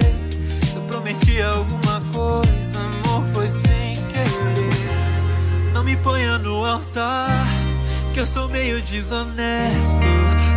[0.65, 5.73] Se eu prometi alguma coisa Amor, foi sem querer.
[5.73, 7.47] Não me ponha no altar
[8.15, 10.07] Que eu sou meio desonesto.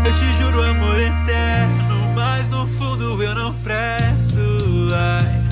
[0.06, 4.36] Eu te juro amor eterno Mas no fundo eu não presto.
[4.94, 5.45] Ai,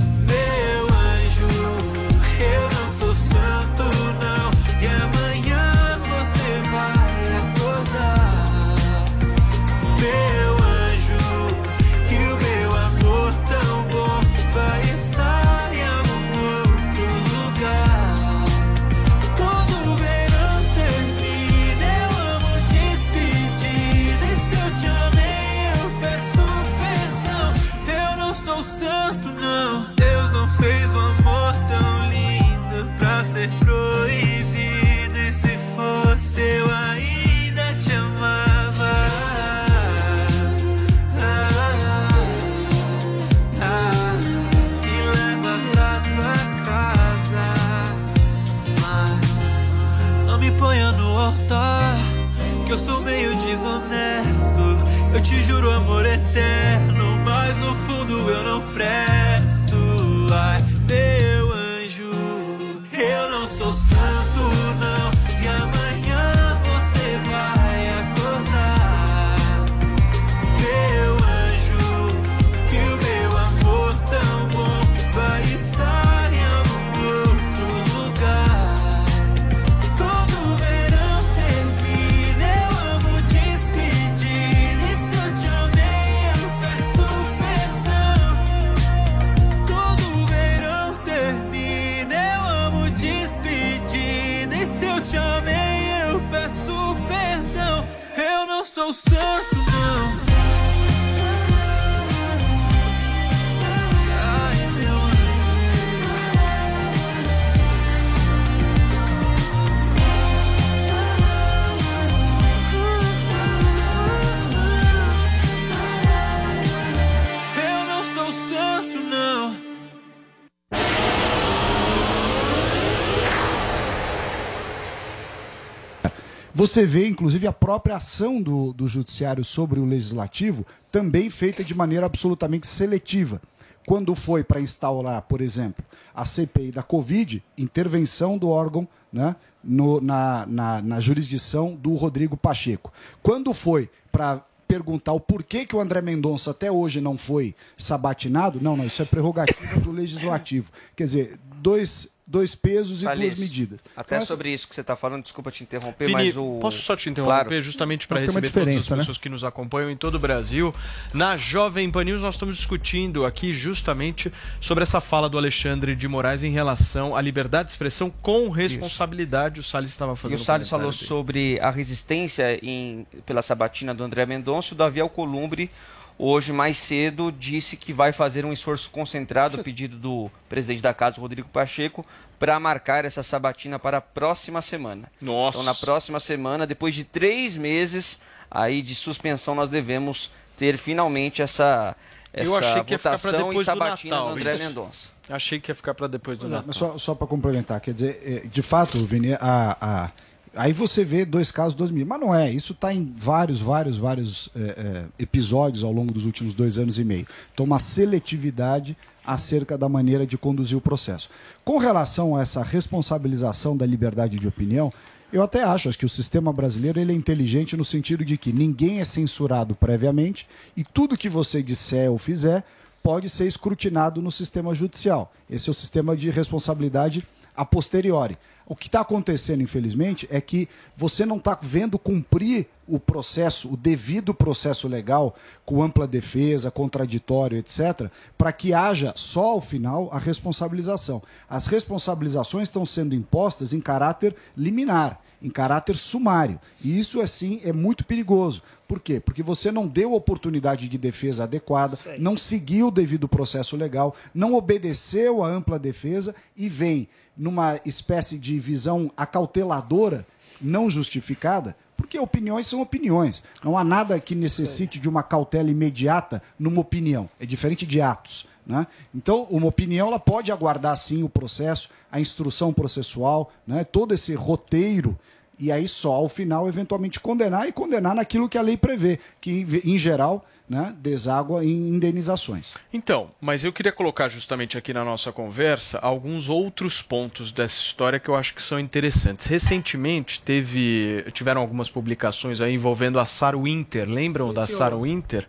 [126.74, 131.76] Você vê, inclusive, a própria ação do, do judiciário sobre o legislativo também feita de
[131.76, 133.40] maneira absolutamente seletiva.
[133.86, 135.86] Quando foi para instaurar, por exemplo,
[136.16, 142.36] a CPI da Covid, intervenção do órgão né, no- na, na, na jurisdição do Rodrigo
[142.36, 142.92] Pacheco.
[143.22, 148.60] Quando foi para perguntar o porquê que o André Mendonça até hoje não foi sabatinado,
[148.60, 150.72] não, não, isso é prerrogativa do legislativo.
[150.96, 153.84] Quer dizer, dois, dois pesos e duas medidas.
[153.96, 156.58] Até Então, essa- sobre isso que você está falando, desculpa te interromper, Vini, mas o.
[156.62, 157.62] posso só te interromper Claro.
[157.62, 158.98] justamente para receber todas as né?
[158.98, 160.74] pessoas que nos acompanham em todo o Brasil.
[161.14, 164.32] Na Jovem Pan News nós estamos discutindo aqui justamente
[164.62, 169.60] sobre essa fala do Alexandre de Moraes em relação à liberdade de expressão com responsabilidade.
[169.60, 171.04] O Salles estava E fazendo o Salles falou dele.
[171.06, 174.74] sobre a resistência em- pela sabatina do André Mendonça.
[174.74, 175.70] O Davi Alcolumbre,
[176.18, 181.20] hoje mais cedo, disse que vai fazer um esforço concentrado, pedido do presidente da casa,
[181.20, 182.06] Rodrigo Pacheco,
[182.40, 185.12] para marcar essa sabatina para a próxima semana.
[185.22, 185.58] Nossa.
[185.58, 188.20] Então, na próxima semana, depois de três meses
[188.52, 191.96] aí de suspensão, nós devemos ter finalmente essa,
[192.32, 194.34] essa Eu achei que votação e do sabatina Natal.
[194.34, 194.64] do André isso.
[194.64, 195.10] Mendonça.
[195.30, 196.66] Achei que ia ficar para depois do Natal.
[196.68, 200.12] mas só, só para complementar, quer dizer, é, de fato, Vini, a, a-
[200.56, 202.06] aí você vê dois casos, dois mil.
[202.06, 206.26] Mas não é, isso está em vários, vários, vários é, é, episódios ao longo dos
[206.26, 207.28] últimos dois anos e meio.
[207.54, 211.30] Então, uma seletividade acerca da maneira de conduzir o processo.
[211.64, 214.92] Com relação a essa responsabilização da liberdade de opinião,
[215.32, 218.54] eu até acho, acho que o sistema brasileiro ele é inteligente no sentido de que
[218.54, 220.48] ninguém é censurado previamente
[220.78, 222.64] e tudo que você disser ou fizer
[223.02, 225.34] pode ser escrutinado no sistema judicial.
[225.50, 227.26] Esse é o sistema de responsabilidade
[227.56, 228.38] a posteriori.
[228.66, 233.78] O que está acontecendo, infelizmente, é que você não está vendo cumprir o processo, o
[233.78, 235.36] devido processo legal,
[235.66, 241.22] com ampla defesa, contraditório, etc., para que haja só ao final a responsabilização.
[241.50, 246.60] As responsabilizações estão sendo impostas em caráter liminar, em caráter sumário.
[246.84, 248.62] E isso, assim, é muito perigoso.
[248.88, 249.20] Por quê?
[249.20, 254.54] Porque você não deu oportunidade de defesa adequada, não seguiu o devido processo legal, não
[254.54, 257.08] obedeceu a ampla defesa e vem
[257.38, 260.26] numa espécie de visão acauteladora,
[260.62, 263.44] não justificada, porque opiniões são opiniões.
[263.64, 267.30] Não há nada que necessite de uma cautela imediata numa opinião.
[267.40, 268.46] É diferente de atos.
[268.66, 268.88] Né?
[269.14, 273.84] Então, uma opinião ela pode aguardar sim o processo, a instrução processual, né?
[273.84, 275.18] todo esse roteiro,
[275.60, 279.66] e aí só ao final eventualmente condenar e condenar naquilo que a lei prevê, que
[279.86, 282.74] em geral né, deságua em indenizações.
[282.92, 288.20] Então, mas eu queria colocar justamente aqui na nossa conversa alguns outros pontos dessa história
[288.20, 289.46] que eu acho que são interessantes.
[289.46, 294.10] Recentemente teve, tiveram algumas publicações aí envolvendo a Sarah Winter.
[294.10, 294.78] Lembram da senhor.
[294.78, 295.48] Sarah Winter?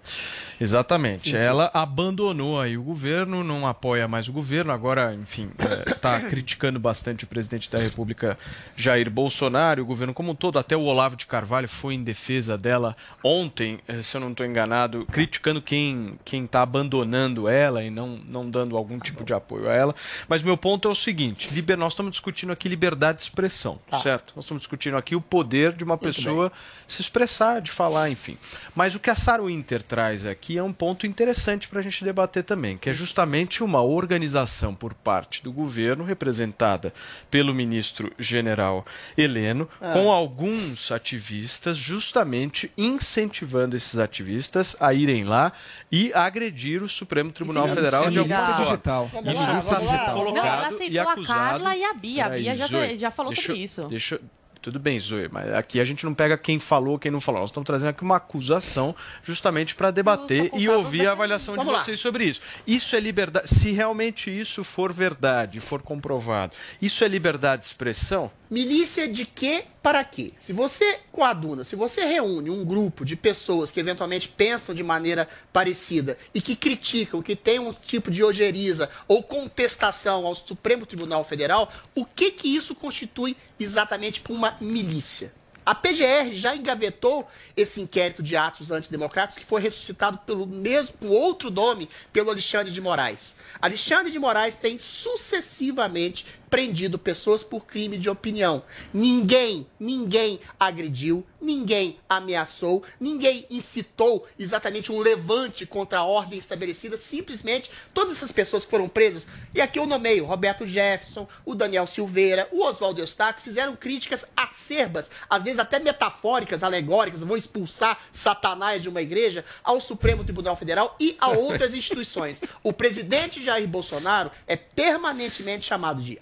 [0.65, 1.31] Exatamente.
[1.31, 1.37] Sim.
[1.37, 5.51] Ela abandonou aí o governo, não apoia mais o governo, agora, enfim,
[5.87, 8.39] está criticando bastante o presidente da República,
[8.75, 10.59] Jair Bolsonaro, o governo como um todo.
[10.59, 14.47] Até o Olavo de Carvalho foi em defesa dela ontem, eh, se eu não estou
[14.47, 19.69] enganado, criticando, quem quem está abandonando ela e não, não dando algum tipo de apoio
[19.69, 19.95] a ela.
[20.29, 24.01] Mas meu ponto é o seguinte: liber, nós estamos discutindo aqui liberdade de expressão, Tá.
[24.01, 24.33] certo?
[24.35, 26.51] Nós estamos discutindo aqui o poder de uma pessoa
[26.87, 28.37] se expressar, de falar, enfim.
[28.75, 32.05] Mas o que a Sarah Winter traz aqui é um ponto interessante para a gente
[32.05, 36.93] debater também, que é justamente uma organização por parte do governo, representada
[37.31, 38.85] pelo ministro general
[39.17, 39.93] Heleno, Ah.
[39.93, 45.53] com alguns ativistas, justamente incentivando esses ativistas a irem lá
[45.91, 48.65] e agredir o Supremo Tribunal Isso é Federal de alguma forma.
[48.65, 49.11] digital.
[49.15, 51.39] Isso está sendo colocado Não, ela e citou a acusado.
[51.51, 52.27] Carla e a Bia.
[52.27, 53.83] A Bia já- já falou deixa- sobre isso.
[53.85, 54.21] Deixa,
[54.65, 57.43] tudo bem, Zoe, mas aqui a gente não pega quem falou, quem não falou.
[57.43, 62.01] Nós estamos trazendo aqui uma acusação justamente para debater e ouvir a avaliação de vocês
[62.01, 62.41] sobre isso.
[62.67, 63.47] Isso é liberdade.
[63.47, 68.31] Se realmente isso for verdade, for comprovado, isso é liberdade de expressão?
[68.55, 70.33] Milícia de quê para quê?
[70.39, 75.29] Se você coaduna, se você reúne um grupo de pessoas que eventualmente pensam de maneira
[75.53, 81.25] parecida e que criticam, que tem um tipo de ojeriza ou contestação ao Supremo Tribunal
[81.25, 85.33] Federal, o que que isso constitui exatamente uma milícia?
[85.67, 87.27] A PGR já engavetou
[87.57, 92.81] esse inquérito de atos antidemocráticos que foi ressuscitado pelo mesmo, outro nome, pelo Alexandre de
[92.83, 93.35] Moraes.
[93.63, 98.63] Alexandre de Moraes tem sucessivamente prendido pessoas por crime de opinião.
[98.93, 106.97] Ninguém, ninguém agrediu, ninguém ameaçou, ninguém incitou exatamente um levante contra a ordem estabelecida.
[106.97, 111.89] Simplesmente todas essas pessoas que foram presas, e aqui eu nomeio Roberto Jefferson, o Daniel
[111.89, 118.81] Silveira, o Oswaldo Eustáquio, fizeram críticas acerbas, às vezes até metafóricas, alegóricas, vão expulsar Satanás
[118.81, 122.41] de uma igreja, ao Supremo Tribunal Federal e a outras instituições.
[122.63, 126.21] O presidente Jair Bolsonaro é permanentemente chamado de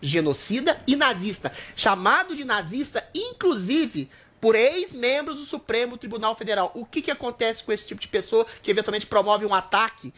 [0.00, 1.52] genocida e nazista.
[1.76, 4.10] Chamado de nazista, inclusive,
[4.40, 6.72] por ex-membros do Supremo Tribunal Federal.
[6.74, 10.12] O que, que acontece com esse tipo de pessoa que eventualmente promove um ataque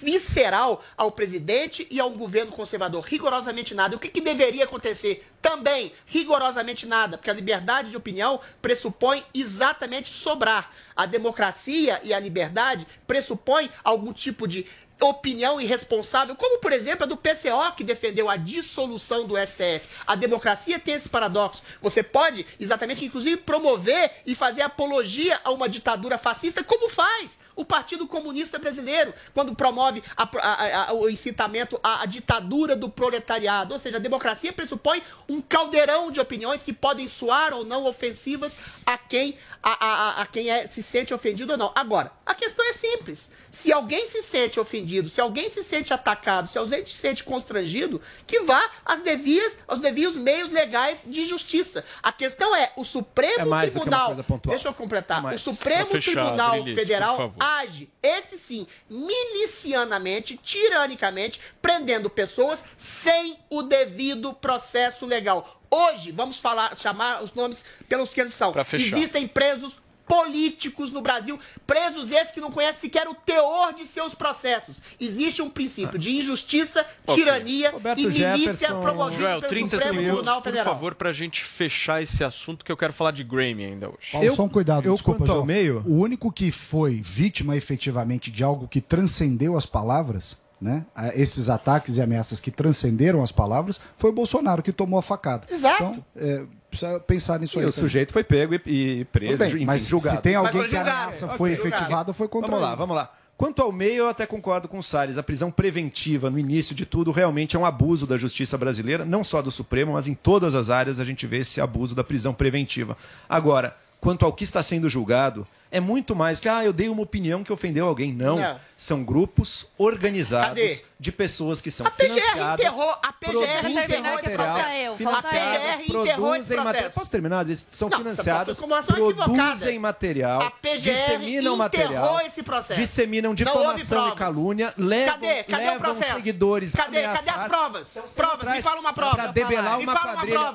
[0.00, 3.02] visceral ao presidente e a um governo conservador?
[3.04, 3.96] Rigorosamente nada.
[3.96, 5.26] O que, que deveria acontecer?
[5.40, 10.70] Também, rigorosamente nada, porque a liberdade de opinião pressupõe exatamente sobrar.
[10.94, 14.66] A democracia e a liberdade pressupõem algum tipo de
[15.06, 19.86] opinião irresponsável, como por exemplo a do PCO que defendeu a dissolução do STF.
[20.06, 21.62] A democracia tem esse paradoxo.
[21.80, 27.66] Você pode, exatamente, inclusive, promover e fazer apologia a uma ditadura fascista, como faz o
[27.66, 33.74] Partido Comunista Brasileiro, quando promove a- a- a- o incitamento à, ditadura do proletariado.
[33.74, 38.56] Ou seja, a democracia pressupõe um caldeirão de opiniões que podem soar ou não ofensivas
[38.86, 41.70] a quem, a quem é, se sente ofendido ou não.
[41.74, 43.28] Agora, a questão é simples.
[43.52, 48.00] Se alguém se sente ofendido, se alguém se sente atacado, se alguém se sente constrangido,
[48.26, 51.84] que vá às devias, aos devidos meios legais de justiça.
[52.02, 54.40] A questão é, o Supremo É mais do que uma Tribunal.
[54.46, 55.30] Deixa eu completar.
[55.30, 55.36] É.
[55.36, 63.38] O Supremo Pra fechar, Tribunal Adrilis, Federal age, esse sim, milicianamente, tiranicamente, prendendo pessoas sem
[63.50, 65.60] o devido processo legal.
[65.70, 68.52] Hoje, vamos falar, chamar os nomes pelos que eles são.
[68.52, 68.96] Pra fechar.
[68.96, 74.14] Existem presos políticos no Brasil, presos esses que não conhecem sequer o teor de seus
[74.14, 74.78] processos.
[75.00, 77.22] Existe um princípio de injustiça, Ok.
[77.22, 80.64] tirania e milícia promovida Joel, pelo 30 Supremo segundos, Tribunal por Federal.
[80.74, 84.12] favor, pra gente fechar esse assunto que eu quero falar de Grammy ainda hoje.
[84.12, 85.44] Paulo, só um cuidado, eu, desculpa, João.
[85.46, 90.84] meio- O único que foi vítima efetivamente de algo que transcendeu as palavras, né?
[90.94, 95.02] a- Esses ataques e ameaças que transcenderam as palavras, foi o Bolsonaro que tomou a
[95.02, 95.46] facada.
[95.50, 95.82] Exato.
[95.82, 97.66] Então, é, precisa pensar nisso E aí.
[97.66, 97.80] o também.
[97.80, 100.16] sujeito foi pego e, e preso, bem, enfim, mas julgado.
[100.16, 101.64] se tem alguém que a ameaça foi Ok.
[101.66, 102.76] efetivada, foi contra Vamos lá, ele.
[102.78, 103.12] vamos lá.
[103.36, 105.18] Quanto ao meio, eu até concordo com o Salles.
[105.18, 109.24] A prisão preventiva, no início de tudo, realmente é um abuso da justiça brasileira, não
[109.24, 112.32] só do Supremo, mas em todas as áreas a gente vê esse abuso da prisão
[112.32, 112.96] preventiva.
[113.28, 117.02] Agora, quanto ao que está sendo julgado, é muito mais que, ah, eu dei uma
[117.02, 118.12] opinião que ofendeu alguém.
[118.12, 118.36] Não.
[118.38, 118.60] Não.
[118.76, 120.82] São grupos organizados Cadê?
[120.98, 122.66] de pessoas que são A PGR financiadas.
[122.66, 124.58] enterrou, a PGR produzem enterrou esse material.
[124.72, 126.14] Eu, financiadas, a PGR enterrou esse
[126.46, 126.90] produzem material.
[126.90, 127.44] Posso terminar?
[127.46, 132.80] Eles são Não, financiadas, produzem material, A PGR disseminam enterrou material, esse processo.
[132.80, 135.44] disseminam difamação e calúnia, levam, Cadê?
[135.44, 137.04] Cadê o levam seguidores Cadê?
[137.04, 137.86] a Cadê as provas?
[138.16, 139.14] Provas, me fala uma prova.
[139.14, 140.38] Pra debelar Me uma fala uma quadrilha.
[140.38, 140.52] debelar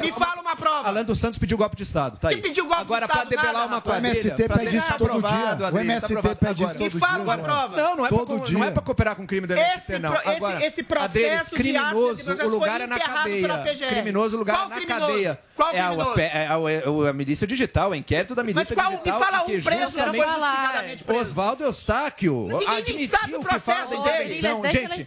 [0.00, 0.88] Me fala uma prova.
[0.88, 2.40] Alan dos Santos pediu golpe de Estado, tá aí.
[2.40, 3.18] pediu golpe de Agora, Estado?
[3.18, 4.14] pra debelar Nada, uma quadrilha...
[4.54, 5.44] O MST pra pede isso todo aprovado, dia.
[5.44, 6.36] O Adriano, tá MST aprovado.
[6.36, 7.38] pede isso todo dia, uma João.
[7.44, 7.76] prova.
[7.76, 8.58] Não, não é, Todo pra, dia.
[8.58, 10.14] não é pra cooperar com o crime do MST, Esse não.
[10.14, 13.64] esse- Agora, esse processo de criminoso, o lugar é na cadeia.
[13.88, 15.06] Criminoso, o lugar Qual é na criminoso?
[15.12, 15.38] cadeia.
[15.56, 18.98] Qual é, a, é, a, é a milícia digital, o inquérito da milícia qual- me
[18.98, 19.20] digital.
[19.20, 21.20] fala um preso que não foi justamente justificadamente preso.
[21.20, 24.00] Oswaldo Eustáquio admitiu sabe o que fala da processo dele.
[24.38, 24.62] intervenção.
[24.64, 25.06] Gente, eu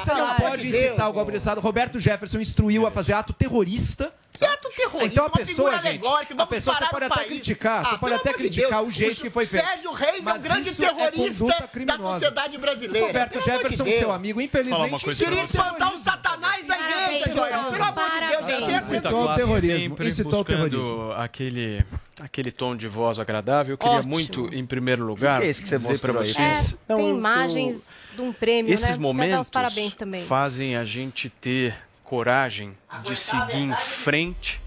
[0.00, 0.36] você não falar.
[0.40, 1.60] pode incitar o golpe de Estado.
[1.60, 4.12] Roberto Jefferson instruiu a fazer ato terrorista.
[4.38, 7.14] Que ato terrorista, Então a uma pessoa, figura gente, alegórica, a pessoa você pode até
[7.14, 7.28] país.
[7.28, 9.64] criticar, você Ah, pode pelo até criticar Deus, o jeito que foi feito.
[9.66, 13.06] Sérgio Reis é um grande é terrorista conduta da sociedade brasileira.
[13.06, 17.64] Roberto Pelo amor de Jefferson, seu amigo, infelizmente, Queria espantar o satanás da igreja, Joel.
[17.64, 21.12] Pelo amor de Deus, eu Incitou classe terrorismo, incitou buscando terrorismo.
[21.12, 21.84] Aquele,
[22.20, 23.74] aquele tom de voz agradável.
[23.74, 24.08] Eu queria Ótimo.
[24.10, 26.76] muito, em primeiro lugar, Que é que você dizer para vocês...
[26.88, 28.96] É, tem imagens de um prêmio, Esses né?
[28.96, 30.24] Momentos os parabéns também.
[30.24, 31.74] fazem a gente ter
[32.08, 32.74] coragem
[33.04, 34.58] de seguir em frente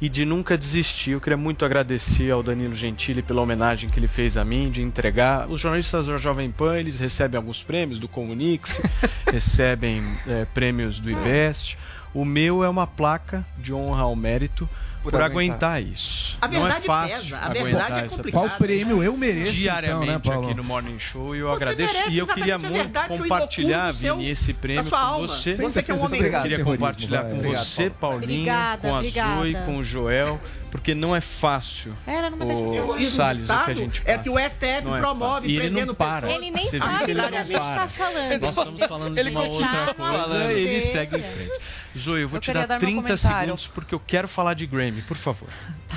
[0.00, 1.10] e de nunca desistir.
[1.10, 4.80] Eu queria muito agradecer ao Danilo Gentili pela homenagem que ele fez a mim, de
[4.80, 5.48] entregar.
[5.48, 8.80] Os jornalistas da Jovem Pan, eles recebem alguns prêmios do Comunix,
[9.26, 11.76] recebem eh, prêmios do IBEST.
[12.14, 14.68] O meu é uma placa de honra ao mérito
[15.10, 15.76] por, Por aguentar.
[15.76, 15.82] aguentar.
[15.82, 16.36] isso.
[16.40, 18.48] A Não é verdade fácil pesa, a aguentar verdade é essa complicado.
[18.48, 20.46] Qual prêmio eu mereço, diariamente então, né, Paulo?
[20.48, 22.10] aqui no Morning Show e eu Você agradeço.
[22.10, 25.54] E eu queria muito verdade compartilhar, Vini, esse prêmio com você.
[25.54, 29.02] Você que é um homem Eu queria compartilhar com você, Paulinho, com a.
[29.02, 31.96] Zoe, com o Joel, porque não é fácil.
[32.06, 34.22] Vai deixar o Terrorismo Salles, o que a gente é passa.
[34.22, 35.50] que o STF Não é promove fácil.
[35.50, 36.26] E ele prendendo não para.
[36.26, 36.42] pessoas.
[36.42, 37.80] Ele nem sabe ele do que a gente para.
[37.80, 38.40] tá falando.
[38.40, 41.60] Nós estamos falando Ele de uma outra coisa, ele segue em frente.
[41.98, 43.40] Zoe, eu vou Eu te dar dar meu 30 comentário.
[43.46, 45.48] segundos porque eu quero falar de Grammy, por favor.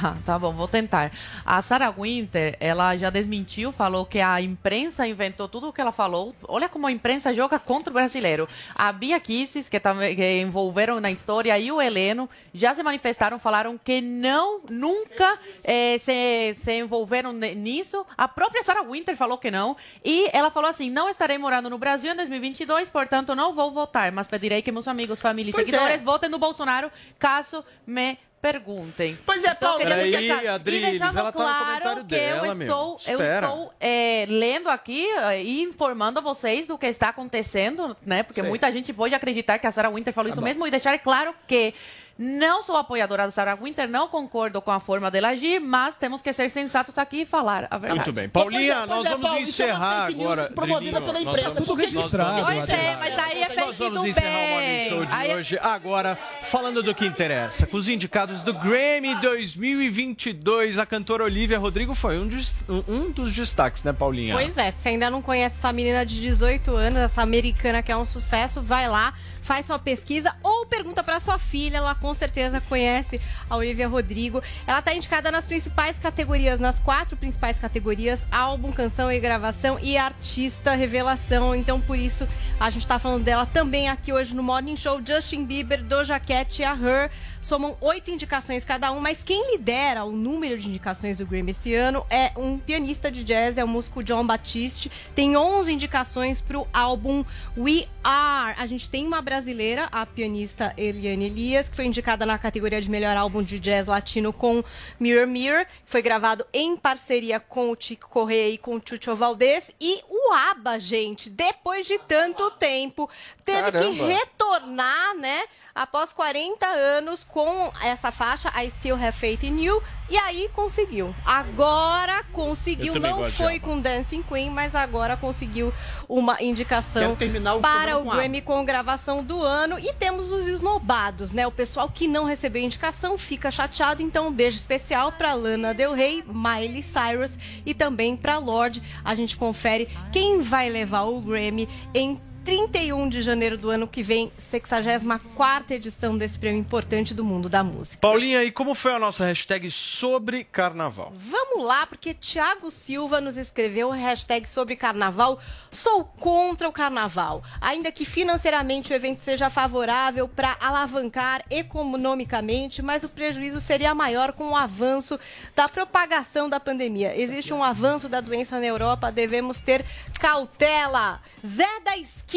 [0.01, 1.11] Tá, tá bom, vou tentar.
[1.45, 5.91] A Sarah Winter, ela já desmentiu, falou que a imprensa inventou tudo o que ela
[5.91, 6.35] falou.
[6.47, 8.49] Olha como a imprensa joga contra o brasileiro.
[8.73, 13.37] A Bia Kisses, que, também, que envolveram na história, e o Heleno já se manifestaram,
[13.37, 18.03] falaram que não, nunca eh, se, se envolveram nisso.
[18.17, 19.77] A própria Sarah Winter falou que não.
[20.03, 24.11] E ela falou assim: não estarei morando no Brasil em 2022, portanto não vou votar,
[24.11, 25.57] mas pedirei que meus amigos, família e é.
[25.63, 29.17] seguidores votem no Bolsonaro caso me perguntem.
[29.25, 32.55] Pois é, Paulo, queria Peraí, deixar- Adriles, ela tá no claro comentário que dela, eu
[32.55, 32.67] meu.
[32.67, 33.47] estou, eu Espera.
[33.47, 38.23] estou é, lendo aqui é, e informando a vocês do que está acontecendo, né?
[38.23, 38.49] Porque Sei.
[38.49, 41.73] muita gente pode acreditar que a Sarah Winter falou isso mesmo e deixar claro que
[42.17, 46.21] não sou apoiadora da Sarah Winter, não concordo com a forma dela agir, mas temos
[46.21, 47.99] que ser sensatos aqui e falar a verdade.
[47.99, 48.29] Muito bem.
[48.29, 50.51] Paulinha, Pois é, nós pois é, vamos Paulo, isso é uma encerrar agora.
[50.53, 53.65] promovida pela nós imprensa, vamos- tudo nós registrado, vamos Pois é, mas aí é Nós
[53.65, 54.89] fake vamos do encerrar o Morning bem.
[54.89, 55.59] Show de Aí é- hoje.
[55.61, 61.93] Agora, falando do que interessa, com os indicados do Grammy 2022, a cantora Olivia Rodrigo
[61.95, 64.33] foi um, dos- um dos destaques, né, Paulinha?
[64.35, 67.97] Pois é, se ainda não conhece essa menina de 18 anos, essa americana que é
[67.97, 72.61] um sucesso, vai lá, faz sua pesquisa ou pergunta pra sua filha, ela com certeza
[72.61, 73.19] conhece
[73.49, 74.41] a Olivia Rodrigo.
[74.65, 79.97] Ela tá indicada nas principais categorias, nas quatro principais categorias: álbum, canção e gravação e
[79.97, 81.53] artista revelação.
[81.55, 82.27] Então, por isso,
[82.59, 85.01] a gente tá falando dela também aqui hoje no Morning Show.
[85.05, 87.11] Justin Bieber, Doja Cat e a Her
[87.41, 91.73] somam oito indicações cada um, mas quem lidera o número de indicações do Grammy esse
[91.73, 94.91] ano é um pianista de jazz, é o músico John Batiste.
[95.13, 97.25] Tem 11 indicações pro álbum
[97.57, 98.55] We Are.
[98.57, 102.89] A gente tem uma brasileira, a pianista Eliane Elias, que foi indicada na categoria de
[102.89, 104.61] melhor álbum de jazz latino com
[104.99, 109.15] Mirror Mirror, que foi gravado em parceria com o Chico Correa e com o Chucho
[109.15, 109.71] Valdez.
[109.79, 113.09] E o ABBA, gente, depois de tanto tempo,
[113.45, 114.05] teve que Caramba.
[114.05, 115.43] retornar, né?
[115.73, 121.15] Após 40 anos com essa faixa I Still Have Faith in You e aí conseguiu.
[121.25, 125.73] Agora conseguiu, não foi com Dancing Queen, mas agora conseguiu
[126.09, 131.31] uma indicação o para o com Grammy com gravação do ano e temos os esnobados,
[131.31, 131.47] né?
[131.47, 135.93] O pessoal que não recebeu indicação fica chateado, então um beijo especial para Lana Del
[135.93, 138.83] Rey, Miley Cyrus e também para Lorde.
[139.05, 144.01] A gente confere quem vai levar o Grammy em 31 de janeiro do ano que
[144.01, 148.01] vem, 64ª edição desse prêmio importante do mundo da música.
[148.01, 151.13] Paulinha, e como foi a nossa hashtag sobre carnaval?
[151.15, 155.39] Vamos lá, porque Thiago Silva nos escreveu hashtag sobre carnaval.
[155.71, 157.43] Sou contra o carnaval.
[157.59, 164.33] Ainda que financeiramente o evento seja favorável para alavancar economicamente, mas o prejuízo seria maior
[164.33, 165.19] com o avanço
[165.55, 167.15] da propagação da pandemia.
[167.15, 169.85] Existe um avanço da doença na Europa, devemos ter
[170.19, 171.21] cautela.
[171.45, 172.30] Zé da Esquina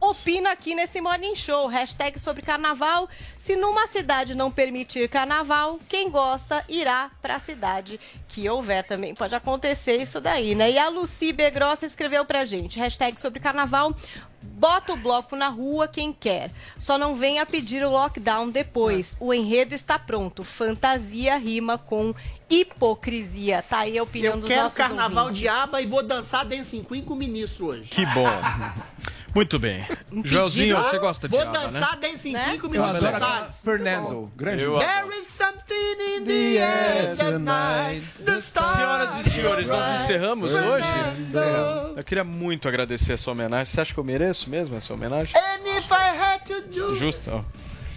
[0.00, 1.66] opina aqui nesse Morning Show.
[1.66, 3.08] Hashtag sobre carnaval.
[3.36, 9.14] Se numa cidade não permitir carnaval, quem gosta irá para a cidade que houver também.
[9.14, 10.70] Pode acontecer isso daí, né?
[10.70, 12.78] E a Lucy Begrossa escreveu pra gente.
[12.78, 13.94] Hashtag sobre carnaval.
[14.44, 16.50] Bota o bloco na rua quem quer.
[16.78, 19.16] Só não venha pedir o lockdown depois.
[19.20, 20.42] O enredo está pronto.
[20.44, 22.14] Fantasia rima com
[22.48, 23.62] hipocrisia.
[23.68, 25.40] Tá aí a opinião Eu dos quero nossos carnaval ouvintes.
[25.42, 27.84] de aba e vou dançar Dancing Queen com o ministro hoje.
[27.84, 28.28] Que bom.
[29.34, 29.84] Muito bem.
[30.24, 31.80] Joelzinho, você gosta de Vou aba, né?
[31.80, 33.52] dançar Dancing Queen com o Eu ministro.
[33.64, 34.62] Fernando, grande.
[34.62, 38.06] Eu There is something in the air tonight.
[38.24, 40.72] The stars Senhoras e senhores, nós encerramos Fernando.
[40.72, 40.86] hoje.
[41.96, 43.66] Eu queria muito agradecer essa homenagem.
[43.66, 45.34] Você acha que eu mereço mesmo essa homenagem?
[45.36, 47.44] And if I had to do Justo.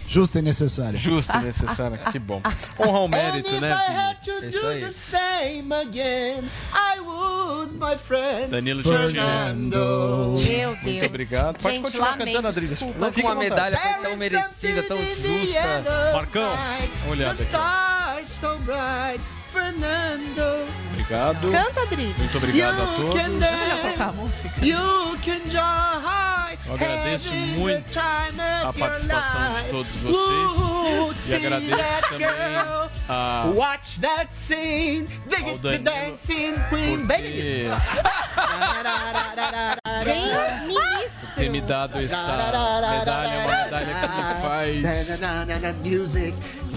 [0.06, 0.98] Justo e necessário.
[0.98, 2.40] Justo e necessário, que bom.
[2.80, 4.80] Honrar o mérito, né, É isso do aí.
[4.80, 8.48] the same again, I would, my friend.
[8.50, 9.76] Danilo Fernando.
[9.76, 10.82] Meu Deus.
[10.82, 11.58] Muito obrigado.
[11.60, 12.70] Pode Gente, continuar lamento, cantando, Adriles.
[12.70, 12.98] desculpa.
[12.98, 16.12] Não Fica com uma medalha foi tão merecida, tão justa.
[16.14, 16.52] Marcão,
[17.04, 17.52] uma olhada aqui.
[19.58, 20.68] Fernando.
[20.92, 21.50] Obrigado.
[21.50, 22.14] Canta, Adri.
[22.18, 23.14] Muito obrigado a You todos.
[23.20, 30.52] can dance, you can joy, Eu agradeço muito a participação de todos vocês.
[30.58, 32.26] Ooh, E agradeço também
[33.08, 37.68] a- Watch that scene, dig ao it, the dancing queen, baby.
[41.36, 45.18] Ter me dado essa medalha, uma medalha que me faz.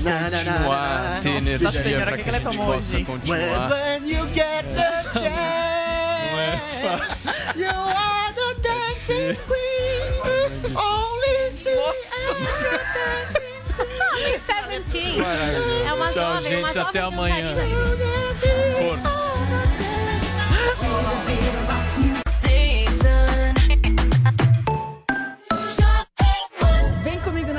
[0.04, 3.70] Continuar, ter energia para que a gente possa continuar.
[3.72, 5.22] when you get the chance,
[6.32, 6.60] Não é
[6.98, 7.32] fácil.
[7.56, 10.76] you are the dancing queen.
[10.76, 13.58] Only see Nossa dancing
[14.14, 15.22] Only 17.
[15.88, 16.74] É uma Tchau, jovem, uma gente.
[16.74, 17.56] jovem Até amanhã.
[18.78, 19.22] Força.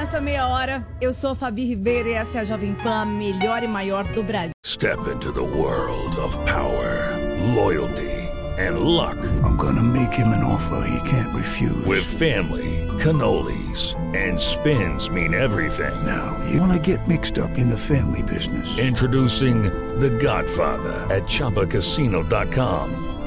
[0.03, 0.85] Nessa meia hora.
[1.01, 4.23] Eu sou a Fabi Ribeiro e essa é a Jovem Pan, melhor e maior do
[4.23, 4.51] Brasil.
[4.67, 7.17] Step into the world of power,
[7.55, 9.17] loyalty, and luck.
[9.45, 11.87] I'm gonna make him an offer he can't refuse.
[11.87, 15.95] With family, cannolis, and spins mean everything.
[16.05, 18.77] Now, you wanna get mixed up in the family business.
[18.79, 19.71] Introducing
[20.01, 23.12] The Godfather at ChumbaCasino.com.